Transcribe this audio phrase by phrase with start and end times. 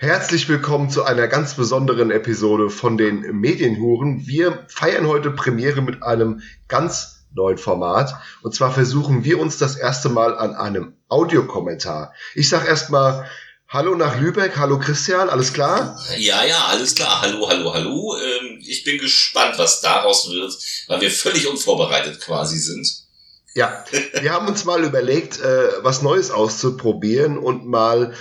[0.00, 4.28] Herzlich willkommen zu einer ganz besonderen Episode von den Medienhuren.
[4.28, 8.14] Wir feiern heute Premiere mit einem ganz neuen Format.
[8.42, 12.14] Und zwar versuchen wir uns das erste Mal an einem Audiokommentar.
[12.36, 13.28] Ich sag erstmal
[13.66, 16.00] Hallo nach Lübeck, hallo Christian, alles klar?
[16.16, 17.20] Ja, ja, alles klar.
[17.22, 18.16] Hallo, hallo, hallo.
[18.18, 20.56] Ähm, ich bin gespannt, was daraus wird,
[20.86, 23.08] weil wir völlig unvorbereitet quasi sind.
[23.54, 23.84] Ja,
[24.20, 28.14] wir haben uns mal überlegt, äh, was Neues auszuprobieren und mal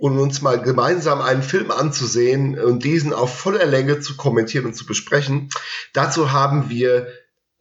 [0.00, 4.74] und uns mal gemeinsam einen Film anzusehen und diesen auf voller Länge zu kommentieren und
[4.74, 5.50] zu besprechen.
[5.92, 7.06] Dazu haben wir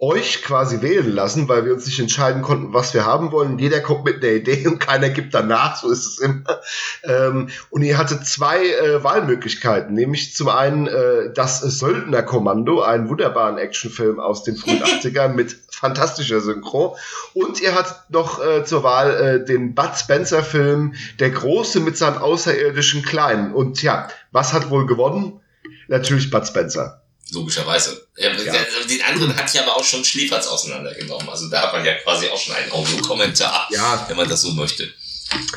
[0.01, 3.59] euch quasi wählen lassen, weil wir uns nicht entscheiden konnten, was wir haben wollen.
[3.59, 6.61] Jeder kommt mit einer Idee und keiner gibt danach, so ist es immer.
[7.03, 13.57] Ähm, und ihr hattet zwei äh, Wahlmöglichkeiten, nämlich zum einen äh, das Söldnerkommando, einen wunderbaren
[13.57, 16.95] Actionfilm aus den frühen 80ern mit fantastischer Synchro.
[17.33, 21.97] Und ihr hattet noch äh, zur Wahl äh, den Bud Spencer Film Der Große mit
[21.97, 23.53] seinem außerirdischen Kleinen.
[23.53, 25.41] Und ja, was hat wohl gewonnen?
[25.89, 27.01] Natürlich Bud Spencer.
[27.31, 28.07] Logischerweise.
[28.17, 28.29] Ja.
[28.33, 31.29] Den anderen hat ja aber auch schon Schläferz auseinandergenommen.
[31.29, 34.05] Also da hat man ja quasi auch schon einen Audiokommentar, ja.
[34.07, 34.91] wenn man das so möchte.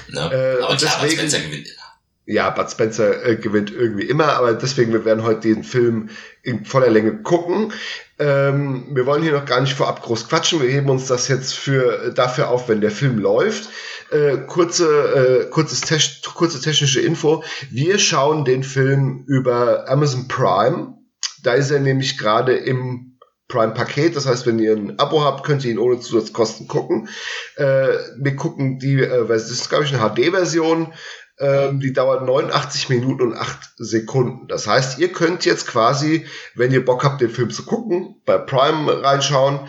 [0.08, 0.20] Ne?
[0.20, 1.82] Äh, aber klar, deswegen, Bud Spencer gewinnt immer.
[2.26, 6.10] Ja, Bud Spencer äh, gewinnt irgendwie immer, aber deswegen, wir werden heute den Film
[6.42, 7.72] in voller Länge gucken.
[8.18, 10.62] Ähm, wir wollen hier noch gar nicht vorab groß quatschen.
[10.62, 13.70] Wir heben uns das jetzt für, dafür auf, wenn der Film läuft.
[14.10, 15.98] Äh, kurze, äh, kurzes te
[16.34, 17.42] kurze technische Info.
[17.70, 21.01] Wir schauen den Film über Amazon Prime
[21.42, 24.16] da ist er nämlich gerade im Prime-Paket.
[24.16, 27.08] Das heißt, wenn ihr ein Abo habt, könnt ihr ihn ohne Zusatzkosten gucken.
[27.56, 30.92] Äh, wir gucken die, äh, das ist glaube ich eine HD-Version.
[31.38, 34.48] Ähm, die dauert 89 Minuten und 8 Sekunden.
[34.48, 38.38] Das heißt, ihr könnt jetzt quasi, wenn ihr Bock habt, den Film zu gucken, bei
[38.38, 39.60] Prime reinschauen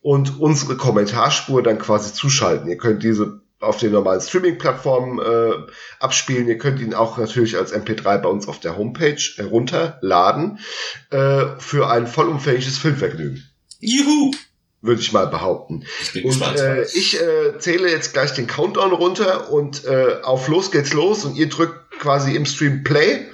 [0.00, 2.68] und unsere Kommentarspur dann quasi zuschalten.
[2.68, 6.48] Ihr könnt diese auf den normalen Streaming-Plattformen äh, abspielen.
[6.48, 10.58] Ihr könnt ihn auch natürlich als MP3 bei uns auf der Homepage herunterladen
[11.10, 13.42] äh, für ein vollumfängliches Filmvergnügen.
[13.80, 14.32] Juhu!
[14.84, 15.84] Würde ich mal behaupten.
[16.12, 20.72] Ich und äh, ich äh, zähle jetzt gleich den Countdown runter und äh, auf los
[20.72, 23.26] geht's los und ihr drückt quasi im Stream Play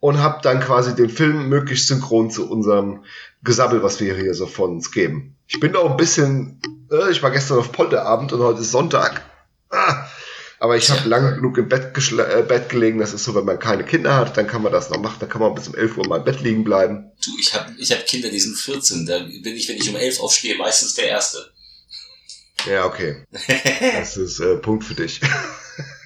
[0.00, 3.04] und habt dann quasi den Film möglichst synchron zu unserem
[3.44, 5.36] Gesabbel, was wir hier so von uns geben.
[5.46, 6.60] Ich bin auch ein bisschen,
[6.90, 9.22] äh, ich war gestern auf Polterabend und heute ist Sonntag.
[9.70, 10.06] Ah,
[10.58, 12.98] aber ich habe lange genug im Bett, äh, Bett gelegen.
[12.98, 15.16] Das ist so, wenn man keine Kinder hat, dann kann man das noch machen.
[15.20, 17.10] Dann kann man bis um 11 Uhr mal im Bett liegen bleiben.
[17.24, 19.06] Du, ich habe ich hab Kinder, die sind 14.
[19.06, 21.50] Da bin ich, wenn ich um 11 aufstehe, meistens der Erste.
[22.66, 23.24] Ja, okay.
[23.94, 25.20] das ist äh, Punkt für dich.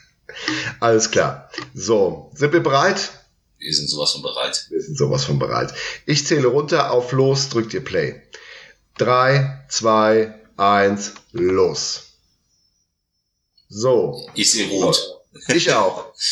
[0.81, 1.51] Alles klar.
[1.75, 3.11] So, sind wir bereit?
[3.59, 4.67] Wir sind sowas von bereit.
[4.71, 5.73] Wir sind sowas von bereit.
[6.05, 8.21] Ich zähle runter, auf los, drückt ihr Play.
[8.99, 12.12] Drei, zwei, eins, los.
[13.73, 14.29] So.
[14.35, 15.19] Ich sehe rot.
[15.49, 16.13] Ich auch.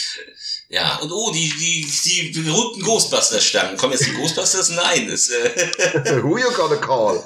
[0.72, 3.76] Ja, und oh, die, die, die berühmten Ghostbusters-Stangen.
[3.76, 4.68] Kommen jetzt die Ghostbusters?
[4.68, 5.08] Nein.
[5.08, 7.20] Das, äh Who you gonna call?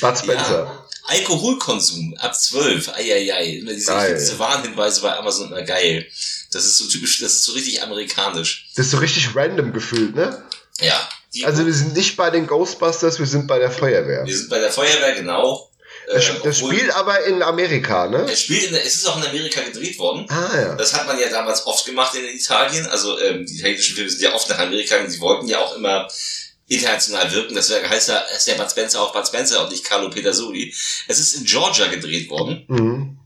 [0.00, 0.64] Bud Spencer.
[0.64, 0.86] Ja.
[1.04, 2.88] Alkoholkonsum ab 12.
[2.94, 3.62] Eieiei.
[3.62, 6.06] Diese, diese Warnhinweise bei Amazon immer geil.
[6.50, 8.70] Das ist so typisch, das ist so richtig amerikanisch.
[8.74, 10.42] Das ist so richtig random gefühlt, ne?
[10.80, 11.08] Ja.
[11.44, 14.24] Also wir sind nicht bei den Ghostbusters, wir sind bei der Feuerwehr.
[14.24, 15.70] Wir sind bei der Feuerwehr, genau.
[16.06, 18.26] Das, äh, das spielt aber in Amerika, ne?
[18.30, 20.26] Es spielt in, es ist auch in Amerika gedreht worden.
[20.28, 20.74] Ah, ja.
[20.74, 22.86] Das hat man ja damals oft gemacht in Italien.
[22.86, 25.76] Also ähm, die italienischen Filme sind ja oft nach Amerika und sie wollten ja auch
[25.76, 26.08] immer
[26.66, 27.54] international wirken.
[27.54, 30.74] Deswegen heißt er, ist der Bud Spencer auch Bud Spencer und nicht Carlo Pedersoli.
[31.08, 32.64] Es ist in Georgia gedreht worden.
[32.68, 33.18] Mhm.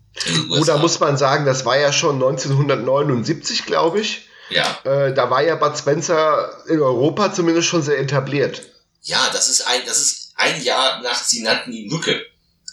[0.67, 4.29] Da muss man sagen, das war ja schon 1979, glaube ich.
[4.49, 4.79] Ja.
[4.85, 8.63] Äh, da war ja Bud Spencer in Europa zumindest schon sehr etabliert.
[9.03, 12.25] Ja, das ist ein, das ist ein Jahr nach, sie nannten ihn Mücke.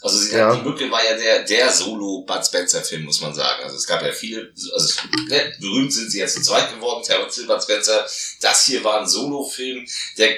[0.04, 0.54] Also sie, ja.
[0.54, 3.64] die Mücke war ja der, der Solo-Bud Spencer-Film, muss man sagen.
[3.64, 7.36] Also es gab ja viele, also ne, berühmt sind sie jetzt zu zweit geworden, Terence
[7.36, 8.06] Hill, Bud Spencer.
[8.42, 9.88] Das hier war ein Solo-Film,
[10.18, 10.36] der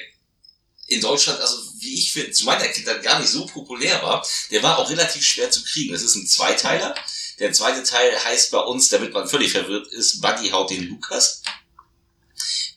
[0.86, 4.24] in Deutschland, also wie ich finde, zu meiner Kindheit gar nicht so populär war.
[4.52, 5.92] Der war auch relativ schwer zu kriegen.
[5.92, 6.94] Es ist ein Zweiteiler.
[7.40, 11.42] Der zweite Teil heißt bei uns, damit man völlig verwirrt ist, Buddy haut den Lukas.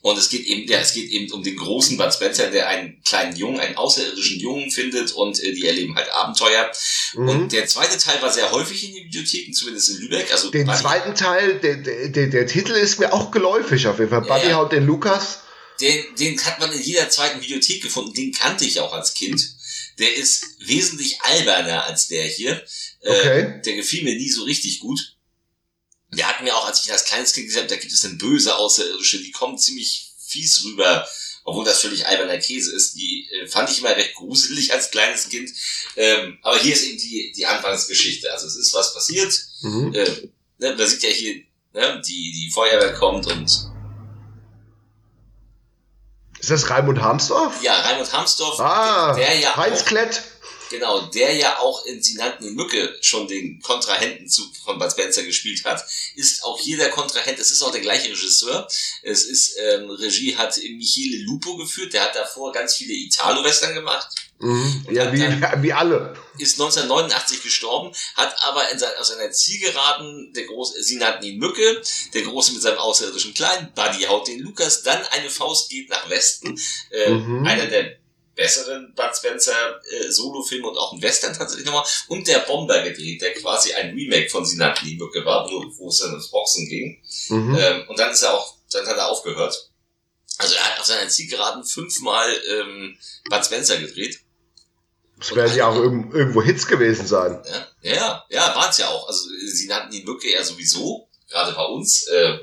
[0.02, 3.02] Und es geht eben, ja, es geht eben um den großen Bud Spencer, der einen
[3.04, 6.72] kleinen Jungen, einen außerirdischen Jungen findet und äh, die erleben halt Abenteuer.
[7.14, 7.28] Mhm.
[7.28, 10.32] Und der zweite Teil war sehr häufig in den Bibliotheken, zumindest in Lübeck.
[10.32, 11.76] Also den zweiten Teil, der,
[12.08, 14.22] der, der Titel ist mir auch geläufig auf jeden Fall.
[14.22, 15.40] Buddy ja, haut den Lukas.
[15.82, 18.14] Den, den hat man in jeder zweiten Bibliothek gefunden.
[18.14, 19.54] Den kannte ich auch als Kind.
[19.98, 22.52] Der ist wesentlich alberner als der hier.
[23.02, 23.40] Äh, okay.
[23.40, 25.16] Äh, der gefiel mir nie so richtig gut.
[26.12, 28.18] Der hat mir auch, als ich als kleines Kind gesagt habe, da gibt es dann
[28.18, 31.06] böse Außerirdische, die kommen ziemlich fies rüber,
[31.44, 32.94] obwohl das völlig alberner Käse ist.
[32.94, 35.50] Die äh, fand ich immer recht gruselig als kleines Kind.
[35.96, 38.32] Ähm, aber hier ist eben die, die Anfangsgeschichte.
[38.32, 39.38] Also es ist was passiert.
[39.62, 39.94] Mhm.
[39.94, 40.28] Äh,
[40.58, 41.42] ne, da sieht ja hier,
[41.72, 43.70] ne, die, die Feuerwehr kommt und
[46.40, 47.62] Ist das Raimund Harmsdorf?
[47.62, 50.22] Ja, Raimund Harmsdorf, ah, der, der ja Heinz auch, Klett.
[50.70, 55.24] Genau, der ja auch in Sie nannten Mücke schon den Kontrahenten zu, von Bud Spencer
[55.24, 55.84] gespielt hat,
[56.14, 57.40] ist auch hier der Kontrahent.
[57.40, 58.68] Es ist auch der gleiche Regisseur.
[59.02, 61.92] Es ist, ähm, Regie hat Michele Lupo geführt.
[61.92, 64.08] Der hat davor ganz viele Italo-Western gemacht.
[64.38, 64.86] Mhm.
[64.90, 66.16] Ja, wie, wie alle.
[66.38, 71.38] Ist 1989 gestorben, hat aber in sein, aus seiner Zielgeraden, der Große, sie nannten ihn
[71.38, 71.82] Mücke,
[72.14, 76.08] der Große mit seinem außerirdischen Kleinen, Buddy haut den Lukas, dann eine Faust geht nach
[76.08, 76.58] Westen,
[76.90, 77.46] äh, mhm.
[77.46, 77.99] einer der
[78.40, 83.20] besseren Bud Spencer äh, Solo-Film und auch ein Western tatsächlich nochmal und der Bomber gedreht,
[83.20, 87.02] der quasi ein Remake von Sinat Liebücke war, wo, wo es dann ums Boxen ging.
[87.28, 87.58] Mhm.
[87.60, 89.70] Ähm, und dann ist er auch, dann hat er aufgehört.
[90.38, 92.96] Also er hat auf seiner Zielgeraden fünfmal ähm,
[93.28, 94.20] Bud Spencer gedreht.
[95.18, 97.44] Das werden ja auch irgendwo Hits gewesen sein.
[97.82, 99.06] Ja, ja, ja waren es ja auch.
[99.06, 102.08] Also sie nannten ihn Mücke ja sowieso, gerade bei uns.
[102.10, 102.40] Ähm,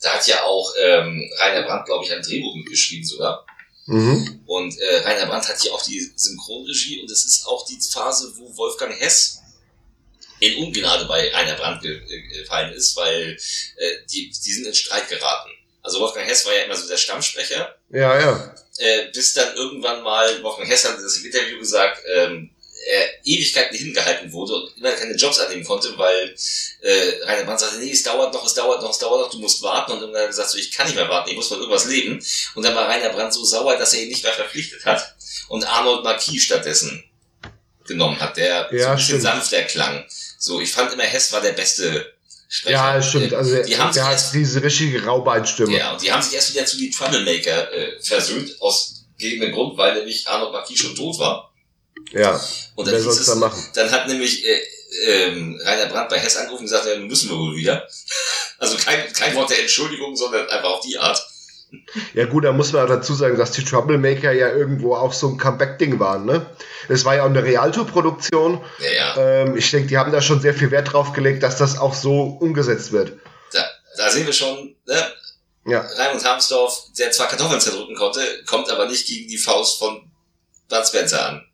[0.00, 3.44] da hat ja auch ähm, Rainer Brandt, glaube ich, ein Drehbuch mitgeschrieben sogar.
[3.86, 4.40] Mhm.
[4.46, 8.32] Und äh, Rainer Brandt hat hier auch die Synchronregie und es ist auch die Phase,
[8.36, 9.40] wo Wolfgang Hess
[10.40, 13.36] in Ungnade bei Rainer Brandt gefallen ist, weil
[13.76, 15.50] äh, die, die sind in Streit geraten.
[15.82, 17.76] Also Wolfgang Hess war ja immer so der Stammsprecher.
[17.90, 18.54] Ja, ja.
[18.78, 22.50] Äh, bis dann irgendwann mal, Wolfgang Hess hat das im Interview gesagt, ähm,
[22.86, 26.34] er Ewigkeiten hingehalten wurde und immer keine Jobs annehmen konnte, weil
[26.80, 29.38] äh, Rainer Brandt sagte, nee, es dauert noch, es dauert noch, es dauert noch, du
[29.38, 29.92] musst warten.
[29.92, 31.86] Und dann hat er gesagt, so, ich kann nicht mehr warten, ich muss von irgendwas
[31.86, 32.22] leben.
[32.54, 35.14] Und dann war Rainer Brandt so sauer, dass er ihn nicht mehr verpflichtet hat
[35.48, 37.04] und Arnold Marquis stattdessen
[37.86, 39.22] genommen hat, der ja, so ein bisschen stimmt.
[39.22, 40.04] sanfter klang.
[40.38, 42.14] So, ich fand immer, Hess war der beste
[42.48, 42.76] Sprecher.
[42.76, 43.34] Ja, stimmt.
[43.34, 45.76] Also die haben der hat diese richtige Raubeinstimme.
[45.76, 49.76] Ja, und die haben sich erst wieder zu die Troublemaker äh, versöhnt, aus gegebenen Grund,
[49.76, 51.53] weil nämlich Arnold Marquis schon tot war.
[52.12, 52.40] Ja.
[52.74, 53.62] Und dann, soll es dann machen?
[53.74, 54.60] Dann hat nämlich äh,
[55.06, 57.86] ähm, Rainer Brandt bei Hess angerufen und gesagt, ja, müssen wir wohl wieder.
[58.56, 61.20] Also kein, kein Wort der Entschuldigung, sondern einfach auf die Art.
[62.14, 65.38] Ja gut, da muss man dazu sagen, dass die Troublemaker ja irgendwo auch so ein
[65.38, 66.24] Comeback-Ding waren.
[66.24, 66.46] Ne?
[66.88, 68.64] Es war ja auch eine Realtour-Produktion.
[68.78, 69.16] Ja, ja.
[69.16, 71.94] Ähm, ich denke, die haben da schon sehr viel Wert drauf gelegt, dass das auch
[71.94, 73.12] so umgesetzt wird.
[73.52, 73.64] Da,
[73.96, 75.12] da sehen wir schon, ne?
[75.66, 75.80] Ja.
[75.80, 80.10] Raimund Harmsdorf, der zwar Kartoffeln zerdrücken konnte, kommt aber nicht gegen die Faust von
[80.68, 81.46] Bud Spencer an.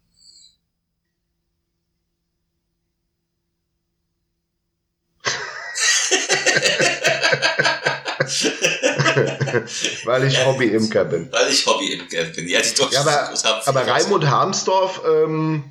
[10.05, 11.31] Weil ich Hobby-Imker bin.
[11.33, 12.49] Weil ich Hobby-Imker bin.
[12.49, 13.33] Ja, die ja, aber,
[13.67, 15.65] aber Raimund Harmsdorf, ähm,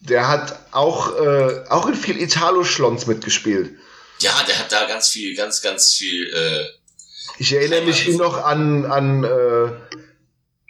[0.00, 3.76] der hat auch, äh, auch in viel Italo-Schlons mitgespielt.
[4.20, 6.32] Ja, der hat da ganz viel, ganz, ganz viel.
[6.32, 6.64] Äh,
[7.38, 9.72] ich erinnere mich noch an, an äh,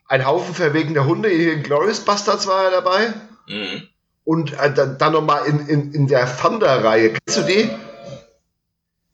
[0.09, 1.29] ein Haufen verwegener Hunde.
[1.29, 3.15] Hier in Glorious Bastards war er dabei.
[3.47, 3.89] Mhm.
[4.25, 7.11] Und äh, dann, dann nochmal in, in, in der Thunder-Reihe.
[7.11, 7.71] Kennst du die?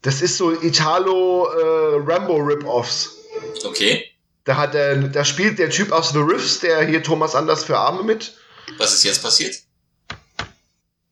[0.03, 3.17] Das ist so Italo äh, Rambo Rip-Offs.
[3.65, 4.11] Okay.
[4.45, 7.79] Da hat er, da spielt der Typ aus The Riffs, der hier Thomas Anders für
[7.79, 8.37] Arme mit.
[8.79, 9.57] Was ist jetzt passiert?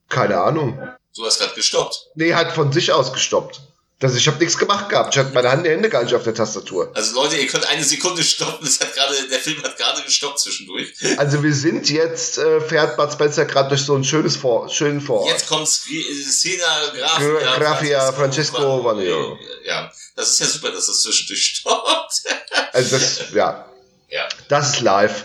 [0.08, 0.78] Keine Ahnung.
[1.16, 2.08] Du hast gerade gestoppt.
[2.16, 3.60] Nee, hat von sich aus gestoppt.
[4.00, 5.14] Das, ich habe nichts gemacht gehabt.
[5.14, 6.91] Ich hatte meine Hände gar nicht auf der Tastatur.
[6.94, 8.64] Also Leute, ihr könnt eine Sekunde stoppen.
[8.64, 10.94] Das hat gerade, der Film hat gerade gestoppt zwischendurch.
[11.19, 15.02] Also wir sind jetzt, äh, fährt Bud Spencer gerade durch so ein schönes Vor, schönen
[15.02, 15.31] Vorort.
[15.31, 19.38] Jetzt kommt Szena Grafia, Grafia Francesco Vanillo.
[19.67, 22.23] Ja, das ist ja super, dass das zwischendurch stoppt.
[22.73, 23.70] also das, ja.
[24.08, 24.29] Ja.
[24.48, 25.24] Das ist live.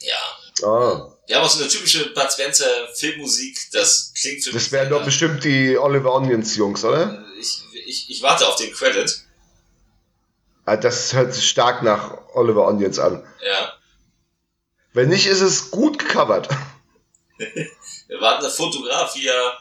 [0.00, 0.66] Ja.
[0.66, 1.12] Ah.
[1.26, 4.62] Wir haben auch so eine typische Bud Spencer Filmmusik, das klingt für das mich.
[4.64, 7.24] Das wären doch bestimmt die Oliver Onions Jungs, oder?
[7.40, 9.22] Ich, ich, ich warte auf den Credit.
[10.64, 13.24] Ah, das hört sich stark nach Oliver Onions an.
[13.40, 13.72] Ja.
[14.92, 16.48] Wenn nicht, ist es gut gecovert.
[17.38, 19.52] wir warten auf Fotograf hier.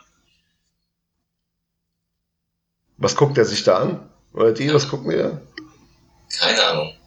[2.98, 4.10] Was guckt er sich da an?
[4.34, 5.46] Oder die, was gucken wir?
[6.39, 6.98] Keine Ahnung.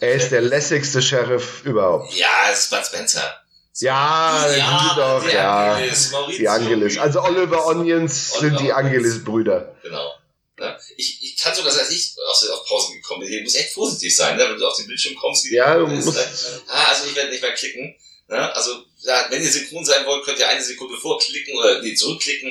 [0.00, 2.12] Er ist der lässigste Sheriff überhaupt.
[2.14, 3.41] Ja, es ist Bud Spencer.
[3.78, 5.74] Ja, ja doch, die ja.
[5.74, 6.98] Angelis, die Angelis.
[6.98, 9.76] Also Oliver Onions Oliver sind die Angelis-Brüder.
[9.82, 10.12] Genau.
[10.58, 12.14] Ja, ich, ich kann sogar, als ich
[12.52, 14.48] auf Pause gekommen bin, hier muss echt vorsichtig sein, ne?
[14.48, 15.50] wenn du auf den Bildschirm kommst.
[15.50, 16.16] Ja, du musst.
[16.16, 16.28] Halt,
[16.68, 17.96] ah, also ich werde nicht mehr klicken.
[18.28, 18.54] Ne?
[18.54, 22.50] Also, ja, wenn ihr synchron sein wollt, könnt ihr eine Sekunde vorklicken oder nee, zurückklicken.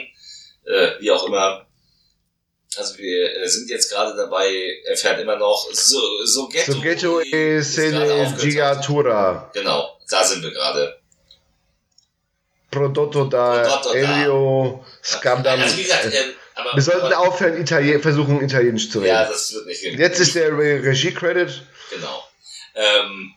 [0.66, 1.66] Äh, wie auch immer.
[2.78, 4.50] Also wir äh, sind jetzt gerade dabei,
[4.86, 6.74] er fährt immer noch so, so Ghetto.
[6.74, 7.62] So Ghetto e
[8.40, 9.52] Gigatura.
[9.54, 11.01] Genau, da sind wir gerade.
[12.72, 15.60] Prodotto da Prodotto Elio Scandam.
[15.60, 19.10] Also wie gesagt, ähm, aber, wir sollten aufhören, Italien, versuchen Italienisch zu reden.
[19.10, 20.00] Ja, das wird nicht gehen.
[20.00, 21.62] Jetzt ist der Regie-Credit.
[21.92, 22.28] Genau.
[22.76, 23.34] Ähm,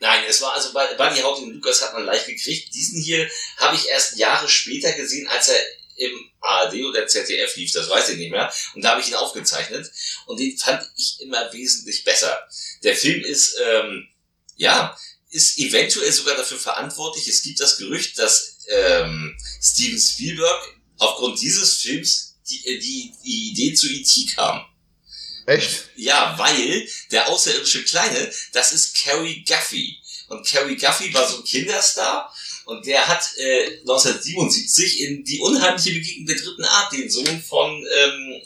[0.00, 2.74] nein, es war also bei Bunny Haupt und Lukas hat man leicht gekriegt.
[2.74, 3.28] Diesen hier
[3.58, 5.56] habe ich erst Jahre später gesehen, als er
[5.96, 8.52] im ARD oder ZDF lief, das weiß ich nicht mehr.
[8.74, 9.90] Und da habe ich ihn aufgezeichnet.
[10.26, 12.46] Und den fand ich immer wesentlich besser.
[12.82, 14.08] Der Film ist, ähm,
[14.56, 14.96] ja,
[15.34, 17.26] ist eventuell sogar dafür verantwortlich.
[17.26, 23.50] Es gibt das Gerücht, dass ähm, Steven Spielberg aufgrund dieses Films die, äh, die, die
[23.50, 24.26] Idee zu E.T.
[24.34, 24.64] kam.
[25.46, 25.90] Echt?
[25.96, 29.98] Ja, weil der außerirdische Kleine, das ist Carrie Guffey.
[30.28, 32.32] Und Carrie Guffey war so ein Kinderstar
[32.66, 37.84] und der hat äh, 1977 in Die unheimliche Begegnung der dritten Art den Sohn von
[37.94, 38.42] ähm,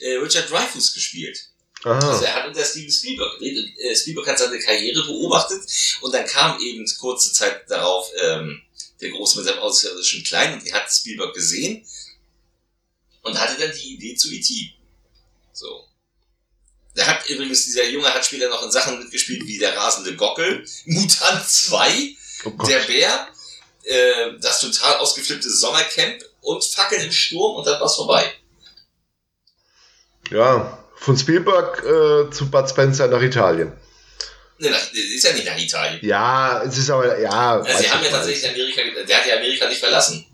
[0.00, 1.47] äh, Richard Dreyfuss gespielt.
[1.88, 2.10] Aha.
[2.10, 3.70] Also er hat unter Steven Spielberg geredet.
[3.78, 5.62] Äh, Spielberg hat seine Karriere beobachtet
[6.02, 8.62] und dann kam eben kurze Zeit darauf ähm,
[9.00, 11.86] der Große mit seinem außerirdischen Kleinen und die hat Spielberg gesehen
[13.22, 14.74] und hatte dann die Idee zu E.T.
[15.52, 15.84] So.
[16.96, 20.66] Der hat übrigens, dieser Junge hat später noch in Sachen mitgespielt wie der rasende Gockel,
[20.84, 23.28] Mutant 2, oh der Bär,
[23.84, 28.34] äh, das total ausgeflippte Sommercamp und Fackeln im Sturm und dann war's vorbei.
[30.30, 33.72] Ja, von Spielberg äh, zu Bud Spencer nach Italien.
[34.58, 36.04] Ne, nach, ist ja nicht nach Italien.
[36.04, 37.64] Ja, es ist aber, ja.
[37.64, 40.26] ja sie haben ja tatsächlich Amerika, der hat ja Amerika nicht verlassen.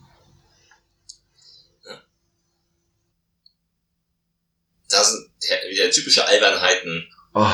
[4.89, 5.29] Da sind
[5.69, 7.07] wieder typische Albernheiten.
[7.35, 7.51] Oh.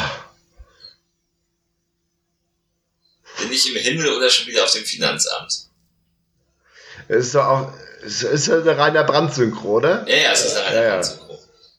[3.38, 5.70] Bin ich im Himmel oder schon wieder auf dem Finanzamt?
[7.08, 7.72] Es ist doch auch,
[8.04, 10.06] es ist ja eine reiner Brandsynchro, oder?
[10.06, 11.29] Ja, ja, es ist eine reiner ja, Brandsynchro.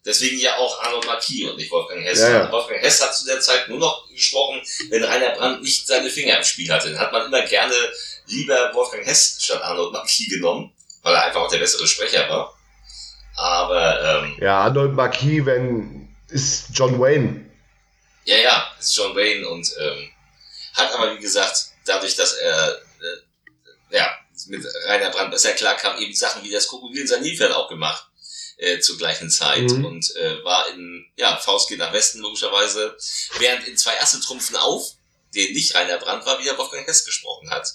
[0.03, 2.19] Deswegen ja auch Arnold Marquis und nicht Wolfgang Hess.
[2.19, 2.51] Ja, ja.
[2.51, 6.37] Wolfgang Hess hat zu der Zeit nur noch gesprochen, wenn Rainer Brandt nicht seine Finger
[6.37, 6.89] im Spiel hatte.
[6.89, 7.75] Dann hat man immer gerne
[8.25, 12.57] lieber Wolfgang Hess statt Arnold Marquis genommen, weil er einfach auch der bessere Sprecher war.
[13.35, 17.45] Aber ähm, ja, Arnold Marquis, wenn ist John Wayne.
[18.25, 20.09] Ja, ja, ist John Wayne und ähm,
[20.73, 24.11] hat aber wie gesagt dadurch, dass er äh, ja
[24.47, 28.10] mit Rainer Brandt besser klar kam, eben Sachen wie das Krokodil in Sanilfeld auch gemacht
[28.61, 29.85] äh, zur gleichen Zeit mhm.
[29.85, 32.95] und äh, war in ja Faust geht nach Westen logischerweise,
[33.39, 34.93] während in zwei erste Trumpfen auf,
[35.33, 37.67] den nicht Rainer Brandt war, wieder Wolfgang Hess gesprochen hat.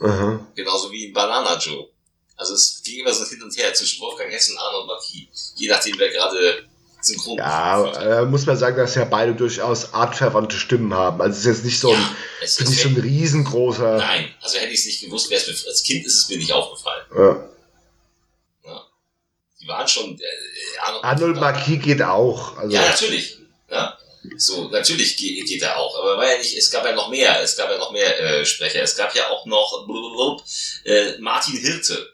[0.00, 0.46] Mhm.
[0.56, 1.88] Genauso wie in Banana Joe.
[2.36, 5.68] Also es ging immer so hin und her zwischen Wolfgang Hess und Arnold Marquis, je
[5.68, 6.66] nachdem wer gerade
[7.00, 11.20] synchron Ja, äh, muss man sagen, dass ja beide durchaus artverwandte Stimmen haben.
[11.20, 13.98] Also es ist jetzt nicht so ein, ja, es, es nicht so ein riesengroßer.
[13.98, 16.38] Nein, also hätte ich es nicht gewusst, wäre es mir als Kind ist es mir
[16.38, 17.06] nicht aufgefallen.
[17.14, 17.28] Ja.
[17.28, 17.48] ja.
[19.62, 20.18] Die waren schon.
[20.18, 20.24] Äh,
[20.80, 22.58] Arnold, Arnold Marquis geht auch.
[22.58, 22.74] Also.
[22.74, 23.38] Ja, natürlich.
[23.70, 23.96] Ja.
[24.36, 27.42] So, natürlich geht, geht er auch, aber war ja nicht, es gab ja noch mehr,
[27.42, 28.82] es gab ja noch mehr äh, Sprecher.
[28.82, 29.88] Es gab ja auch noch
[30.84, 32.12] äh, Martin Hirte.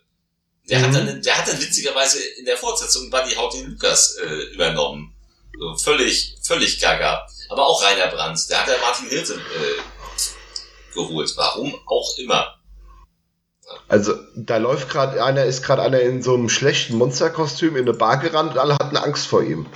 [0.68, 0.84] Der, mhm.
[0.84, 5.14] hat dann, der hat dann witzigerweise in der Fortsetzung Buddy den Lukas äh, übernommen.
[5.58, 7.26] So, völlig, völlig gaga.
[7.50, 8.48] Aber auch Rainer Brandt.
[8.48, 11.32] Der hat ja Martin Hirte äh, geholt.
[11.36, 12.57] Warum auch immer.
[13.88, 17.94] Also da läuft gerade einer, ist gerade einer in so einem schlechten Monsterkostüm in eine
[17.94, 19.66] Bar gerannt und alle hatten Angst vor ihm.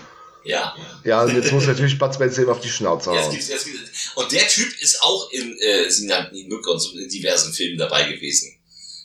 [0.45, 0.75] Ja.
[1.05, 3.19] Ja, und jetzt muss natürlich Bud Spencer ihm auf die Schnauze hauen.
[3.19, 6.71] Jetzt gibt's, jetzt gibt's, und der Typ ist auch in, äh, sie nannten ihn Mücke
[6.71, 8.59] und so in diversen Filmen dabei gewesen.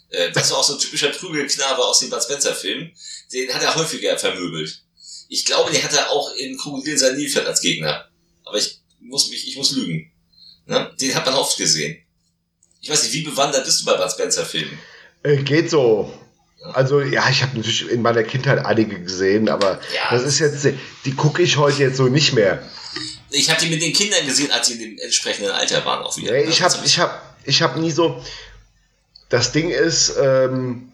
[0.09, 2.91] Äh, das war auch so ein typischer Prügelknabe aus den Bud Spencer-Filmen.
[3.31, 4.81] Den hat er häufiger vermöbelt.
[5.29, 8.09] Ich glaube, den hat er auch in Krokodil sein Nilpferd als Gegner.
[8.45, 10.11] Aber ich muss mich, ich muss lügen.
[10.65, 10.91] Ne?
[10.99, 12.03] Den hat man oft gesehen.
[12.81, 14.77] Ich weiß nicht, wie bewandert bist du bei Bud Spencer-Filmen?
[15.23, 16.13] Äh, geht so.
[16.73, 20.67] Also ja, ich habe natürlich in meiner Kindheit einige gesehen, aber ja, das ist jetzt,
[21.05, 22.61] die gucke ich heute jetzt so nicht mehr.
[23.29, 26.15] Ich habe die mit den Kindern gesehen, als sie in dem entsprechenden Alter waren auch
[26.17, 26.35] wieder.
[26.35, 28.23] Ich habe ich hab, ich hab nie so,
[29.29, 30.91] das Ding ist, ähm,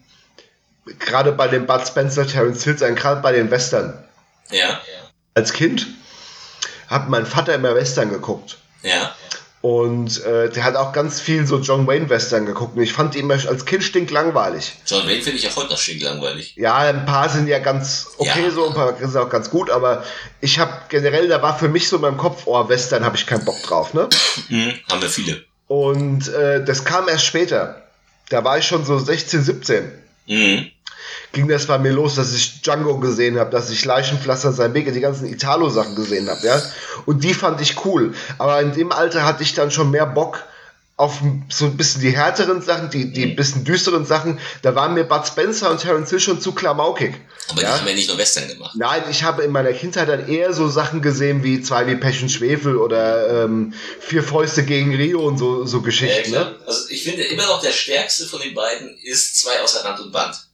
[0.98, 4.04] gerade bei den Bud Spencer, Terence Hill, gerade bei den Western.
[4.50, 4.80] Ja.
[5.34, 5.86] Als Kind
[6.88, 8.58] hat mein Vater immer Western geguckt.
[8.82, 9.13] Ja.
[9.64, 12.76] Und äh, der hat auch ganz viel so John Wayne Western geguckt.
[12.76, 14.74] Und ich fand ihn als Kind stinklangweilig.
[14.86, 16.54] John Wayne finde ich auch heute noch stinklangweilig.
[16.56, 18.50] Ja, ein paar sind ja ganz okay ja.
[18.50, 19.70] so, ein paar sind auch ganz gut.
[19.70, 20.04] Aber
[20.42, 23.26] ich habe generell, da war für mich so in meinem Kopf, oh, Western habe ich
[23.26, 23.94] keinen Bock drauf.
[23.94, 24.08] Ne?
[24.50, 25.42] Mhm, haben wir viele.
[25.66, 27.84] Und äh, das kam erst später
[28.28, 29.92] da war ich schon so 16, 17.
[30.26, 30.70] Mhm.
[31.32, 34.92] Ging das bei mir los, dass ich Django gesehen habe, dass ich Leichenpflaster sein Wege,
[34.92, 36.62] die ganzen Italo-Sachen gesehen habe, ja.
[37.06, 38.14] Und die fand ich cool.
[38.38, 40.44] Aber in dem Alter hatte ich dann schon mehr Bock
[40.96, 44.94] auf so ein bisschen die härteren Sachen, die, die ein bisschen düsteren Sachen, da waren
[44.94, 47.14] mir Bud Spencer und Terence Hill schon zu klamaukig.
[47.48, 47.72] Aber ja?
[47.72, 48.76] die haben ja nicht nur Western gemacht.
[48.76, 52.22] Nein, ich habe in meiner Kindheit dann eher so Sachen gesehen wie zwei wie Pech
[52.22, 56.32] und Schwefel oder ähm, Vier Fäuste gegen Rio und so, so Geschichten.
[56.32, 56.56] Ja, ne?
[56.64, 60.12] Also ich finde immer noch der stärkste von den beiden ist zwei außer Rand und
[60.12, 60.46] Band.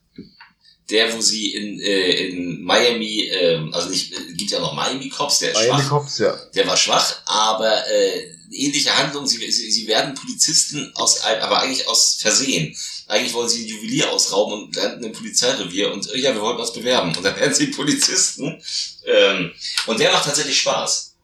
[0.91, 5.39] Der, wo sie in, äh, in Miami, äh, also nicht gibt ja noch Miami Cops,
[5.39, 5.89] der ist Miami schwach.
[5.89, 6.37] Cops, ja.
[6.55, 11.87] Der war schwach, aber äh, ähnliche Handlung, sie, sie, sie werden Polizisten aus, aber eigentlich
[11.89, 12.77] aus Versehen.
[13.07, 16.73] Eigentlich wollen sie ein Juwelier ausrauben und landen im Polizeirevier und ja, wir wollten uns
[16.73, 17.15] bewerben.
[17.17, 18.63] Und dann werden sie Polizisten.
[19.05, 19.53] Ähm,
[19.87, 21.15] und der macht tatsächlich Spaß.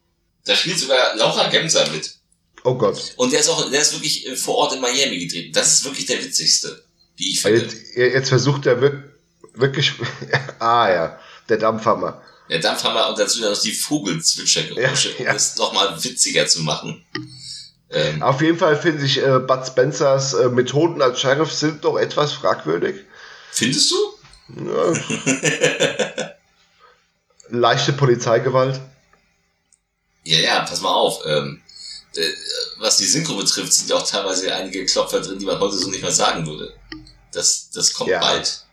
[0.45, 2.15] Da spielt sogar Laura Gemser mit.
[2.65, 3.15] Oh Gott.
[3.17, 5.53] Und der ist auch, der ist wirklich äh, vor Ort in Miami getreten.
[5.53, 6.85] Das ist wirklich der witzigste,
[7.17, 7.63] wie ich finde.
[7.63, 9.16] Jetzt, jetzt versucht er wirklich,
[10.59, 12.23] ah ja, der Dampfhammer.
[12.49, 15.31] Der Dampfhammer und dazu dann noch die Vogelzwitschergeräusche, ja, ja.
[15.31, 17.05] um es nochmal witziger zu machen.
[17.91, 21.97] Ähm, Auf jeden Fall finde ich, äh, Bud Spencers äh, Methoden als Sheriff sind doch
[21.97, 23.05] etwas fragwürdig.
[23.53, 23.97] Findest du?
[24.67, 24.93] Ja.
[27.49, 28.81] Leichte Polizeigewalt.
[30.25, 31.21] Ja, ja, pass mal auf.
[31.25, 31.63] Ähm,
[32.17, 32.23] äh,
[32.79, 35.89] was die Synchro betrifft, sind ja auch teilweise einige Klopfer drin, die man heute so
[35.89, 36.75] nicht mehr sagen würde.
[37.33, 38.21] Das, das kommt ja.
[38.21, 38.66] bald.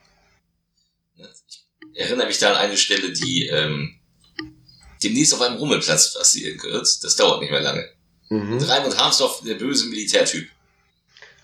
[1.96, 3.96] Erinnere mich da an eine Stelle, die ähm,
[5.04, 7.04] demnächst auf einem Rummelplatz passieren wird.
[7.04, 7.88] Das dauert nicht mehr lange.
[8.30, 8.58] Mhm.
[8.58, 10.48] Raimund Harmsdorf, der böse Militärtyp.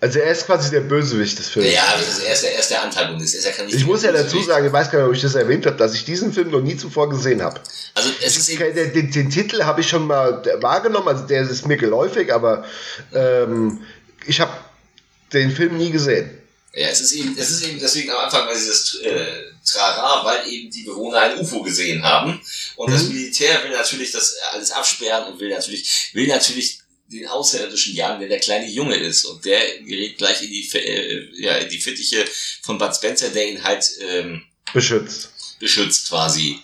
[0.01, 1.73] Also er ist quasi der Bösewicht des Films.
[1.73, 3.35] Ja, also er, ist der, er ist der Antagonist.
[3.35, 5.35] Er ist ja ich muss ja dazu sagen, ich weiß gar nicht, ob ich das
[5.35, 7.59] erwähnt habe, dass ich diesen Film noch nie zuvor gesehen habe.
[7.95, 11.41] Also es ist eben den, den, den Titel habe ich schon mal wahrgenommen, also der
[11.41, 12.63] ist mir geläufig, aber
[13.13, 13.81] ähm,
[14.25, 14.53] ich habe
[15.33, 16.29] den Film nie gesehen.
[16.73, 20.51] Ja, es ist eben, es ist eben deswegen am Anfang, weil dieses äh, Trara, weil
[20.51, 22.41] eben die Bewohner ein UFO gesehen haben.
[22.75, 22.93] Und mhm.
[22.93, 28.19] das Militär will natürlich das alles absperren und will natürlich, will natürlich den Außerirdischen jagen,
[28.19, 29.25] der der kleine Junge ist.
[29.25, 32.25] Und der gerät gleich in die, äh, ja, in die Fittiche
[32.61, 35.31] von Bud Spencer, der ihn halt ähm, beschützt.
[35.59, 36.59] Beschützt quasi.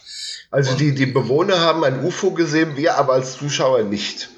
[0.52, 4.30] Also und die, die Bewohner haben ein UFO gesehen, wir aber als Zuschauer nicht.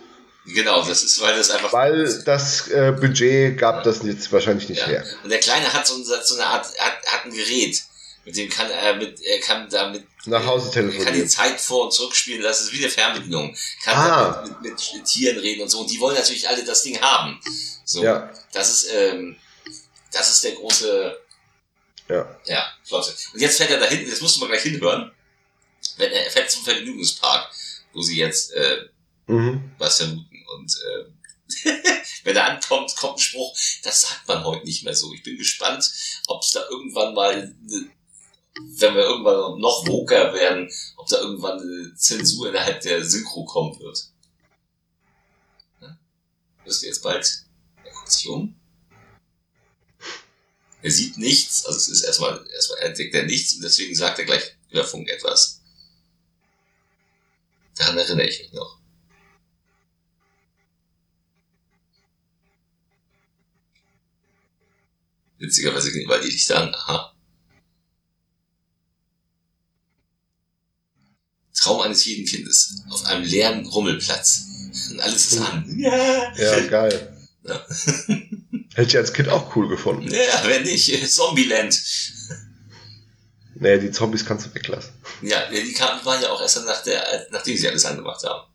[0.48, 1.74] Genau, das ist, weil das einfach.
[1.74, 4.88] Weil das äh, Budget gab das jetzt wahrscheinlich nicht ja.
[4.88, 5.06] her.
[5.24, 7.84] Und der Kleine hat so, so eine Art, hat, hat ein Gerät,
[8.28, 11.08] mit dem kann er mit, er kann damit nach Hause telefonieren.
[11.08, 13.56] Er kann die Zeit vor und zurückspielen, das ist wie eine Fernbedienung.
[13.82, 14.44] Kann ah.
[14.44, 15.80] mit, mit, mit, Tieren reden und so.
[15.80, 17.40] Und die wollen natürlich alle das Ding haben.
[17.86, 18.04] So.
[18.04, 18.30] Ja.
[18.52, 19.38] Das ist, ähm,
[20.12, 21.18] das ist der große.
[22.10, 22.40] Ja.
[22.48, 23.16] Ja, Flotte.
[23.34, 25.10] Und jetzt fährt er da hinten, jetzt musst du mal gleich hinhören.
[25.96, 27.50] Wenn er fährt zum Vergnügungspark,
[27.94, 28.90] wo sie jetzt äh,
[29.28, 29.72] mhm.
[29.78, 30.46] was vermuten.
[30.58, 31.64] Und äh,
[32.26, 35.14] wenn er ankommt, kommt ein Spruch, das sagt man heute nicht mehr so.
[35.14, 35.90] Ich bin gespannt,
[36.28, 37.90] ob es da irgendwann mal eine
[38.58, 43.80] wenn wir irgendwann noch woker werden, ob da irgendwann eine Zensur innerhalb der Synchro kommen
[43.80, 44.10] wird.
[45.82, 45.98] Ja?
[46.64, 47.44] Wirst du jetzt bald?
[47.84, 48.56] Er guckt sich um.
[50.82, 54.26] Er sieht nichts, also es ist erstmal, erstmal entdeckt er nichts und deswegen sagt er
[54.26, 55.62] gleich über Funk etwas.
[57.76, 58.80] Daran erinnere ich mich noch.
[65.40, 66.74] Witzigerweise gehen weil die Lichter an.
[66.74, 67.17] Aha.
[71.68, 72.82] Traum eines jeden Kindes.
[72.90, 74.46] Auf einem leeren Rummelplatz.
[74.92, 75.66] Und alles ist an.
[75.78, 77.18] Ja, ja geil.
[77.44, 77.66] Ja.
[78.76, 80.10] Hätte ich als Kind auch cool gefunden.
[80.10, 81.12] Ja, wenn nicht.
[81.12, 81.82] Zombieland.
[83.56, 84.94] Nee, die Zombies kannst du weglassen.
[85.24, 88.48] Ja, die kamen, waren ja auch erst nach der, nachdem sie alles angemacht haben.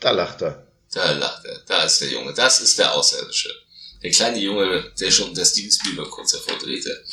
[0.00, 0.65] Da lacht er.
[0.96, 1.58] Da lacht er.
[1.66, 2.32] Da ist der Junge.
[2.32, 3.50] Das ist der Außerirdische.
[4.02, 7.04] Der kleine Junge, der schon der Steven Spielberg kurz hervordrehte.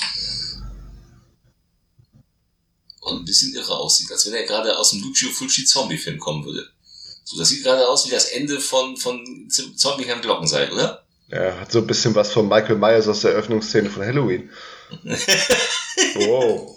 [3.02, 6.46] Und ein bisschen irre aussieht, als wenn er gerade aus dem Lucio Fulci Zombie-Film kommen
[6.46, 6.66] würde.
[7.26, 11.06] So, das sieht gerade aus wie das Ende von, von Zombie Herrn Glockenseil, oder?
[11.28, 14.50] Ja, hat so ein bisschen was von Michael Myers aus der Eröffnungsszene von Halloween.
[16.16, 16.74] wow.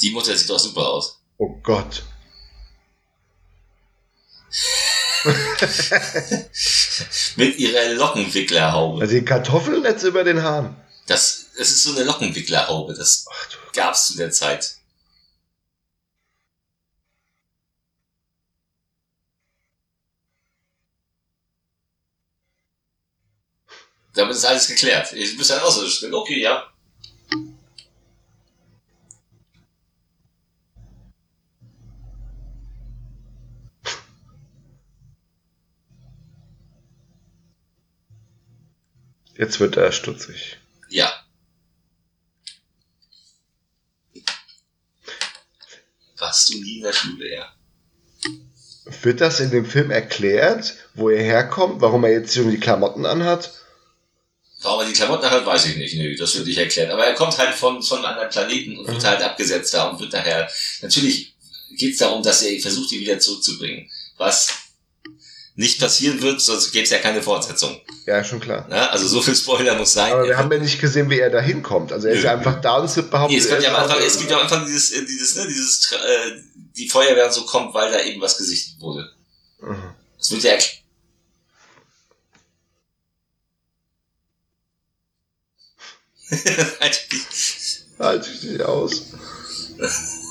[0.00, 1.20] Die Mutter sieht doch super aus.
[1.38, 2.02] Oh Gott.
[7.36, 9.00] Mit ihrer Lockenwicklerhaube.
[9.00, 10.76] Also die Kartoffeln jetzt über den Haaren.
[11.06, 12.94] Das, es ist so eine Lockenwicklerhaube.
[12.94, 13.26] Das
[13.72, 14.76] gab es zu der Zeit.
[24.14, 25.12] Damit ist alles geklärt.
[25.12, 26.16] Ich muss dann auch so.
[26.16, 26.66] Okay, ja.
[39.38, 40.58] Jetzt wird er stutzig.
[40.88, 41.12] Ja.
[46.18, 47.52] Warst du nie in der Schule, ja?
[49.02, 53.04] Wird das in dem Film erklärt, wo er herkommt, warum er jetzt irgendwie die Klamotten
[53.04, 53.52] anhat?
[54.62, 55.96] Warum er die Klamotten anhat, weiß ich nicht.
[55.96, 56.90] Nö, das wird nicht erklärt.
[56.90, 59.06] Aber er kommt halt von, von einem anderen Planeten und wird mhm.
[59.06, 60.50] halt abgesetzt da und wird daher.
[60.80, 61.34] Natürlich
[61.76, 63.90] geht es darum, dass er versucht, die wieder zurückzubringen.
[64.16, 64.65] Was
[65.56, 67.80] nicht passieren wird, sonst gäbe es ja keine Fortsetzung.
[68.04, 68.68] Ja, schon klar.
[68.70, 70.12] Ja, also so viel Spoiler muss sein.
[70.12, 71.92] Aber wir haben ja nicht gesehen, wie er da hinkommt.
[71.92, 73.38] Also er ist ja einfach da und wird behauptet.
[73.42, 76.32] Nee, es, ja Anfang, es gibt ja am Anfang dieses, äh, dieses, ne, dieses, äh,
[76.76, 79.10] die Feuerwehr so kommt, weil da eben was gesichtet wurde.
[79.60, 79.94] Mhm.
[80.18, 80.52] Das wird ja
[86.80, 87.82] halt dich.
[87.98, 89.06] Halt dich nicht aus.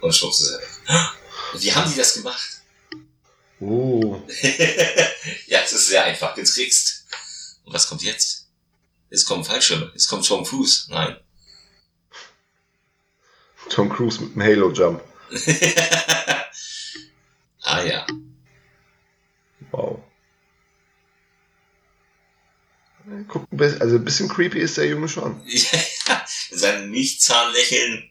[0.00, 0.68] Und schwupps ist er weg.
[1.54, 2.62] Wie haben die das gemacht?
[3.60, 4.22] Oh.
[5.46, 7.06] ja, es ist sehr einfach getrickst.
[7.64, 8.48] Und was kommt jetzt?
[9.10, 9.90] Jetzt kommen Fallschirme.
[9.92, 10.90] Jetzt kommt Tom Cruise.
[10.90, 11.16] Nein.
[13.70, 15.02] Tom Cruise mit dem Halo-Jump.
[17.62, 18.06] ah ja.
[19.70, 20.02] Wow.
[23.28, 25.40] Guck, also ein bisschen creepy ist der Junge schon.
[25.46, 28.10] ja, sein Milchzahnlächeln.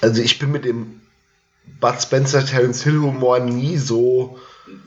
[0.00, 1.00] Also ich bin mit dem
[1.80, 4.38] Bud Spencer Terence Hill Humor nie so.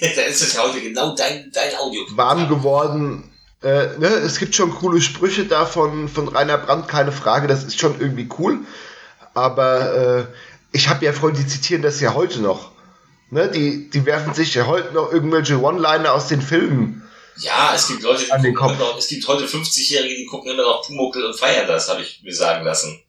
[0.00, 2.02] da ist es heute genau dein, dein Audio.
[2.10, 3.30] Warm geworden.
[3.62, 4.08] Äh, ne?
[4.08, 8.28] Es gibt schon coole Sprüche da von, Rainer Brandt, keine Frage, das ist schon irgendwie
[8.38, 8.60] cool.
[9.34, 10.24] Aber äh,
[10.72, 12.72] ich habe ja Freunde, die zitieren das ja heute noch.
[13.30, 13.48] Ne?
[13.48, 17.02] Die, die werfen sich ja heute noch irgendwelche One-Liner aus den Filmen.
[17.36, 20.62] Ja, es gibt Leute, die gucken immer noch, es gibt heute 50-Jährige, die gucken immer
[20.62, 23.00] noch Pumuckl und feiern das, habe ich mir sagen lassen.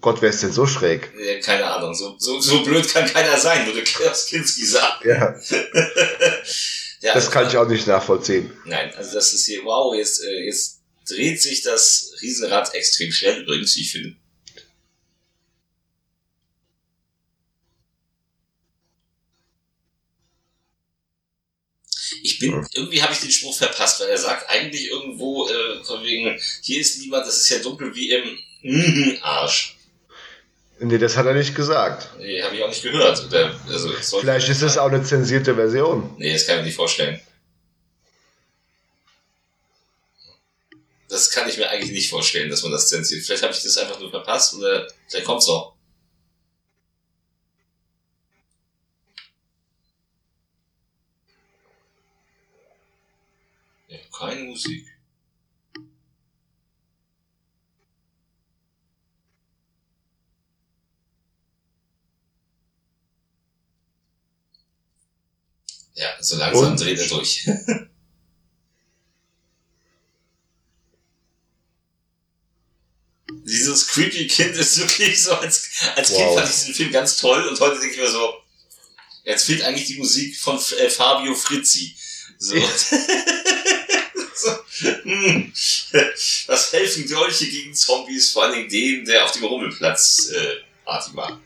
[0.00, 1.12] Gott, wer ist denn so schräg?
[1.18, 5.08] Ja, keine Ahnung, so, so, so blöd kann keiner sein, würde Klaus Kinski sagen.
[5.08, 5.40] Ja.
[7.00, 8.50] ja das kann ich auch nicht nachvollziehen.
[8.64, 13.42] Nein, also das ist hier, wow, jetzt, äh, jetzt dreht sich das Riesenrad extrem schnell
[13.42, 14.16] übrigens, ich finde.
[22.22, 22.66] Ich bin, hm.
[22.74, 26.80] irgendwie habe ich den Spruch verpasst, weil er sagt eigentlich irgendwo, äh, von wegen, hier
[26.80, 29.75] ist niemand, das ist ja dunkel wie im Arsch.
[30.78, 32.10] Nee, das hat er nicht gesagt.
[32.18, 33.32] Nee, habe ich auch nicht gehört.
[33.68, 36.14] Also, Vielleicht ist es auch eine zensierte Version.
[36.18, 37.20] Nee, das kann ich mir nicht vorstellen.
[41.08, 43.24] Das kann ich mir eigentlich nicht vorstellen, dass man das zensiert.
[43.24, 45.74] Vielleicht habe ich das einfach nur verpasst oder vielleicht kommt's noch.
[53.88, 54.86] Ja, keine Musik.
[65.94, 66.80] Ja, so langsam Und?
[66.80, 67.48] dreht er durch.
[73.44, 76.18] Dieses creepy Kind ist wirklich so, als, als wow.
[76.18, 78.34] Kind fand ich diesen Film ganz toll und heute denke ich mir so,
[79.24, 81.94] jetzt fehlt eigentlich die Musik von äh, Fabio Frizzi.
[82.38, 82.54] So.
[84.34, 84.50] so.
[85.02, 85.52] Hm.
[86.46, 91.12] Was helfen Dolche gegen Zombies, vor allen Dingen dem, der auf dem Rummelplatz äh, Party
[91.14, 91.38] macht?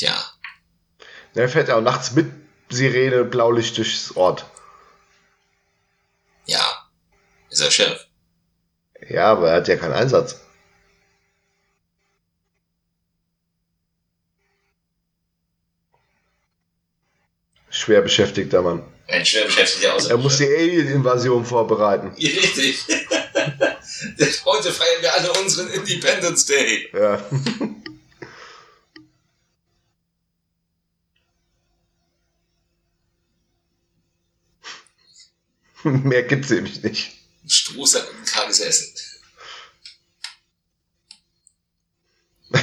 [0.00, 0.16] Tja.
[1.34, 2.32] Der fährt ja auch nachts mit
[2.70, 4.46] Sirene Blaulicht durchs Ort.
[6.46, 6.88] Ja.
[7.50, 8.06] Ist er Chef.
[9.10, 10.40] Ja, aber er hat ja keinen Einsatz.
[17.68, 18.82] Schwer beschäftigter Mann.
[19.06, 22.14] Ein schwer beschäftigter Außer Er muss die Alien-Invasion vorbereiten.
[22.16, 22.86] Richtig.
[24.46, 26.88] Heute feiern wir alle unseren Independence Day.
[26.94, 27.22] Ja.
[35.84, 37.12] Mehr gibt's nämlich nicht.
[37.44, 38.94] Ein Strohsack und ein karges Essen.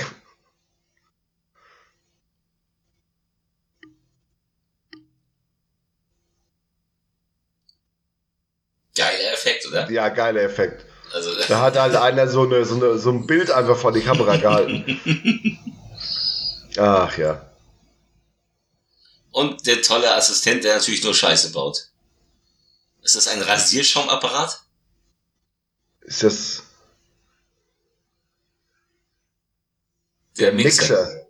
[8.95, 9.89] geiler Effekt, oder?
[9.89, 10.85] Ja, geiler Effekt.
[11.13, 14.01] Also, da hat halt einer so, eine, so, eine, so ein Bild einfach vor die
[14.01, 14.99] Kamera gehalten.
[16.77, 17.49] Ach ja.
[19.31, 21.89] Und der tolle Assistent, der natürlich nur Scheiße baut.
[23.01, 24.63] Ist das ein Rasierschaumapparat?
[26.01, 26.63] Ist das.
[30.37, 31.05] Der, der Mixer.
[31.05, 31.27] Mixer.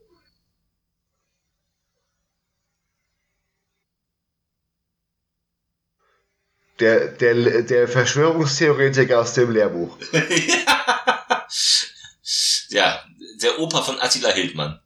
[6.80, 9.98] Der, der, der Verschwörungstheoretiker aus dem Lehrbuch.
[12.70, 13.04] ja,
[13.42, 14.80] der Opa von Attila Hildmann.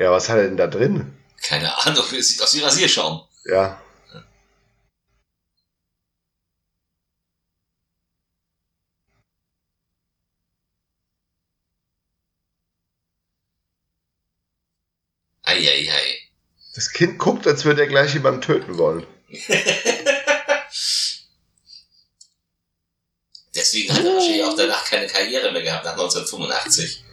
[0.00, 1.14] Ja, was hat er denn da drin?
[1.42, 3.20] Keine Ahnung, es sieht aus wie Rasierschaum.
[3.44, 3.78] Ja.
[15.42, 16.18] Eieiei.
[16.74, 19.06] Das Kind guckt, als würde er gleich jemanden töten wollen.
[23.54, 27.04] Deswegen hat er wahrscheinlich auch danach keine Karriere mehr gehabt, nach 1985.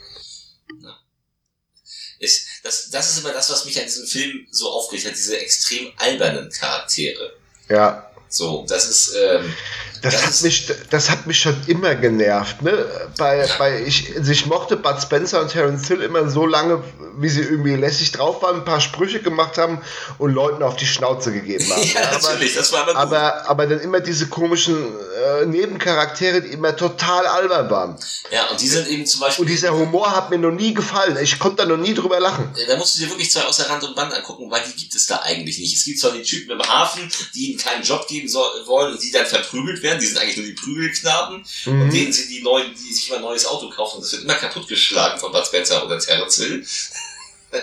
[2.19, 5.39] Ist, das, das ist immer das, was mich an diesem Film so aufgeregt hat, diese
[5.39, 7.33] extrem albernen Charaktere.
[7.69, 8.11] Ja.
[8.29, 9.15] So, das ist.
[9.15, 9.53] Ähm,
[10.01, 12.61] das, das, hat mich, das hat mich schon immer genervt.
[12.61, 12.85] Ne?
[13.17, 16.83] Bei, bei ich, ich mochte Bud Spencer und Terence Hill immer so lange,
[17.17, 19.81] wie sie irgendwie lässig drauf waren, ein paar Sprüche gemacht haben
[20.17, 21.83] und Leuten auf die Schnauze gegeben haben.
[21.93, 26.49] ja, aber, natürlich, das war aber, aber Aber dann immer diese komischen äh, Nebencharaktere, die
[26.49, 27.99] immer total albern waren.
[28.31, 29.43] Ja, und die sind eben zum Beispiel.
[29.43, 31.17] Und dieser Humor hat mir noch nie gefallen.
[31.21, 32.53] Ich konnte da noch nie drüber lachen.
[32.67, 35.07] Da musst du dir wirklich zwei außer Rand und Band angucken, weil die gibt es
[35.07, 35.75] da eigentlich nicht.
[35.75, 39.01] Es gibt zwar die Typen im Hafen, die ihnen keinen Job geben soll, wollen und
[39.01, 39.86] die dann verprügelt werden.
[39.95, 41.45] Die sind eigentlich nur die Prügelknaben.
[41.65, 41.81] Mhm.
[41.81, 44.01] Und denen sind die neuen, die sich immer ein neues Auto kaufen.
[44.01, 46.65] Das wird immer kaputtgeschlagen von Bud Spencer oder Hill.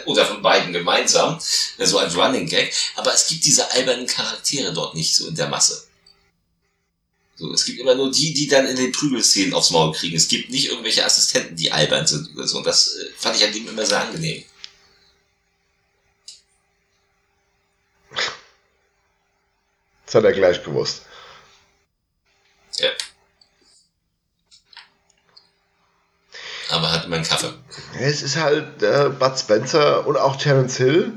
[0.06, 1.38] Oder von beiden gemeinsam.
[1.78, 2.72] So ein Running Gag.
[2.96, 5.86] Aber es gibt diese albernen Charaktere dort nicht so in der Masse.
[7.36, 10.16] So, es gibt immer nur die, die dann in den Prügelszenen aufs Maul kriegen.
[10.16, 12.58] Es gibt nicht irgendwelche Assistenten, die albern sind oder so.
[12.58, 14.44] Und das äh, fand ich an dem immer sehr angenehm.
[20.06, 21.02] Das hat er gleich gewusst.
[22.78, 22.90] Ja.
[26.70, 27.52] Aber hat immer einen Kaffee.
[28.00, 31.12] Es ist halt äh, Bud Spencer und auch Terence Hill.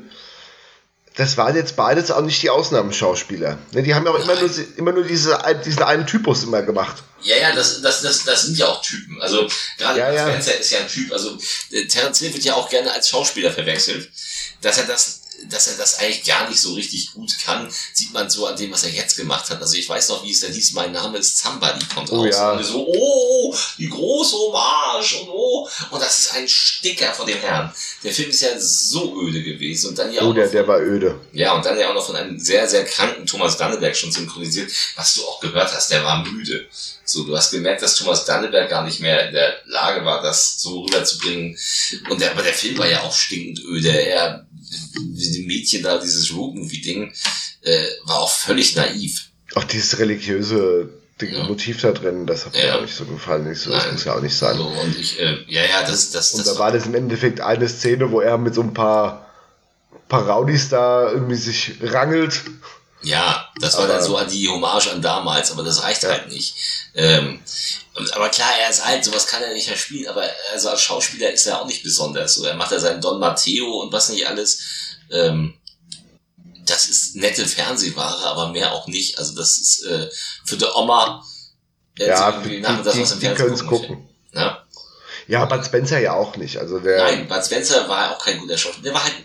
[1.15, 3.58] Das waren jetzt beides auch nicht die Ausnahmeschauspieler.
[3.72, 7.02] Ne, die haben ja auch immer nur, immer nur diese, diesen einen Typus immer gemacht.
[7.22, 9.20] Ja, ja, das, das, das, das sind ja auch Typen.
[9.20, 9.48] Also
[9.80, 11.12] gerade ja, Bud Spencer ist ja ein Typ.
[11.12, 11.36] Also
[11.72, 14.12] äh, Terence Hill wird ja auch gerne als Schauspieler verwechselt.
[14.62, 15.16] Dass er das
[15.50, 18.71] dass er das eigentlich gar nicht so richtig gut kann, sieht man so an dem,
[18.71, 19.62] was er jetzt gemacht hat.
[19.62, 22.36] Also ich weiß noch, wie es da hieß, mein Name ist die kommt oh, raus.
[22.36, 22.52] Ja.
[22.52, 25.69] Und so, oh, die große Hommage und oh.
[25.91, 27.73] Und das ist ein Sticker von dem Herrn.
[28.04, 29.89] Der Film ist ja so öde gewesen.
[29.89, 31.19] Und dann ja oh, der, von, der war öde.
[31.34, 34.71] Ja, und dann ja auch noch von einem sehr, sehr kranken Thomas Danneberg schon synchronisiert,
[34.95, 36.67] was du auch gehört hast, der war müde.
[37.06, 40.60] So, du hast gemerkt, dass Thomas Danneberg gar nicht mehr in der Lage war, das
[40.60, 41.58] so rüberzubringen.
[42.10, 43.89] Und der, aber der Film war ja auch stinkend öde.
[43.89, 47.12] Er die Mädchen da, dieses Road-Movie-Ding,
[47.62, 49.30] äh, war auch völlig naiv.
[49.56, 50.89] Auch dieses religiöse
[51.21, 51.43] ja.
[51.45, 52.77] Motiv da drin, das hat mir ja.
[52.77, 53.49] auch nicht so gefallen.
[53.49, 54.58] Nicht so, das muss ja auch nicht sein.
[54.58, 57.41] So, und ich, äh, ja, ja, das, das, Und das da war das im Endeffekt
[57.41, 59.30] eine Szene, wo er mit so ein paar,
[60.10, 62.41] paar Raudis da irgendwie sich rangelt.
[63.08, 66.10] Ja, das war aber, dann so an die Hommage an damals, aber das reicht ja.
[66.10, 66.56] halt nicht.
[66.93, 67.39] Ähm,
[68.13, 71.32] aber klar, er ist alt, sowas kann er nicht mehr spielen, aber also als Schauspieler
[71.32, 72.36] ist er auch nicht besonders.
[72.36, 74.60] So, er macht ja seinen Don Matteo und was nicht alles.
[75.10, 75.54] Ähm,
[76.65, 79.17] das ist nette Fernsehware, aber mehr auch nicht.
[79.17, 80.10] Also das ist äh,
[80.43, 81.24] für die Oma
[81.98, 83.88] äh, ja, so die, das, die, was im die Fernsehen gucken.
[83.88, 84.10] gucken.
[84.34, 84.65] Ja?
[85.28, 86.58] ja, Bud Spencer ja auch nicht.
[86.58, 88.84] Also der Nein, Bud Spencer war auch kein guter Schauspieler.
[88.84, 89.15] Der war halt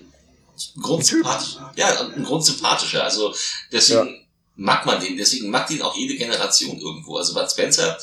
[0.81, 1.57] grundsympathisch.
[1.77, 3.05] Ja, ein grundsympathischer.
[3.05, 3.35] Also
[3.71, 4.21] deswegen ja.
[4.57, 7.17] mag man den, deswegen mag den auch jede Generation irgendwo.
[7.17, 7.99] Also Bud Spencer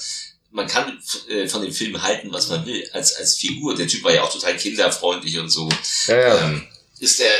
[0.52, 3.76] man kann äh, von dem Film halten, was man will, als, als Figur.
[3.76, 5.70] Der Typ war ja auch total kinderfreundlich und so.
[6.08, 6.48] Ja, ja.
[6.48, 6.68] Ähm,
[7.00, 7.32] ist der,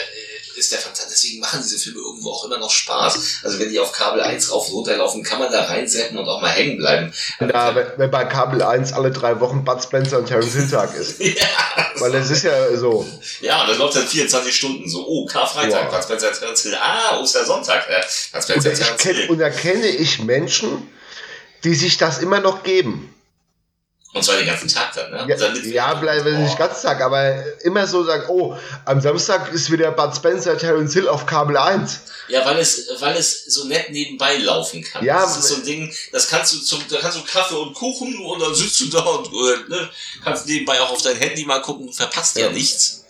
[0.60, 1.22] ist der fantastisch.
[1.22, 3.42] Deswegen machen diese Filme irgendwo auch immer noch Spaß.
[3.44, 6.28] Also wenn die auf Kabel 1 rauf und runter laufen, kann man da reinsetzen und
[6.28, 7.14] auch mal hängen bleiben.
[7.40, 10.96] Ja, wenn, wenn bei Kabel 1 alle drei Wochen Bud Spencer und Terence Hill Tag
[10.96, 11.20] ist.
[11.20, 11.46] ja.
[11.96, 13.08] Weil das ist ja so.
[13.42, 15.06] Ja, und das läuft dann 24 Stunden so.
[15.08, 16.76] Oh, Karfreitag, Bud Spencer, Terence Hill.
[16.76, 18.02] Ah, Ostersonntag, äh,
[18.34, 19.30] Bud Spencer, Terence Hill.
[19.30, 20.90] Und da kenne ich Menschen,
[21.64, 23.14] die sich das immer noch geben.
[24.12, 25.26] Und zwar den ganzen Tag dann, ne?
[25.28, 29.92] Ja, ja bleibe nicht ganz Tag, aber immer so sagen, oh, am Samstag ist wieder
[29.92, 32.00] Bud Spencer, Terence Hill auf Kabel 1.
[32.28, 35.06] Ja, weil es, weil es so nett nebenbei laufen kann.
[35.06, 37.74] Ja, das ist so ein Ding, das kannst du zum, da kannst du Kaffee und
[37.74, 39.32] Kuchen und dann sitzt du da und
[39.70, 39.90] ne,
[40.24, 43.04] kannst nebenbei auch auf dein Handy mal gucken, verpasst ja, ja nichts.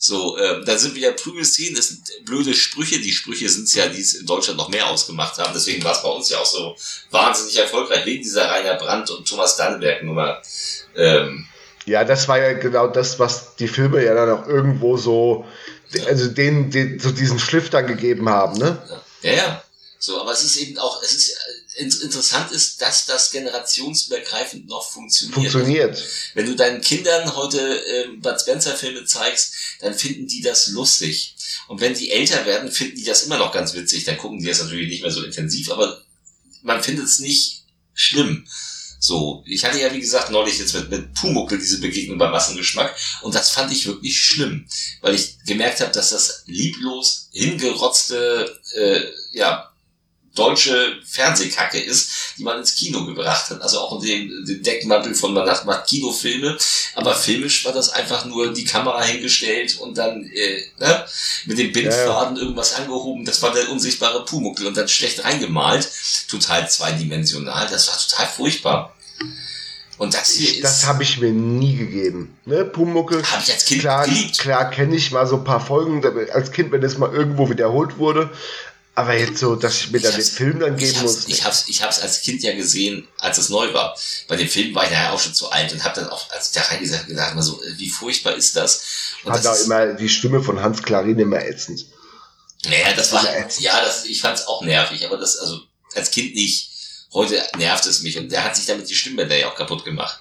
[0.00, 3.00] So, ähm, da sind wieder Prügelszenen, das sind blöde Sprüche.
[3.00, 5.52] Die Sprüche sind es ja, die es in Deutschland noch mehr ausgemacht haben.
[5.52, 6.76] Deswegen war es bei uns ja auch so
[7.10, 10.40] wahnsinnig erfolgreich, wegen dieser Rainer Brandt und Thomas Dannenberg Nummer.
[10.94, 11.48] Ähm,
[11.84, 15.44] ja, das war ja genau das, was die Filme ja dann auch irgendwo so,
[16.06, 18.80] also denen, denen so diesen Schliff dann gegeben haben, ne?
[19.22, 19.64] Ja, ja.
[19.98, 21.36] So, aber es ist eben auch, es ist
[21.78, 25.34] interessant ist, dass das generationsübergreifend noch funktioniert.
[25.34, 26.04] Funktioniert.
[26.34, 31.36] Wenn du deinen Kindern heute äh, Bud Spencer Filme zeigst, dann finden die das lustig.
[31.68, 34.04] Und wenn die älter werden, finden die das immer noch ganz witzig.
[34.04, 36.02] Dann gucken die das natürlich nicht mehr so intensiv, aber
[36.62, 37.64] man findet es nicht
[37.94, 38.46] schlimm.
[39.00, 42.96] So, ich hatte ja wie gesagt neulich jetzt mit, mit Pumuckel diese Begegnung beim Massengeschmack
[43.22, 44.66] und das fand ich wirklich schlimm,
[45.02, 49.72] weil ich gemerkt habe, dass das lieblos hingerotzte äh, ja,
[50.38, 53.60] deutsche Fernsehkacke ist, die man ins Kino gebracht hat.
[53.60, 56.56] Also auch in dem, dem Deckmantel von man macht Kinofilme,
[56.94, 61.04] aber filmisch war das einfach nur die Kamera hingestellt und dann äh, ne,
[61.46, 62.42] mit dem Bindfaden ja.
[62.42, 63.24] irgendwas angehoben.
[63.24, 65.88] Das war der unsichtbare Pumuckel und dann schlecht reingemalt,
[66.28, 67.68] total zweidimensional.
[67.70, 68.94] Das war total furchtbar.
[69.98, 70.64] Und das hier ich, ist.
[70.64, 72.36] Das habe ich mir nie gegeben.
[72.46, 73.22] Ne, Pumuckel.
[73.24, 74.38] Habe ich als Kind klar, geliebt.
[74.38, 77.98] Klar kenne ich mal so ein paar Folgen als Kind, wenn es mal irgendwo wiederholt
[77.98, 78.30] wurde.
[78.98, 81.28] Aber jetzt so, dass ich mir dann den Film dann geben ich muss.
[81.28, 83.96] Ich hab's, ich hab's als Kind ja gesehen, als es neu war.
[84.26, 86.48] Bei dem Film war ich ja auch schon zu alt und hab dann auch, als
[86.48, 88.82] ich da reingesagt gedacht, mal so, wie furchtbar ist das?
[89.22, 91.86] Und Hat da immer die Stimme von Hans Klarin immer ätzend.
[92.64, 93.24] Naja, das war,
[93.60, 95.60] ja, das, ich fand's auch nervig, aber das, also,
[95.94, 96.68] als Kind nicht.
[97.12, 100.18] Heute nervt es mich und der hat sich damit die Stimmbänder ja auch kaputt gemacht.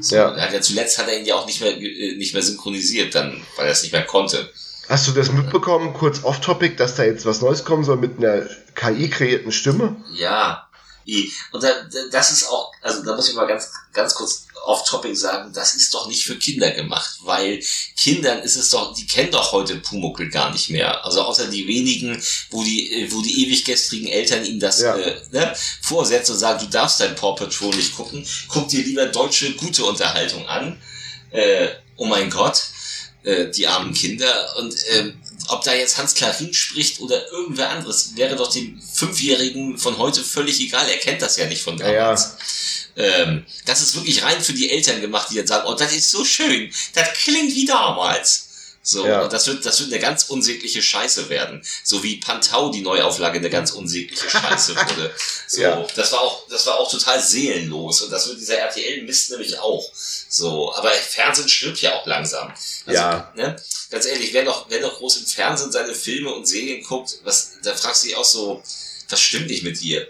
[0.00, 0.36] So, ja.
[0.36, 3.46] Hat ja zuletzt hat er ihn ja auch nicht mehr, äh, nicht mehr synchronisiert, dann,
[3.56, 4.52] weil er es nicht mehr konnte.
[4.88, 8.46] Hast du das mitbekommen, kurz off-topic, dass da jetzt was Neues kommen soll mit einer
[8.74, 9.96] KI-kreierten Stimme?
[10.12, 10.68] Ja.
[11.52, 11.70] Und da,
[12.10, 15.94] das ist auch, also da muss ich mal ganz, ganz kurz off-topic sagen, das ist
[15.94, 17.62] doch nicht für Kinder gemacht, weil
[17.96, 21.04] Kindern ist es doch, die kennen doch heute Pumuckel gar nicht mehr.
[21.04, 22.20] Also außer die wenigen,
[22.50, 24.96] wo die, wo die ewig gestrigen Eltern ihnen das ja.
[24.96, 29.06] äh, ne, vorsetzen und sagen, du darfst dein Paw Patrol nicht gucken, guck dir lieber
[29.06, 30.80] deutsche gute Unterhaltung an.
[31.30, 32.60] Äh, oh mein Gott
[33.26, 34.56] äh, die armen Kinder.
[34.58, 35.14] Und ähm,
[35.48, 40.22] ob da jetzt Hans Klarin spricht oder irgendwer anderes, wäre doch dem Fünfjährigen von heute
[40.22, 40.88] völlig egal.
[40.88, 42.36] Er kennt das ja nicht von damals.
[42.94, 43.22] Ja, ja.
[43.22, 46.10] Ähm, das ist wirklich rein für die Eltern gemacht, die dann sagen, oh, das ist
[46.10, 48.45] so schön, das klingt wie damals.
[48.88, 49.22] So, ja.
[49.22, 51.60] und das wird, das wird eine ganz unsägliche Scheiße werden.
[51.82, 55.12] So wie Pantau die Neuauflage eine ganz unsägliche Scheiße wurde.
[55.48, 55.84] So, ja.
[55.96, 58.02] das war auch, das war auch total seelenlos.
[58.02, 59.90] Und das wird dieser RTL-Mist nämlich auch.
[60.28, 62.54] So, aber Fernsehen stirbt ja auch langsam.
[62.86, 63.32] Also, ja.
[63.34, 63.56] Ne,
[63.90, 67.54] ganz ehrlich, wer noch, wer noch groß im Fernsehen seine Filme und Serien guckt, was,
[67.64, 68.62] da fragst du dich auch so,
[69.08, 70.06] was stimmt nicht mit dir?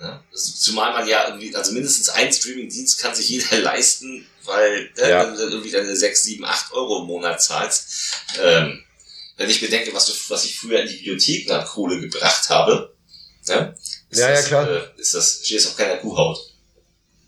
[0.00, 0.22] Ja?
[0.32, 5.26] Zumal man ja irgendwie, also mindestens ein Streaming-Dienst kann sich jeder leisten, weil ne, ja.
[5.26, 8.82] wenn du dann irgendwie deine 6, 7, 8 Euro im Monat zahlst, ähm,
[9.36, 12.94] wenn ich bedenke, was, du, was ich früher in die Bibliotheken an Kohle gebracht habe,
[13.48, 13.74] ne,
[14.10, 14.68] ist ja, das, ja, klar.
[14.68, 16.38] Äh, ist das, steht es auf keiner Kuhhaut.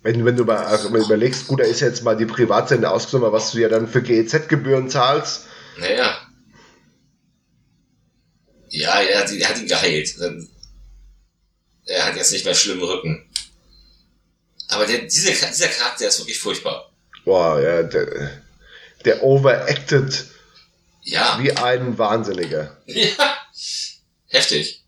[0.03, 3.53] Wenn, wenn du mal also überlegst, gut, da ist jetzt mal die Privatsender ausgenommen, was
[3.53, 5.47] du ja dann für GEZ-Gebühren zahlst.
[5.79, 6.21] Naja.
[8.69, 10.15] Ja, er hat, er hat ihn geheilt.
[11.87, 13.31] Er hat jetzt nicht mehr schlimmen Rücken.
[14.69, 16.84] Aber der, dieser, dieser Charakter ist wirklich furchtbar.
[17.25, 18.43] Boah, ja, der,
[19.05, 20.27] der overacted
[21.03, 21.39] ja.
[21.41, 22.77] wie ein Wahnsinniger.
[22.87, 23.37] Ja,
[24.27, 24.85] heftig.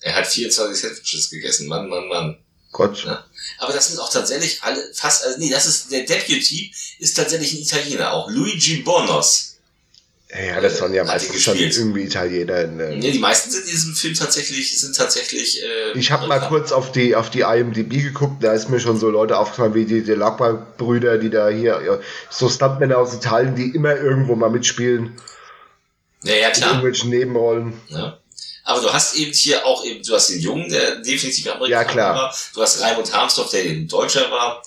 [0.00, 2.38] Er hat 24 Sandwiches gegessen, Mann, Mann, Mann.
[2.70, 3.04] Gott.
[3.04, 3.26] Ja.
[3.58, 7.54] Aber das sind auch tatsächlich alle, fast, also nee, das ist, der Deputy ist tatsächlich
[7.54, 8.30] ein Italiener auch.
[8.30, 9.55] Luigi Bonos.
[10.28, 12.56] Ja, das waren ja meistens schon irgendwie Italiener.
[12.56, 15.62] Äh, nee, die meisten sind in diesem Film tatsächlich, sind tatsächlich.
[15.62, 18.98] Äh, ich habe mal kurz auf die auf die IMDb geguckt, da ist mir schon
[18.98, 23.68] so Leute aufgefallen wie die Delacqua-Brüder, die da hier, ja, so Stuntmänner aus Italien, die
[23.68, 25.16] immer irgendwo mal mitspielen.
[26.24, 26.70] Ja, ja, klar.
[26.70, 27.80] In irgendwelchen Nebenrollen.
[27.88, 28.18] Ja.
[28.64, 31.84] Aber du hast eben hier auch eben, du hast den Jungen, der definitiv Amerikaner ja,
[31.84, 32.14] klar.
[32.16, 32.36] war.
[32.52, 34.60] Du hast Raimund Harmsdorf, der ein Deutscher war.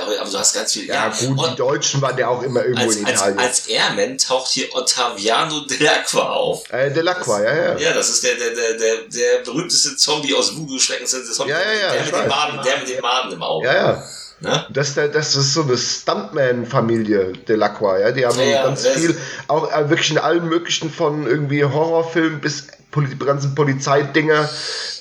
[0.00, 0.86] Aber du hast ganz viel.
[0.86, 3.38] Ja, ja gut, und die Deutschen waren ja auch immer irgendwo als, in Italien.
[3.38, 6.72] Als, als Airman taucht hier Ottaviano Delacqua auf.
[6.72, 7.78] Äh, Delacqua, ja, ja.
[7.78, 11.06] Ja, das ist der, der, der, der, der berühmteste Zombie aus Voodoo-Schrecken.
[11.46, 11.92] Ja, ja, ja.
[11.92, 13.66] Der mit, den Maden, der mit den Maden im Auge.
[13.66, 14.04] Ja, ja.
[14.40, 14.66] Ne?
[14.70, 18.10] Das, das ist so eine Stuntman-Familie Delacroix, ja.
[18.10, 19.16] Die haben ja, ganz viel,
[19.48, 22.66] auch äh, wirklich in allen möglichen von irgendwie Horrorfilmen bis
[22.96, 24.48] die ganzen Polizeidinger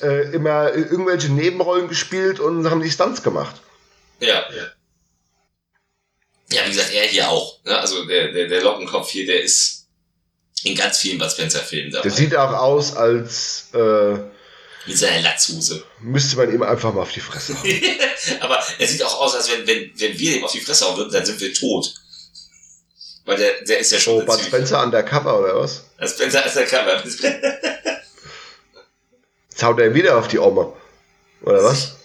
[0.01, 3.55] äh, immer irgendwelche Nebenrollen gespielt und haben die Stunts gemacht.
[4.19, 4.43] Ja,
[6.53, 6.65] ja.
[6.65, 7.63] Wie gesagt, er hier auch.
[7.65, 7.77] Ne?
[7.77, 9.87] Also der, der, der Lockenkopf hier, der ist
[10.63, 12.03] in ganz vielen Bud Spencer-Filmen dabei.
[12.03, 14.17] Der sieht auch aus als äh,
[14.85, 15.83] mit seiner Latzhose.
[15.99, 17.81] Müsste man ihm einfach mal auf die Fresse hauen.
[18.41, 20.97] Aber er sieht auch aus, als wenn, wenn, wenn wir ihm auf die Fresse hauen
[20.97, 21.93] würden, dann sind wir tot.
[23.25, 24.21] Weil der, der ist ja schon.
[24.21, 25.83] Oh, Bud Spencer undercover, oder was?
[26.05, 27.03] Spencer undercover.
[29.49, 30.73] Jetzt haut er wieder auf die Oma.
[31.41, 31.95] Oder was?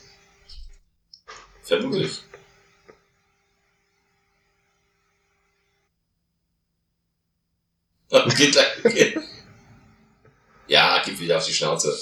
[1.63, 2.23] Vermutlich.
[8.11, 9.19] Gleich.
[10.67, 11.99] Ja, gib wieder auf die Schnauze.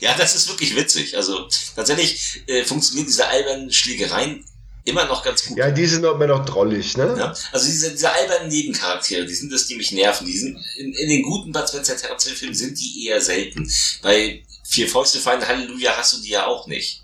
[0.00, 1.16] ja, das ist wirklich witzig.
[1.16, 4.44] Also tatsächlich äh, funktionieren diese albernen Schlägereien
[4.84, 5.58] immer noch ganz gut.
[5.58, 7.14] Ja, die sind immer noch drollig, ne?
[7.18, 10.26] Ja, also diese, diese albernen Nebencharaktere, die sind das, die mich nerven.
[10.26, 13.70] Die sind in, in den guten Bud Spencer Terror-Filmen sind die eher selten.
[14.02, 17.02] Bei Vier Fäuste fein Halleluja hast du die ja auch nicht.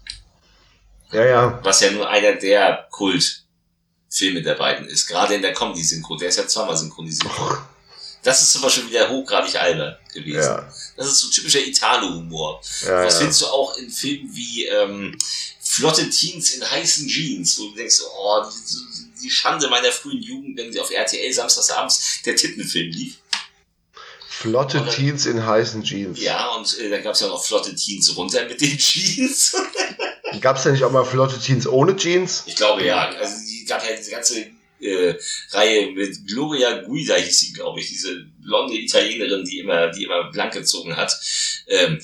[1.13, 1.61] Ja, ja.
[1.63, 5.07] Was ja nur einer der Kultfilme der beiden ist.
[5.07, 6.17] Gerade in der Comedy-Synchro.
[6.17, 7.33] Der ist ja zweimal synchronisiert.
[7.39, 7.57] Oh.
[8.23, 10.37] Das ist zum Beispiel wieder hochgradig albern gewesen.
[10.37, 10.73] Ja.
[10.97, 12.61] Das ist so typischer Italo-Humor.
[12.83, 13.19] Ja, das ja.
[13.21, 15.19] findest du auch in Filmen wie ähm,
[15.63, 20.59] Flotte Teens in heißen Jeans, wo du denkst, oh, die, die Schande meiner frühen Jugend,
[20.59, 23.17] wenn sie auf RTL samstagsabends der Tittenfilm lief.
[24.45, 26.21] Flotte und, Teens in heißen Jeans.
[26.21, 29.57] Ja, und äh, dann gab es ja noch flotte Teens runter mit den Jeans.
[30.43, 32.45] gab es ja nicht auch mal flotte Teens ohne Jeans?
[32.47, 33.09] Ich glaube ja.
[33.09, 34.47] Also die gab ja diese ganze
[34.81, 35.15] äh,
[35.53, 40.31] Reihe mit Gloria Guida hieß sie, glaube ich, diese blonde Italienerin, die immer, die immer
[40.31, 41.19] blank gezogen hat.
[41.67, 41.99] Ähm,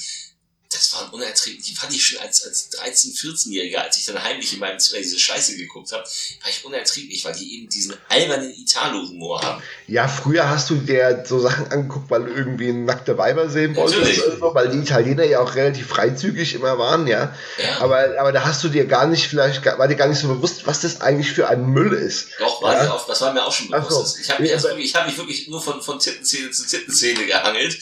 [0.90, 4.52] das waren unerträglich, die fand ich schon als, als 13-, 14-Jähriger, als ich dann heimlich
[4.52, 8.50] in meinem Zimmer diese Scheiße geguckt habe, war ich unerträglich, weil die eben diesen albernen
[8.50, 9.62] Italo-Humor haben.
[9.86, 14.22] Ja, früher hast du dir so Sachen angeguckt, weil du irgendwie nackte Weiber sehen wolltest,
[14.40, 17.34] so, weil die Italiener ja auch relativ freizügig immer waren, ja.
[17.58, 17.80] ja.
[17.80, 20.66] Aber, aber da hast du dir gar nicht, vielleicht war dir gar nicht so bewusst,
[20.66, 22.30] was das eigentlich für ein Müll ist.
[22.38, 22.92] Doch, war ja?
[22.92, 24.16] auch, das war mir auch schon bewusst.
[24.16, 24.20] So.
[24.20, 27.78] Ich habe mich, also wirklich, hab mich wirklich nur von, von Tittenzähne zu Tittenzähne gehangelt.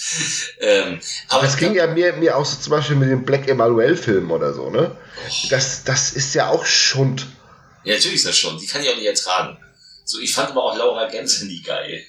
[0.61, 4.31] Ähm, aber es ging ja mir, mir auch so zum Beispiel mit dem Black Emanuel-Film
[4.31, 4.97] oder so, ne?
[5.51, 7.27] Das, das ist ja auch Schund.
[7.85, 8.59] Ja, natürlich ist das schon.
[8.59, 9.59] Die kann ich auch nicht ertragen.
[10.05, 12.05] So, ich fand aber auch Laura Gänse nie geil.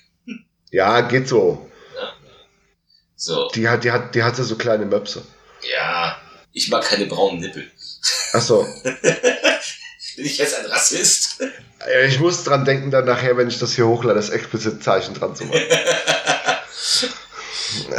[0.72, 1.70] Ja, geht so.
[1.96, 2.14] Ja.
[3.16, 3.50] So.
[3.50, 5.24] Die hat, die hat, die hatte so kleine Möpse.
[5.74, 6.18] Ja,
[6.54, 7.70] ich mag keine braunen Nippel.
[8.34, 8.66] Ach so.
[8.84, 11.42] Bin ich jetzt ein Rassist?
[12.08, 15.36] Ich muss dran denken, dann nachher, wenn ich das hier hochlade, das explizite Zeichen dran
[15.36, 15.62] zu machen.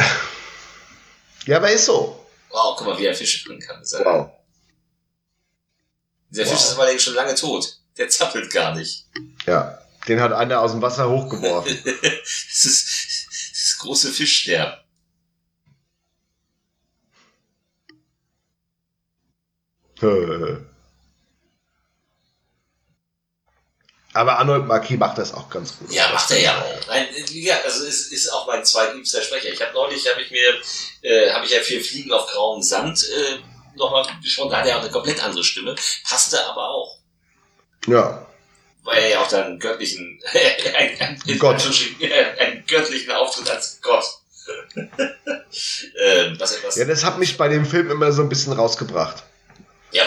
[1.47, 2.20] ja, aber ist so.
[2.51, 3.81] Wow, guck mal, wie er Fische bringen kann.
[3.83, 4.31] Wow.
[6.31, 6.53] Dieser wow.
[6.53, 7.81] Fisch ist allerdings schon lange tot.
[7.97, 9.07] Der zappelt gar nicht.
[9.47, 9.79] Ja,
[10.09, 11.79] den hat einer aus dem Wasser hochgeworfen.
[11.85, 14.79] das, ist, das ist große Fischsterben.
[24.13, 25.93] Aber Arnold Marquis macht das auch ganz gut.
[25.93, 26.87] Ja, macht er ja auch.
[26.89, 29.51] Nein, ja, also es ist auch mein zweitliebster Sprecher.
[29.53, 30.61] Ich habe neulich, habe ich mir,
[31.03, 33.39] äh, habe ich ja für Fliegen auf grauem Sand äh,
[33.79, 34.51] nochmal gesprochen.
[34.51, 35.77] Da hat er auch eine komplett andere Stimme,
[36.09, 36.99] passte aber auch.
[37.87, 38.27] Ja.
[38.83, 40.21] Weil er ja auch dann einen göttlichen,
[40.77, 41.63] ein, ein, Gott.
[42.39, 44.05] einen göttlichen Auftritt als Gott.
[44.75, 49.23] ähm, was, was, ja, das hat mich bei dem Film immer so ein bisschen rausgebracht.
[49.93, 50.05] Ja,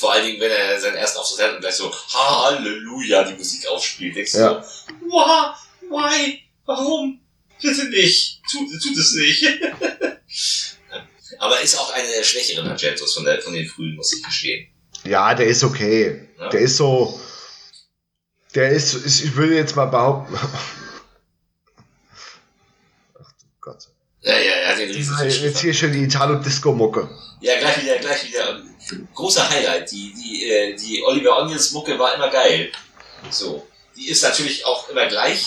[0.00, 3.66] vor allen Dingen, wenn er seinen ersten Auftritt hat und gleich so Halleluja die Musik
[3.68, 4.62] aufspielt, denkst du ja.
[4.62, 4.68] so,
[5.02, 5.52] why,
[5.90, 7.20] why, warum,
[7.60, 9.44] bitte nicht, tut, tut es nicht.
[11.38, 14.68] Aber ist auch einer der schwächeren Argentos von, der, von den frühen, muss ich gestehen.
[15.04, 16.28] Ja, der ist okay.
[16.38, 16.48] Ja.
[16.48, 17.20] Der ist so,
[18.54, 20.34] der ist, ist, ich würde jetzt mal behaupten,
[23.18, 23.88] Ach du Gott.
[24.22, 27.08] Ja, ja, er hat den riesen Jetzt hier schon die Italo-Disco-Mucke.
[27.40, 28.62] Ja, gleich wieder, gleich wieder
[29.14, 29.90] großer Highlight.
[29.90, 32.72] Die, die, äh, die Oliver Onions Mucke war immer geil.
[33.30, 33.66] So.
[33.96, 35.46] Die ist natürlich auch immer gleich,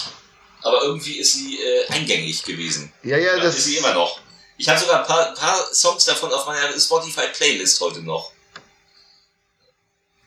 [0.62, 2.94] aber irgendwie ist sie äh, eingängig gewesen.
[3.04, 4.20] Ja, ja, das ist sie immer noch.
[4.58, 8.32] Ich habe sogar ein paar, paar Songs davon auf meiner Spotify-Playlist heute noch.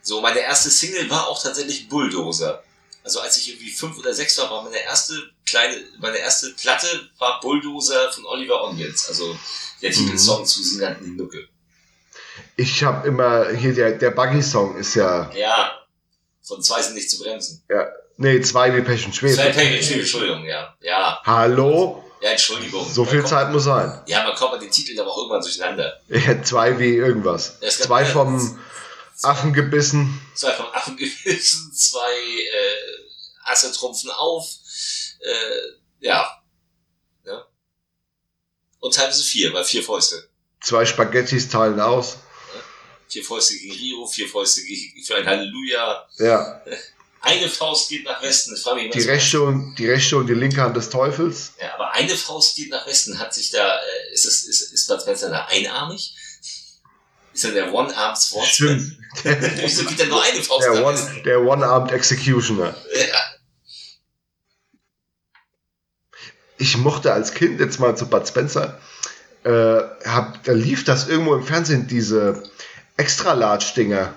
[0.03, 2.63] So, meine erste Single war auch tatsächlich Bulldozer.
[3.03, 7.09] Also als ich irgendwie fünf oder sechs war, war meine erste kleine, meine erste Platte
[7.19, 9.09] war Bulldozer von Oliver Onions.
[9.09, 9.39] Also
[9.81, 10.47] der Titelsong mhm.
[10.47, 11.49] zu Sie nannten die Mücke.
[12.57, 15.31] Ich habe immer, hier der, der Buggy-Song ist ja.
[15.35, 15.87] Ja,
[16.43, 17.63] von zwei sind nicht zu bremsen.
[17.69, 17.87] Ja,
[18.19, 19.37] Nee, zwei wie Pech und Schwefel.
[19.37, 20.75] Zwei Pech und Schwefel, Entschuldigung, ja.
[20.81, 21.21] Ja.
[21.25, 22.03] Hallo?
[22.23, 22.89] Ja, Entschuldigung.
[22.89, 24.03] So viel kommt, Zeit muss sein.
[24.07, 26.01] Ja, man kommt bei den Titeln aber auch irgendwann durcheinander.
[26.09, 27.61] Ja, zwei wie irgendwas.
[27.61, 28.59] Zwei vom
[29.23, 30.19] Affen gebissen.
[30.35, 34.49] Zwei vom Affen gebissen, zwei äh, Asse trumpfen auf.
[35.21, 36.43] Äh, ja.
[37.27, 37.45] ja.
[38.81, 40.27] Und teilweise vier, weil vier Fäuste.
[40.63, 42.17] Zwei Spaghettis teilen aus.
[43.09, 44.61] Vier Fäuste gegen Rio, vier Fäuste
[45.05, 46.09] für ein Halleluja.
[46.19, 46.63] Ja.
[47.27, 48.55] Eine Faust geht nach Westen.
[48.55, 51.55] Ich frage mich, die, rechte und, die rechte und die linke Hand des Teufels.
[51.61, 53.19] Ja, aber eine Faust geht nach Westen.
[53.19, 56.15] Hat sich da, äh, ist, es, ist, ist Bud Spencer da einarmig?
[57.33, 58.97] Ist er der One-Armed Swordsman?
[59.25, 61.23] Wieso geht denn nur eine Faust der nach One, Westen?
[61.25, 62.77] Der One-Armed Executioner.
[62.95, 63.21] Ja.
[66.59, 68.81] Ich mochte als Kind jetzt mal zu Bud Spencer,
[69.43, 69.51] äh,
[70.05, 72.43] hab, da lief das irgendwo im Fernsehen, diese
[72.97, 74.15] Extra-Large-Dinger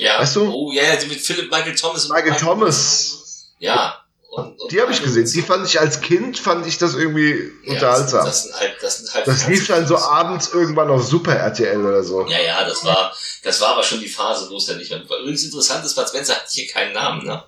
[0.00, 0.18] ja.
[0.18, 0.50] Weißt du?
[0.50, 2.08] Oh ja, die mit Philip Michael Thomas.
[2.08, 3.50] Michael, Michael Thomas.
[3.58, 4.02] Ja.
[4.30, 5.28] Und, und die habe ich gesehen.
[5.30, 8.24] Die fand ich als Kind, fand ich das irgendwie ja, unterhaltsam.
[8.24, 11.84] Das, sind halt, das, sind halt das lief dann so abends irgendwann auf Super RTL
[11.84, 12.26] oder so.
[12.28, 13.12] Ja, ja, das war,
[13.42, 15.02] das war aber schon die Phase, wo es dann nicht mehr.
[15.02, 17.42] Übrigens interessant ist, Bud Spencer hat hier keinen Namen, ne?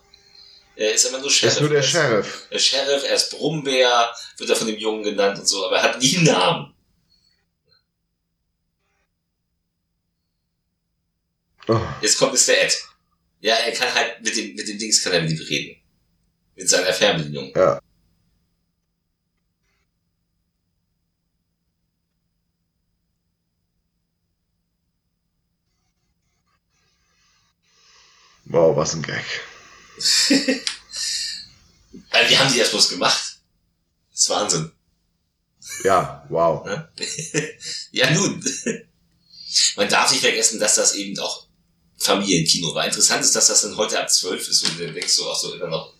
[0.74, 1.52] Er ist immer nur Sheriff.
[1.52, 2.46] Er ist nur der Sheriff.
[2.50, 5.82] Der Sheriff, er ist Brummbär, wird er von dem Jungen genannt und so, aber er
[5.84, 6.71] hat nie einen Namen.
[11.68, 11.80] Oh.
[12.00, 12.54] Jetzt kommt Mr.
[12.54, 12.76] Ed.
[13.40, 15.76] Ja, er kann halt mit dem, mit dem Dings kann er mit ihm reden.
[16.56, 17.52] Mit seiner Fernbedienung.
[17.54, 17.80] Ja.
[28.44, 29.24] Wow, was ein Gag.
[32.28, 33.38] Wie haben die das bloß gemacht?
[34.10, 34.72] Das ist Wahnsinn.
[35.84, 36.68] Ja, wow.
[37.92, 38.44] ja, nun.
[39.76, 41.46] Man darf nicht vergessen, dass das eben auch
[42.02, 42.86] Familienkino war.
[42.86, 45.54] Interessant ist, dass das dann heute ab 12 ist und du denkst so, ach so,
[45.54, 45.92] immer noch,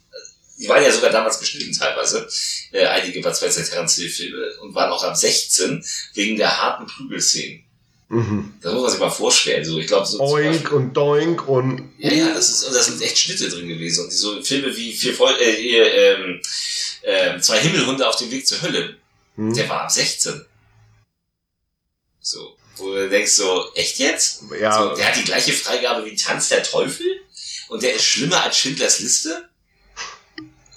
[0.59, 2.29] die waren ja sogar damals geschnitten teilweise,
[2.73, 5.85] äh, einige Spencer Terence Hill Filme und waren auch ab 16
[6.15, 7.65] wegen der harten Prügelszenen.
[8.09, 8.55] Mhm.
[8.61, 9.65] Das muss man sich mal vorstellen.
[9.65, 10.21] So, ich glaube so.
[10.21, 11.93] Oink und Doink und.
[11.99, 14.05] Ja, ja, das ist, und da sind echt Schnitte drin gewesen.
[14.05, 16.41] Und so Filme wie vier Voll, äh, äh,
[17.03, 18.99] äh, zwei Himmelhunde auf dem Weg zur Hölle.
[19.37, 19.55] Mhm.
[19.55, 20.45] Der war ab 16.
[22.21, 24.45] So wo du denkst so, echt jetzt?
[24.61, 24.73] Ja.
[24.73, 27.07] So, der hat die gleiche Freigabe wie Tanz der Teufel
[27.69, 29.49] und der ist schlimmer als Schindlers Liste.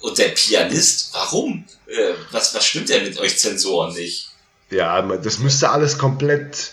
[0.00, 1.64] Und der Pianist, warum?
[1.86, 4.30] Äh, was, was stimmt denn mit euch Zensoren nicht?
[4.70, 6.72] Ja, das müsste alles komplett.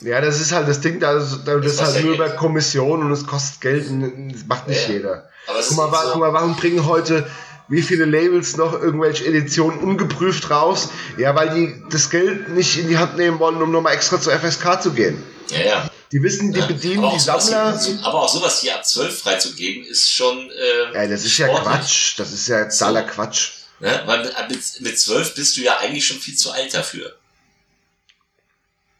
[0.00, 3.12] Ja, das ist halt das Ding, da, da das ist halt nur über Kommission und
[3.12, 4.94] es kostet Geld und das macht nicht ja.
[4.94, 5.30] jeder.
[5.46, 7.28] Guck mal, so guck mal, warum bringen heute
[7.68, 10.88] wie viele Labels noch irgendwelche Editionen ungeprüft raus?
[11.18, 14.32] Ja, weil die das Geld nicht in die Hand nehmen wollen, um nochmal extra zur
[14.38, 15.22] FSK zu gehen.
[15.50, 15.90] Ja, ja.
[16.12, 17.80] Die wissen, die ja, bedienen die Sammler.
[17.80, 20.50] Hier, aber auch sowas hier ab 12 freizugeben ist schon.
[20.50, 21.56] Äh, ja, das ist sportlich.
[21.56, 22.18] ja Quatsch.
[22.18, 23.14] Das ist ja totaler so.
[23.14, 23.50] Quatsch.
[23.80, 24.02] Ne?
[24.06, 27.16] Weil mit, mit, mit 12 bist du ja eigentlich schon viel zu alt dafür.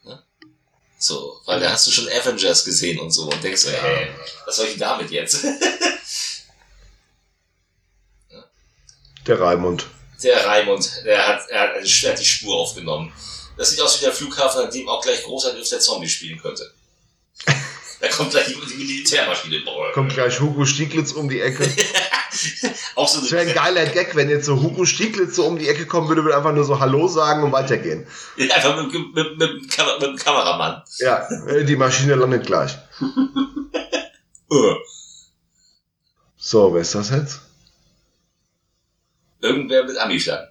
[0.05, 0.21] Ne?
[0.99, 4.09] So, weil da hast du schon Avengers gesehen und so und denkst so, hey,
[4.45, 5.47] was soll ich damit jetzt?
[9.27, 9.87] Der Raimund.
[10.23, 13.13] Der Raimund, der hat, er hat, er hat die Spur aufgenommen.
[13.57, 16.73] Das sieht aus wie der Flughafen, an dem auch gleich Großangriff der Zombie spielen könnte.
[18.01, 19.61] da kommt gleich die Militärmaschine.
[19.65, 19.93] Boah.
[19.93, 21.65] Kommt gleich Hugo Stieglitz um die Ecke.
[22.95, 25.69] auch so das wäre ein geiler Gag, wenn jetzt so Hugo Stieglitz so um die
[25.69, 28.07] Ecke kommen würde, würde einfach nur so Hallo sagen und weitergehen.
[28.37, 30.83] Ja, einfach mit, mit, mit, mit, mit dem Kameramann.
[30.99, 32.77] Ja, äh, die Maschine landet gleich.
[36.39, 37.41] So, wer ist das jetzt?
[39.41, 40.51] Irgendwer mit Ami-Flaggen.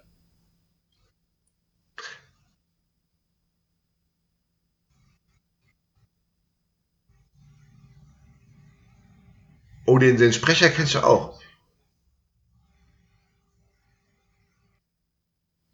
[9.86, 11.40] Oh, den, den Sprecher kennst du auch.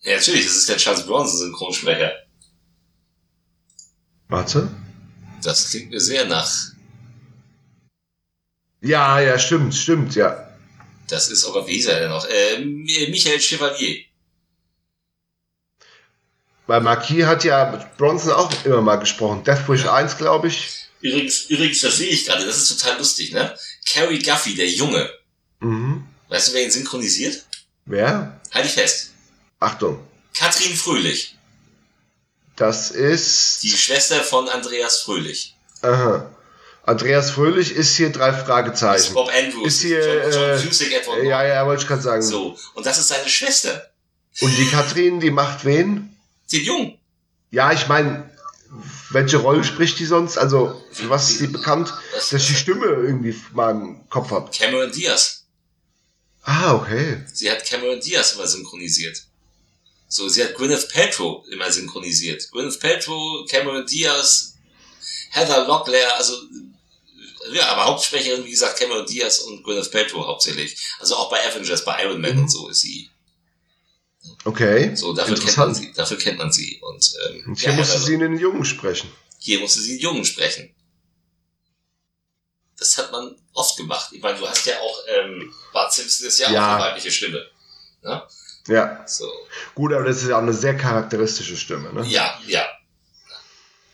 [0.03, 2.13] Ja, natürlich, das ist der Charles Bronson Synchronsprecher.
[4.29, 4.69] Warte.
[5.43, 6.51] Das klingt mir sehr nach.
[8.81, 10.52] Ja, ja, stimmt, stimmt, ja.
[11.13, 12.25] Das ist, oh Gott, wie hieß er denn noch?
[12.25, 14.03] Äh, Michael Chevalier.
[16.67, 19.45] Weil Marquis hat ja Bronson auch immer mal gesprochen.
[19.45, 19.93] Deathwish ja.
[19.93, 20.87] 1, glaube ich.
[21.03, 23.55] Übrigens, übrigens, das sehe ich gerade, das ist total lustig, ne?
[23.87, 25.11] Carrie Guffey, der Junge.
[25.61, 26.07] Mhm.
[26.31, 27.45] Weißt du, wer ihn synchronisiert?
[27.85, 28.41] Wer?
[28.51, 29.11] Halt dich fest.
[29.61, 30.03] Achtung.
[30.33, 31.37] Katrin Fröhlich.
[32.57, 33.63] Das ist.
[33.63, 35.55] Die Schwester von Andreas Fröhlich.
[35.83, 36.35] Aha.
[36.85, 39.07] Andreas Fröhlich ist hier drei Fragezeichen.
[39.07, 39.67] Ist Bob Andrews.
[39.67, 42.23] Ist hier, John, John äh, Cusick etwa ja, ja, wollte ich gerade sagen.
[42.23, 42.59] So.
[42.75, 43.91] Und das ist seine Schwester.
[44.41, 46.17] Und die Katrin, die macht wen?
[46.51, 46.99] Den Jung.
[47.51, 48.31] Ja, ich meine,
[49.11, 50.39] welche Rolle spricht die sonst?
[50.39, 51.93] Also, für was ist die bekannt?
[52.15, 54.51] Was, dass ich die Stimme irgendwie mal im Kopf habe.
[54.51, 55.45] Cameron Diaz.
[56.43, 57.23] Ah, okay.
[57.33, 59.23] Sie hat Cameron Diaz immer synchronisiert.
[60.09, 62.51] So, sie hat Gwyneth Paltrow immer synchronisiert.
[62.51, 64.57] Gwyneth Paltrow, Cameron Diaz,
[65.31, 66.35] Heather Locklear, also
[67.51, 70.77] ja, aber Hauptsprecherin, wie gesagt, Cameron Diaz und Gwyneth Paltrow hauptsächlich.
[71.01, 72.43] Also auch bei Avengers, bei Iron Man mhm.
[72.43, 73.11] und so ist sie.
[74.45, 74.95] Okay.
[74.95, 75.93] So, dafür kennt man sie.
[75.93, 76.81] Dafür kennt man sie.
[76.81, 79.11] Und, ähm, und hier ja, musste sie in den Jungen sprechen.
[79.39, 80.75] Hier musste sie in den Jungen sprechen.
[82.79, 84.11] Das hat man oft gemacht.
[84.13, 86.61] Ich meine, du hast ja auch, ähm, Bart Simpson ist ja, ja.
[86.61, 87.47] auch eine weibliche Stimme.
[88.03, 88.23] Ne?
[88.69, 89.05] Ja.
[89.07, 89.31] So.
[89.75, 92.05] Gut, aber das ist ja auch eine sehr charakteristische Stimme, ne?
[92.07, 92.67] Ja, ja.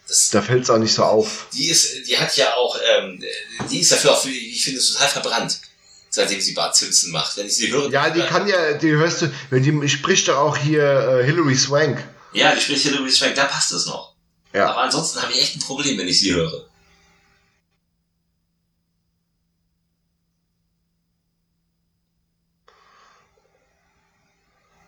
[0.09, 1.49] Das, da fällt es auch nicht so auf.
[1.53, 3.23] Die ist, die hat ja auch, ähm,
[3.71, 5.61] die ist dafür auch, ich finde, total verbrannt,
[6.09, 7.37] seitdem sie Bart Simpson macht.
[7.37, 7.91] Wenn ich sie höre.
[7.91, 12.03] Ja, die kann ja, die hörst du, die spricht doch auch hier äh, Hilary Swank.
[12.33, 14.15] Ja, die spricht Hilary Swank, da passt es noch.
[14.55, 14.71] Ja.
[14.71, 16.65] Aber ansonsten habe ich echt ein Problem, wenn ich sie höre.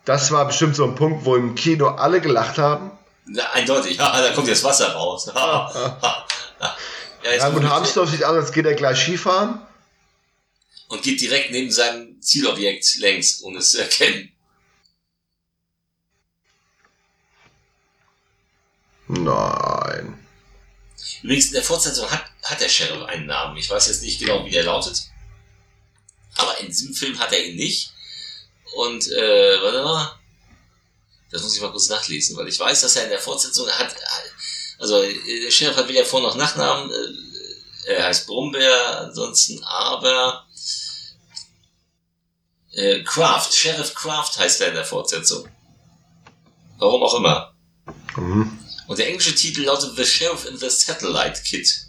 [0.03, 2.91] Das war bestimmt so ein Punkt, wo im Kino alle gelacht haben.
[3.53, 5.25] Eindeutig, ja, da kommt jetzt Wasser raus.
[5.35, 6.25] ja,
[7.23, 9.61] ja, und Hamsdorf sieht aus, als geht er gleich Skifahren.
[10.87, 14.31] Und geht direkt neben seinem Zielobjekt längs, ohne es zu erkennen.
[19.07, 20.19] Nein.
[21.23, 23.57] Übrigens, in der Fortsetzung hat, hat der Sheriff einen Namen.
[23.57, 25.01] Ich weiß jetzt nicht genau, wie der lautet.
[26.37, 27.93] Aber in diesem Film hat er ihn nicht.
[28.75, 30.20] Und, äh, warte mal.
[31.31, 33.95] Das muss ich mal kurz nachlesen, weil ich weiß, dass er in der Fortsetzung hat,
[34.79, 40.45] also der Sheriff hat weder Vor- noch Nachnamen, äh, er heißt Brumbeer, ansonsten aber
[42.73, 45.47] äh, Kraft, Sheriff Kraft heißt er in der Fortsetzung.
[46.77, 47.53] Warum auch immer.
[48.17, 48.59] Mhm.
[48.87, 51.85] Und der englische Titel lautet The Sheriff in the Satellite Kit.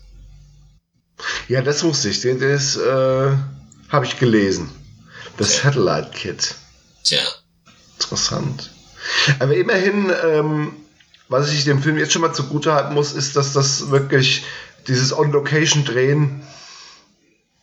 [1.49, 2.21] Ja, das wusste ich.
[2.21, 3.37] Das äh,
[3.89, 4.71] habe ich gelesen.
[5.39, 5.61] The okay.
[5.63, 6.55] Satellite Kit.
[7.05, 7.23] Tja.
[7.99, 8.71] Interessant.
[9.39, 10.73] Aber immerhin, ähm,
[11.29, 14.45] was ich dem Film jetzt schon mal zugute halten muss, ist, dass das wirklich
[14.89, 16.43] dieses On-Location-Drehen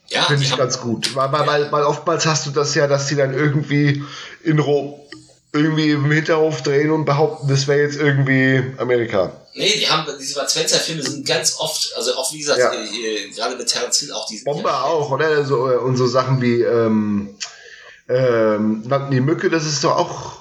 [0.08, 1.16] ja, finde ich ganz gut.
[1.16, 4.04] Weil, weil, weil, weil, oftmals hast du das ja, dass die dann irgendwie
[4.44, 4.96] in Rom
[5.52, 9.32] irgendwie im Hinterhof drehen und behaupten, das wäre jetzt irgendwie Amerika.
[9.56, 12.72] Nee, die haben, diese Bud Spencer-Filme sind ganz oft, also auch wie gesagt, ja.
[13.36, 14.46] gerade mit Terence Hill auch diese.
[14.46, 15.44] Bomber ja, auch, oder?
[15.46, 17.36] So, und so Sachen wie, ähm,
[18.08, 20.39] ähm, die Mücke, das ist doch auch